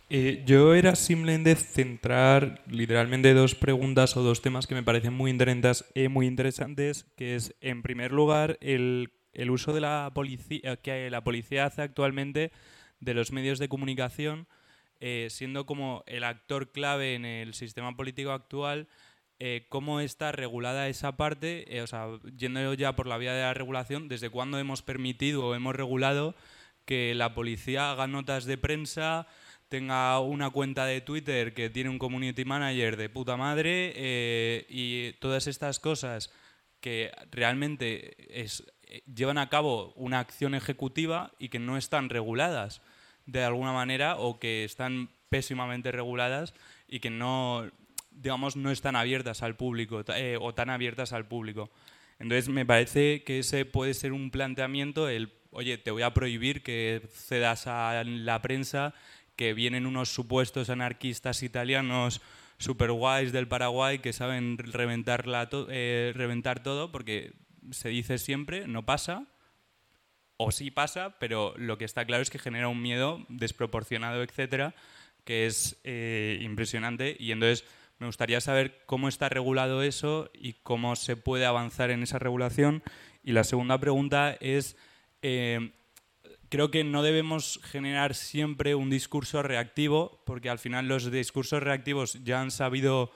[0.08, 5.32] Eh, yo era simplemente centrar literalmente dos preguntas o dos temas que me parecen muy
[5.32, 10.76] interesantes, eh, muy interesantes que es, en primer lugar, el, el uso de la policía,
[10.76, 12.52] que la policía hace actualmente
[13.00, 14.46] de los medios de comunicación,
[15.00, 18.88] eh, siendo como el actor clave en el sistema político actual,
[19.68, 22.06] cómo está regulada esa parte, o sea,
[22.38, 26.34] yendo ya por la vía de la regulación, desde cuándo hemos permitido o hemos regulado
[26.86, 29.26] que la policía haga notas de prensa,
[29.68, 35.12] tenga una cuenta de Twitter que tiene un community manager de puta madre eh, y
[35.14, 36.32] todas estas cosas
[36.80, 38.16] que realmente
[39.12, 42.80] llevan a cabo una acción ejecutiva y que no están reguladas
[43.24, 46.55] de alguna manera o que están pésimamente reguladas
[46.86, 47.68] y que no
[48.10, 51.70] digamos no están abiertas al público eh, o tan abiertas al público.
[52.18, 56.62] Entonces me parece que ese puede ser un planteamiento el oye, te voy a prohibir
[56.62, 58.94] que cedas a la prensa
[59.36, 62.20] que vienen unos supuestos anarquistas italianos
[62.58, 65.26] super guays del Paraguay que saben reventar,
[65.68, 67.34] eh, reventar todo, porque
[67.70, 69.26] se dice siempre, no pasa,
[70.38, 74.74] o sí pasa, pero lo que está claro es que genera un miedo desproporcionado, etcétera,
[75.24, 77.16] que es eh, impresionante.
[77.18, 77.64] Y entonces
[77.98, 82.82] me gustaría saber cómo está regulado eso y cómo se puede avanzar en esa regulación.
[83.22, 84.76] Y la segunda pregunta es,
[85.22, 85.72] eh,
[86.48, 92.23] creo que no debemos generar siempre un discurso reactivo, porque al final los discursos reactivos
[92.24, 93.10] ya han sabido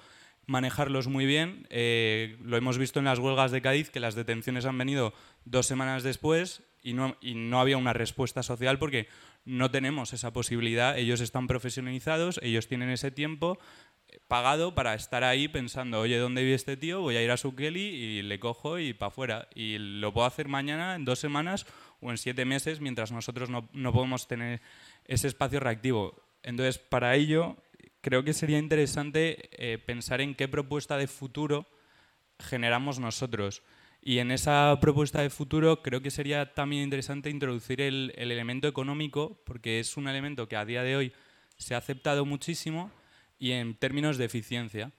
[0.46, 1.66] manejarlos muy bien.
[1.70, 5.12] Eh, lo hemos visto en las huelgas de Cádiz, que las detenciones han venido
[5.44, 9.06] dos semanas después y no, y no había una respuesta social porque
[9.44, 10.98] no tenemos esa posibilidad.
[10.98, 13.58] Ellos están profesionalizados, ellos tienen ese tiempo
[14.08, 17.00] eh, pagado para estar ahí pensando, oye, ¿dónde vive este tío?
[17.00, 19.48] Voy a ir a su Kelly y le cojo y para afuera.
[19.54, 21.66] Y lo puedo hacer mañana, en dos semanas
[22.00, 24.60] o en siete meses, mientras nosotros no, no podemos tener
[25.04, 26.22] ese espacio reactivo.
[26.42, 27.56] Entonces, para ello,
[28.00, 31.66] creo que sería interesante eh, pensar en qué propuesta de futuro
[32.38, 33.62] generamos nosotros.
[34.02, 38.66] Y en esa propuesta de futuro creo que sería también interesante introducir el, el, elemento
[38.66, 41.12] económico, porque es un elemento que a día de hoy
[41.58, 42.90] se ha aceptado muchísimo
[43.38, 44.92] y en términos de eficiencia.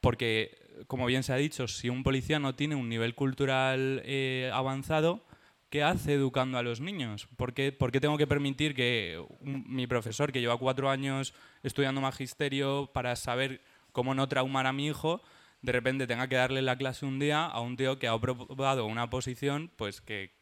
[0.00, 4.50] Porque, como bien se ha dicho, si un policía no tiene un nivel cultural eh,
[4.52, 5.24] avanzado,
[5.72, 7.26] ¿qué hace educando a los niños?
[7.38, 11.32] ¿Por qué, tengo que permitir que mi profesor, que lleva cuatro años
[11.62, 15.22] estudiando magisterio para saber cómo no traumar a mi hijo,
[15.62, 18.84] de repente tenga que darle la clase un día a un tío que ha probado
[18.84, 20.34] una posición, pues que,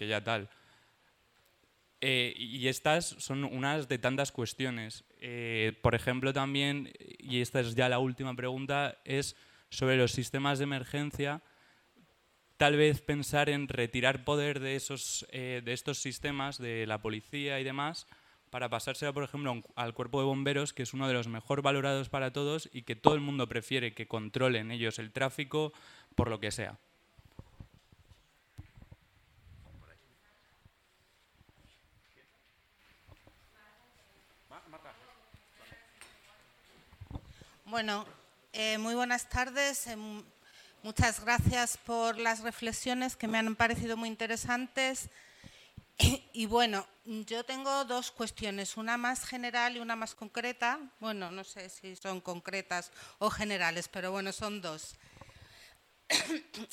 [0.00, 0.48] ya tal?
[2.00, 5.04] Eh, y estas son unas de tantas cuestiones.
[5.20, 9.36] Eh, por ejemplo, también, y esta es ya la última pregunta, es
[9.68, 11.42] sobre los sistemas de emergencia
[12.62, 17.58] tal vez pensar en retirar poder de, esos, eh, de estos sistemas, de la policía
[17.58, 18.06] y demás,
[18.50, 22.08] para pasársela, por ejemplo, al cuerpo de bomberos, que es uno de los mejor valorados
[22.08, 25.72] para todos y que todo el mundo prefiere que controlen ellos el tráfico
[26.14, 26.78] por lo que sea.
[37.64, 38.06] Bueno,
[38.52, 39.88] eh, muy buenas tardes.
[40.84, 45.10] Muchas gracias por las reflexiones que me han parecido muy interesantes.
[46.32, 50.80] Y bueno, yo tengo dos cuestiones, una más general y una más concreta.
[50.98, 52.90] Bueno, no sé si son concretas
[53.20, 54.96] o generales, pero bueno, son dos.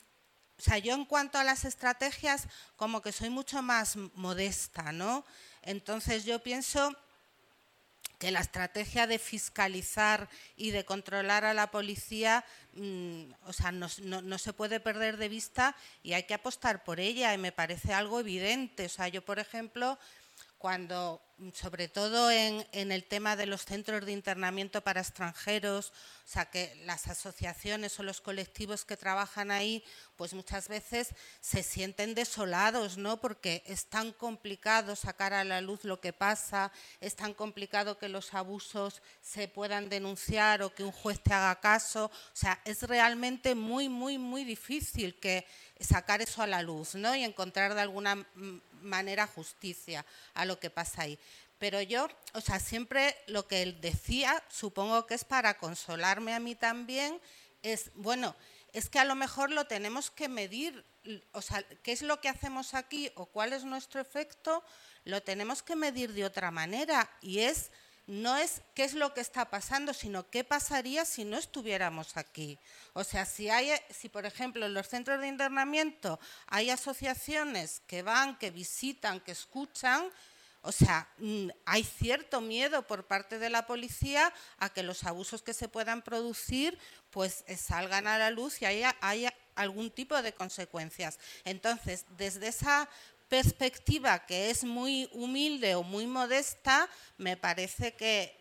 [0.57, 2.45] O sea, yo en cuanto a las estrategias,
[2.75, 5.23] como que soy mucho más modesta, ¿no?
[5.61, 6.93] Entonces yo pienso
[8.19, 12.43] que la estrategia de fiscalizar y de controlar a la policía
[12.73, 13.87] mm, o sea, no,
[14.37, 18.19] se puede perder de vista y hay que apostar por ella y me parece algo
[18.19, 18.85] evidente.
[18.85, 19.97] O sea, yo, por ejemplo,
[20.57, 21.21] cuando
[21.53, 26.75] sobre todo en, el tema de los centros de internamiento para extranjeros, o sea, que
[26.85, 29.83] las asociaciones o los colectivos que trabajan ahí,
[30.15, 31.09] pues muchas veces
[31.39, 33.21] se sienten desolados, ¿no?
[33.21, 38.09] Porque es tan complicado sacar a la luz lo que pasa, es tan complicado que
[38.09, 42.83] los abusos se puedan denunciar o que un juez te haga caso, o sea, es
[42.83, 45.45] realmente muy, muy, muy difícil que
[45.79, 47.15] sacar eso a la luz, ¿no?
[47.15, 48.27] Y encontrar de alguna
[48.81, 51.19] manera justicia a lo que pasa ahí.
[51.57, 56.39] Pero yo, o sea, siempre lo que él decía, supongo que es para consolarme a
[56.39, 57.19] mí también,
[57.61, 58.35] es, bueno,
[58.71, 60.85] es que a lo mejor lo tenemos que medir,
[61.33, 64.63] o sea, qué es lo que hacemos aquí o cuál es nuestro efecto,
[65.03, 67.71] lo tenemos que medir de otra manera y es
[68.09, 72.57] no es qué es lo que está pasando, sino qué pasaría si no estuviéramos aquí.
[72.93, 78.01] O sea, si hay, si por ejemplo en los centros de internamiento hay asociaciones que
[78.01, 80.09] van, que visitan, que escuchan,
[80.61, 85.43] o sea, mm, hay cierto miedo por parte de la policía a que los abusos
[85.43, 86.79] que se puedan producir
[87.11, 91.19] pues eh, salgan a la luz y haya, haya algún tipo de consecuencias.
[91.45, 92.89] Entonces, desde esa
[93.29, 98.37] perspectiva que es muy humilde o muy modesta, me parece que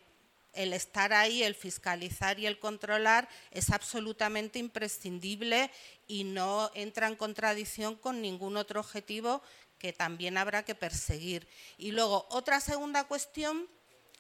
[0.55, 5.71] el estar ahí, el fiscalizar y el controlar es absolutamente imprescindible
[6.07, 9.43] y no entra en contradicción con ningún otro objetivo
[9.79, 11.47] que también habrá que perseguir.
[11.77, 13.69] Y luego, otra segunda cuestión,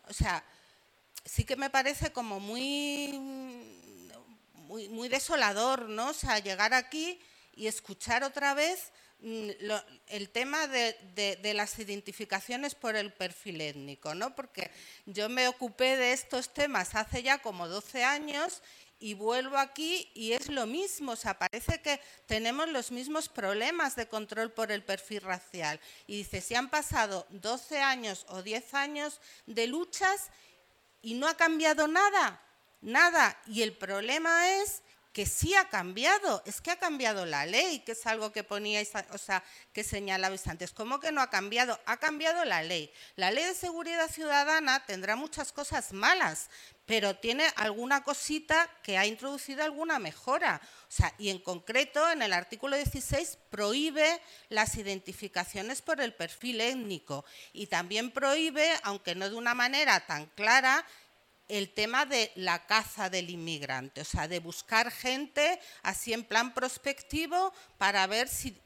[0.08, 0.44] o sea,
[1.24, 3.18] sí que me parece como muy,
[4.68, 6.10] muy, desolador, ¿no?
[6.10, 7.18] O sea, llegar aquí
[7.54, 9.50] y escuchar otra vez Mm,
[10.06, 14.36] el tema de, las identificaciones por el perfil étnico, ¿no?
[14.36, 14.70] porque
[15.06, 18.62] yo me ocupé de estos temas hace ya como 12 años
[19.00, 23.96] y vuelvo aquí y es lo mismo, o sea, parece que tenemos los mismos problemas
[23.96, 25.80] de control por el perfil racial.
[26.06, 30.30] Y dice, si han pasado 12 años o 10 años de luchas
[31.02, 32.40] y no ha cambiado nada,
[32.80, 33.36] nada.
[33.46, 34.82] Y el problema es
[35.18, 38.92] que sí ha cambiado, es que ha cambiado la ley, que es algo que poníais,
[39.10, 39.42] o sea,
[39.72, 40.70] que señalabais antes.
[40.70, 41.80] ¿Cómo que no ha cambiado?
[41.86, 42.92] Ha cambiado la ley.
[43.16, 46.50] La ley de seguridad ciudadana tendrá muchas cosas malas,
[46.86, 50.60] pero tiene alguna cosita que ha introducido alguna mejora.
[50.82, 56.60] O sea, y en concreto, en el artículo 16 prohíbe las identificaciones por el perfil
[56.60, 60.86] étnico y también prohíbe, aunque no de una manera tan clara,
[61.48, 66.54] el tema de la caza del inmigrante, o sea, de buscar gente así en plan
[66.54, 68.56] prospectivo para ver si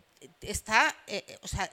[0.41, 1.71] está, eh, o sea,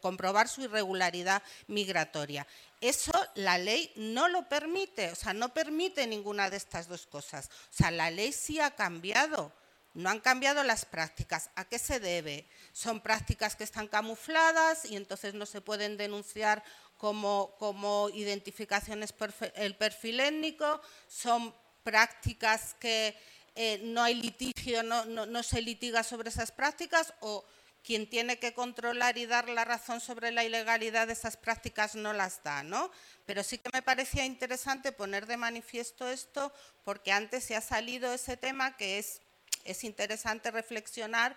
[0.00, 2.46] comprobar su irregularidad migratoria.
[2.80, 7.48] Eso la ley no lo permite, o sea, no permite ninguna de estas dos cosas.
[7.70, 9.52] O sea, la ley sí ha cambiado,
[9.94, 11.50] no han cambiado las prácticas.
[11.54, 12.46] ¿A qué se debe?
[12.72, 16.62] Son prácticas que están camufladas y entonces no se pueden denunciar
[16.96, 19.14] como, identificaciones
[19.54, 23.16] el perfil étnico, son prácticas que
[23.54, 27.44] eh, no hay litigio, no, se litiga sobre esas prácticas o
[27.82, 32.12] quien tiene que controlar y dar la razón sobre la ilegalidad de esas prácticas no
[32.12, 32.90] las da, ¿no?
[33.24, 36.52] Pero sí que me parecía interesante poner de manifiesto esto
[36.84, 39.20] porque antes se ha salido ese tema que es,
[39.64, 41.36] es interesante reflexionar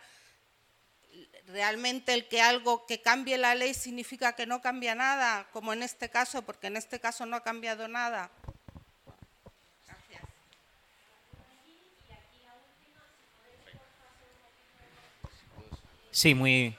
[1.52, 5.84] realmente el que algo que cambie la ley significa que no cambia nada, como en
[5.84, 8.32] este caso, porque en este caso no ha cambiado nada.
[16.12, 16.76] Sí, muy,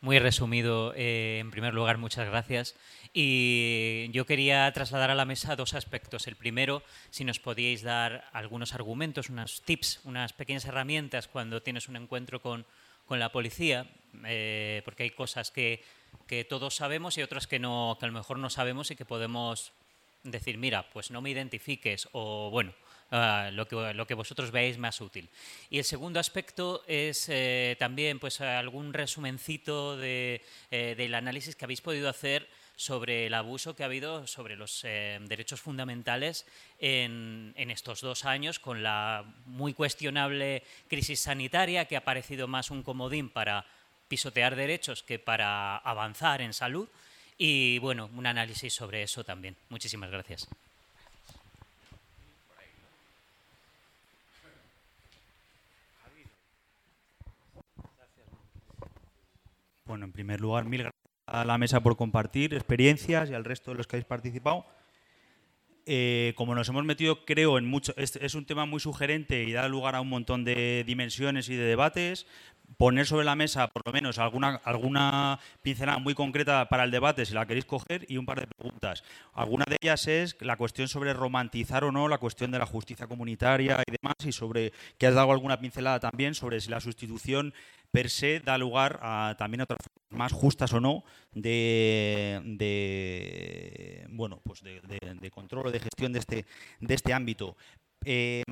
[0.00, 0.92] muy resumido.
[0.94, 2.74] Eh, en primer lugar, muchas gracias.
[3.20, 6.28] Y yo quería trasladar a la mesa dos aspectos.
[6.28, 11.88] El primero, si nos podíais dar algunos argumentos, unos tips, unas pequeñas herramientas cuando tienes
[11.88, 12.64] un encuentro con,
[13.10, 13.90] la policía,
[14.24, 15.82] eh, porque hay cosas que,
[16.48, 19.72] todos sabemos y otras que, no, que a lo mejor no sabemos y que podemos
[20.22, 22.72] decir, mira, pues no me identifiques o bueno,
[23.10, 25.28] ah, lo, que, lo que vosotros veáis más útil.
[25.70, 30.40] Y el segundo aspecto es eh, también pues algún resumencito de,
[30.70, 32.48] eh, del análisis que habéis podido hacer
[32.78, 36.46] sobre el abuso que ha habido sobre los eh, derechos fundamentales
[36.78, 42.84] en, estos dos años, con la muy cuestionable crisis sanitaria que ha parecido más un
[42.84, 43.66] comodín para
[44.06, 46.88] pisotear derechos que para avanzar en salud.
[47.36, 49.56] Y bueno, un análisis sobre eso también.
[49.70, 50.48] Muchísimas gracias.
[59.84, 60.97] Bueno, en primer lugar, mil gracias
[61.30, 64.64] a la mesa por compartir experiencias y al resto de los que habéis participado.
[65.86, 69.52] Eh, como nos hemos metido, creo, en mucho, es, es, un tema muy sugerente y
[69.52, 72.26] da lugar a un montón de dimensiones y de debates.
[72.76, 77.24] Poner sobre la mesa por lo menos alguna, alguna pincelada muy concreta para el debate,
[77.24, 79.02] si la queréis coger, y un par de preguntas.
[79.32, 83.06] Alguna de ellas es la cuestión sobre romantizar o no la cuestión de la justicia
[83.06, 87.54] comunitaria y demás, y sobre que has dado alguna pincelada también sobre si la sustitución
[87.90, 92.40] per se da lugar a, también otras formas más justas o no de,
[94.10, 96.44] bueno pues de, control o de gestión de este,
[96.80, 97.56] de este ámbito.
[98.04, 98.42] Eh,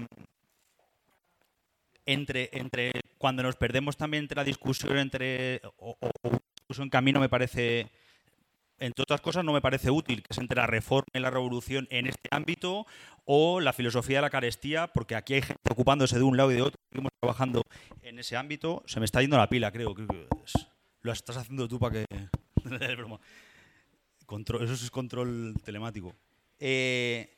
[2.06, 7.28] entre, entre cuando nos perdemos también entre la discusión entre o, o en camino me
[7.28, 7.90] parece
[8.78, 11.86] entre otras cosas no me parece útil, que es entre la reforma y la revolución
[11.90, 12.86] en este ámbito
[13.24, 16.56] o la filosofía de la carestía, porque aquí hay gente ocupándose de un lado y
[16.56, 17.62] de otro, seguimos trabajando
[18.02, 18.82] en ese ámbito.
[18.86, 19.94] Se me está yendo la pila, creo.
[19.94, 20.06] que
[21.00, 22.06] lo estás haciendo tú para que...
[24.26, 26.14] control, eso es control telemático.
[26.58, 27.35] Eh,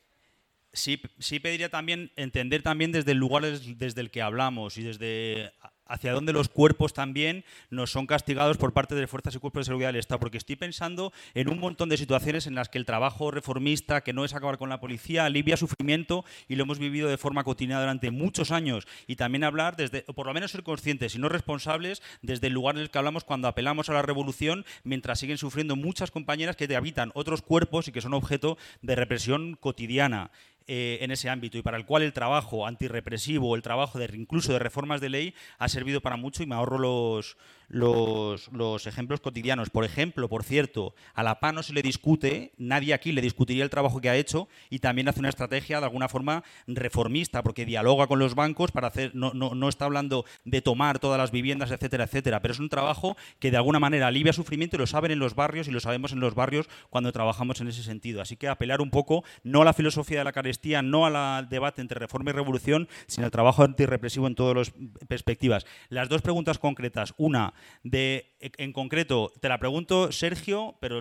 [0.73, 5.51] sí, pediría también entender también desde el lugar desde el que hablamos y desde
[5.89, 9.65] hacia dónde los cuerpos también nos son castigados por parte de fuerzas y cuerpos de
[9.65, 12.85] seguridad del Estado, porque estoy pensando en un montón de situaciones en las que el
[12.85, 17.09] trabajo reformista, que no es acabar con la policía, alivia sufrimiento y lo hemos vivido
[17.09, 20.63] de forma cotidiana durante muchos años y también hablar desde, o por lo menos ser
[20.63, 24.03] conscientes y no responsables desde el lugar en el que hablamos cuando apelamos a la
[24.03, 28.95] revolución mientras siguen sufriendo muchas compañeras que habitan otros cuerpos y que son objeto de
[28.95, 30.29] represión cotidiana.
[30.71, 34.53] Eh, en ese ámbito y para el cual el trabajo antirrepresivo, el trabajo de, incluso
[34.53, 37.37] de reformas de ley ha servido para mucho y me ahorro los,
[37.69, 39.69] los, los, ejemplos cotidianos.
[39.69, 43.63] Por ejemplo, por cierto, a la PA no se le discute, nadie aquí le discutiría
[43.63, 47.65] el trabajo que ha hecho y también hace una estrategia de alguna forma reformista, porque
[47.65, 51.71] dialoga con los bancos para hacer, no, no, está hablando de tomar todas las viviendas,
[51.71, 55.11] etcétera, etcétera, pero es un trabajo que de alguna manera alivia sufrimiento y lo saben
[55.11, 58.21] en los barrios y lo sabemos en los barrios cuando trabajamos en ese sentido.
[58.21, 61.81] Así que apelar un poco no a la filosofía de la carestía, no al debate
[61.81, 64.73] entre reforma y revolución, sino al trabajo antirrepresivo en todas las
[65.07, 65.65] perspectivas.
[65.89, 67.13] Las dos preguntas concretas.
[67.17, 70.99] Una, de, en concreto, te la pregunto, Sergio, pero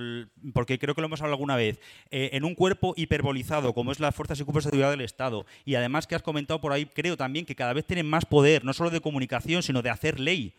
[0.52, 1.80] porque creo que lo hemos hablado alguna vez,
[2.10, 5.47] eh, en un cuerpo hiperbolizado como es las fuerzas y cuerpos de seguridad del Estado,
[5.64, 8.64] y además que has comentado por ahí, creo también que cada vez tienen más poder,
[8.64, 10.55] no solo de comunicación, sino de hacer ley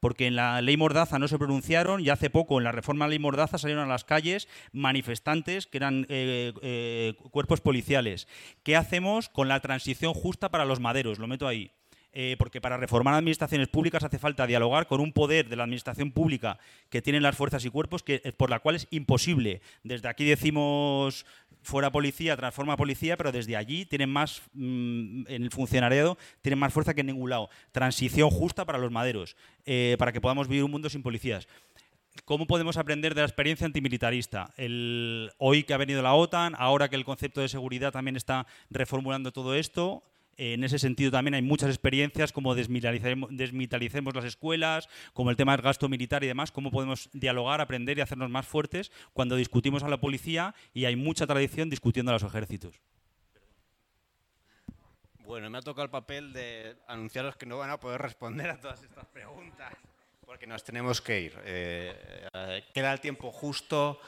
[0.00, 3.08] porque en la ley Mordaza no se pronunciaron y hace poco en la reforma de
[3.08, 8.26] la ley Mordaza salieron a las calles manifestantes que eran eh, eh, cuerpos policiales.
[8.62, 11.18] ¿Qué hacemos con la transición justa para los maderos?
[11.18, 11.70] Lo meto ahí.
[12.12, 16.10] Eh, porque para reformar administraciones públicas hace falta dialogar con un poder de la administración
[16.10, 16.58] pública
[16.88, 19.60] que tienen las fuerzas y cuerpos que, eh, por la cual es imposible.
[19.84, 21.24] Desde aquí decimos
[21.62, 26.72] fuera policía, transforma policía, pero desde allí tienen más, mm, en el funcionariado, tienen más
[26.72, 27.48] fuerza que en ningún lado.
[27.70, 31.46] Transición justa para los maderos, eh, para que podamos vivir un mundo sin policías.
[32.24, 34.52] ¿Cómo podemos aprender de la experiencia antimilitarista?
[35.38, 39.32] Hoy que ha venido la OTAN, ahora que el concepto de seguridad también está reformulando
[39.32, 40.02] todo esto,
[40.40, 45.60] en ese sentido también hay muchas experiencias como desmilitalicemos, las escuelas, como el tema del
[45.60, 49.88] gasto militar y demás, cómo podemos dialogar, aprender y hacernos más fuertes cuando discutimos a
[49.88, 52.80] la policía y hay mucha tradición discutiendo a los ejércitos.
[55.26, 58.58] Bueno, me ha tocado el papel de anunciaros que no van a poder responder a
[58.58, 59.74] todas estas preguntas
[60.24, 61.38] porque nos tenemos que ir.
[61.44, 64.00] Eh, eh, queda el tiempo justo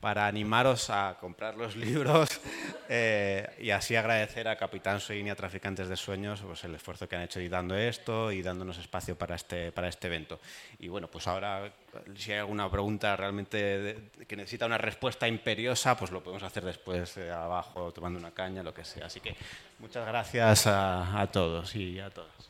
[0.00, 2.40] para animaros a comprar los libros
[2.88, 7.08] eh, y así agradecer a Capitán Soin y a Traficantes de Sueños pues, el esfuerzo
[7.08, 10.40] que han hecho editando esto y dándonos espacio para este, para este evento.
[10.78, 11.72] Y bueno, pues ahora
[12.16, 17.16] si hay alguna pregunta realmente que necesita una respuesta imperiosa, pues lo podemos hacer después
[17.16, 19.06] eh, abajo tomando una caña, lo que sea.
[19.06, 19.34] Así que
[19.78, 22.47] muchas gracias a, a todos y a todas.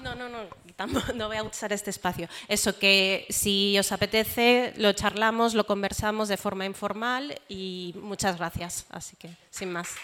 [0.00, 0.44] No, no, no,
[1.14, 2.28] no voy a usar este espacio.
[2.48, 8.86] Eso que si os apetece, lo charlamos, lo conversamos de forma informal y muchas gracias.
[8.90, 9.94] Así que, sin más.